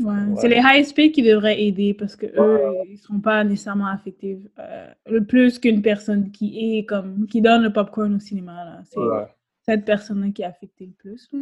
Ouais. 0.00 0.12
Ouais. 0.12 0.34
C'est 0.40 0.48
les 0.48 0.84
speed 0.84 1.12
qui 1.12 1.22
devraient 1.22 1.62
aider 1.62 1.94
parce 1.94 2.16
que 2.16 2.26
eux, 2.26 2.60
ils 2.88 2.98
seront 2.98 3.20
pas 3.20 3.44
nécessairement 3.44 3.86
affectés 3.86 4.40
euh, 4.58 4.88
le 5.06 5.24
plus 5.24 5.58
qu'une 5.58 5.82
personne 5.82 6.32
qui 6.32 6.78
est 6.78 6.84
comme 6.84 7.26
qui 7.28 7.40
donne 7.40 7.62
le 7.62 7.72
popcorn 7.72 8.14
au 8.16 8.18
cinéma 8.18 8.64
là. 8.64 8.80
C'est 8.84 8.98
Ouais. 8.98 9.26
cette 9.66 9.84
personne-là 9.84 10.30
qui 10.34 10.42
est 10.42 10.46
affectée 10.46 10.86
le 10.86 10.92
plus. 10.92 11.28
là. 11.32 11.40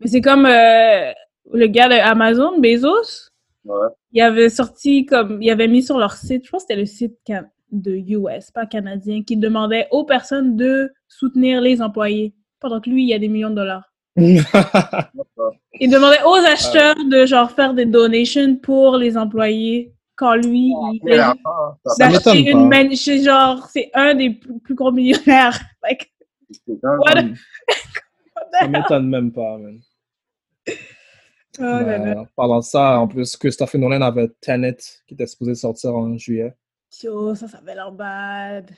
Mais 0.00 0.06
c'est 0.06 0.20
comme 0.20 0.46
euh, 0.46 1.12
le 1.52 1.66
gars 1.66 1.88
de 1.88 1.94
Amazon, 1.94 2.60
Bezos, 2.60 3.30
il 4.12 4.20
avait 4.20 4.48
sorti 4.48 5.04
comme 5.06 5.42
il 5.42 5.50
avait 5.50 5.68
mis 5.68 5.82
sur 5.82 5.98
leur 5.98 6.12
site, 6.14 6.44
je 6.46 6.50
pense 6.50 6.62
que 6.62 6.68
c'était 6.68 6.80
le 6.80 6.86
site 6.86 7.16
can- 7.26 7.48
de 7.72 7.92
US, 7.96 8.50
pas 8.50 8.66
canadien, 8.66 9.22
qui 9.22 9.36
demandait 9.36 9.88
aux 9.90 10.04
personnes 10.04 10.56
de 10.56 10.92
soutenir 11.08 11.60
les 11.60 11.80
employés 11.82 12.34
pendant 12.60 12.80
que 12.80 12.90
lui 12.90 13.02
il 13.04 13.08
y 13.08 13.14
a 13.14 13.18
des 13.18 13.28
millions 13.28 13.50
de 13.50 13.54
dollars. 13.56 13.91
Il 14.16 15.90
demandait 15.90 16.22
aux 16.24 16.34
acheteurs 16.34 16.96
de 16.96 17.24
genre 17.24 17.50
faire 17.50 17.72
des 17.72 17.86
donations 17.86 18.56
pour 18.56 18.96
les 18.96 19.16
employés 19.16 19.94
quand 20.16 20.34
lui 20.34 20.72
il 21.02 21.34
Ça 21.86 22.08
d'acheter 22.10 22.50
une 22.50 22.70
genre 23.22 23.66
c'est 23.72 23.90
un 23.94 24.14
des 24.14 24.30
plus, 24.30 24.58
plus 24.60 24.74
gros 24.74 24.92
millionnaires. 24.92 25.58
Like, 25.82 26.12
what 26.78 27.14
Ça 28.52 28.68
m'étonne 28.68 29.08
même 29.08 29.32
pas, 29.32 29.58
man. 29.58 29.80
oh 30.68 31.62
là 31.62 31.98
là. 31.98 32.24
Pendant 32.36 32.62
ça, 32.62 33.00
en 33.00 33.08
plus, 33.08 33.36
Christopher 33.36 33.80
Nolan 33.80 34.02
avait 34.02 34.28
Tenet 34.40 34.76
qui 35.08 35.14
était 35.14 35.26
supposé 35.26 35.56
sortir 35.56 35.96
en 35.96 36.16
juillet. 36.16 36.54
Yo, 37.02 37.34
ça, 37.34 37.48
ça 37.48 37.58
avait 37.58 37.74
l'air 37.74 37.90
bad. 37.90 38.70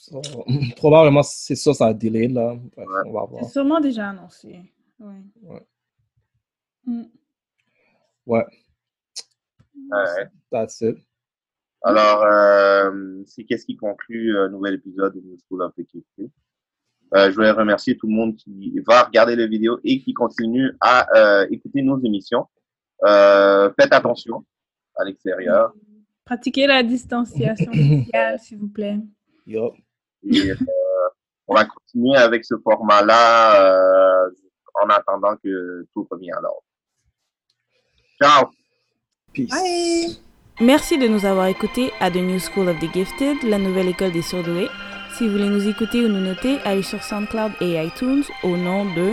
So, 0.00 0.20
probablement, 0.76 1.22
c'est 1.24 1.56
ça, 1.56 1.74
ça 1.74 1.86
a 1.86 1.94
delay, 1.94 2.28
là. 2.28 2.54
Bref, 2.76 2.86
Ouais. 2.88 3.02
on 3.06 3.12
va 3.12 3.20
C'est 3.24 3.30
voir. 3.30 3.50
sûrement 3.50 3.80
déjà 3.80 4.10
annoncé. 4.10 4.60
Ouais. 5.00 5.22
Ouais. 5.42 5.66
Mm. 6.86 7.02
Ouais, 8.26 8.44
Ouais. 9.90 10.26
that's 10.52 10.80
it. 10.82 10.96
Alors, 11.82 12.22
euh, 12.22 13.22
c'est 13.26 13.44
qu'est-ce 13.44 13.66
qui 13.66 13.76
conclut 13.76 14.36
un 14.38 14.48
nouvel 14.50 14.74
épisode 14.74 15.14
de 15.14 15.20
New 15.20 15.36
School 15.48 15.62
of 15.62 15.72
the 15.74 15.82
Gifted. 15.92 16.30
Euh, 17.16 17.30
je 17.30 17.34
voulais 17.34 17.50
remercier 17.50 17.96
tout 17.96 18.06
le 18.06 18.12
monde 18.14 18.36
qui 18.36 18.78
va 18.86 19.02
regarder 19.04 19.34
la 19.34 19.46
vidéo 19.46 19.78
et 19.82 19.98
qui 20.00 20.12
continue 20.14 20.72
à 20.80 21.06
euh, 21.16 21.46
écouter 21.50 21.82
nos 21.82 21.98
émissions. 22.02 22.46
Euh, 23.04 23.72
faites 23.80 23.92
attention 23.92 24.44
à 24.96 25.04
l'extérieur. 25.04 25.72
Pratiquez 26.24 26.66
la 26.66 26.82
distanciation 26.82 27.72
sociale, 27.72 28.38
s'il 28.40 28.58
vous 28.58 28.68
plaît. 28.68 28.98
Yup. 29.46 29.72
Et, 30.24 30.50
euh, 30.50 30.56
on 31.46 31.54
va 31.54 31.64
continuer 31.64 32.16
avec 32.16 32.44
ce 32.44 32.54
format-là 32.62 33.62
euh, 33.62 34.30
en 34.82 34.88
attendant 34.88 35.34
que 35.42 35.86
tout 35.94 36.06
revienne 36.10 36.34
à 36.34 36.40
l'ordre. 36.40 36.62
Ciao! 38.20 38.50
Peace. 39.32 39.48
Bye. 39.50 40.18
Merci 40.60 40.98
de 40.98 41.06
nous 41.06 41.24
avoir 41.24 41.46
écoutés 41.46 41.92
à 42.00 42.10
The 42.10 42.16
New 42.16 42.40
School 42.40 42.68
of 42.68 42.78
the 42.80 42.92
Gifted, 42.92 43.44
la 43.44 43.58
nouvelle 43.58 43.88
école 43.88 44.10
des 44.10 44.22
surdoués. 44.22 44.68
Si 45.12 45.24
vous 45.24 45.32
voulez 45.32 45.48
nous 45.48 45.68
écouter 45.68 46.04
ou 46.04 46.08
nous 46.08 46.20
noter, 46.20 46.58
allez 46.64 46.82
sur 46.82 47.02
SoundCloud 47.02 47.52
et 47.60 47.82
iTunes 47.84 48.24
au 48.42 48.56
nom 48.56 48.84
de 48.84 49.12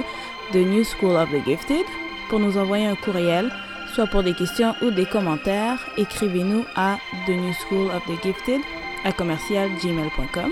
The 0.52 0.66
New 0.66 0.84
School 0.84 1.16
of 1.16 1.30
the 1.30 1.46
Gifted. 1.46 1.86
Pour 2.30 2.40
nous 2.40 2.58
envoyer 2.58 2.88
un 2.88 2.96
courriel, 2.96 3.52
soit 3.94 4.08
pour 4.08 4.24
des 4.24 4.34
questions 4.34 4.74
ou 4.82 4.90
des 4.90 5.06
commentaires, 5.06 5.80
écrivez-nous 5.98 6.66
à 6.76 6.98
The 7.28 7.32
New 7.32 7.54
School 7.54 7.92
of 7.92 8.04
the 8.08 8.22
Gifted 8.24 8.62
à 9.04 9.12
commercial 9.12 9.70
gmail.com. 9.82 10.52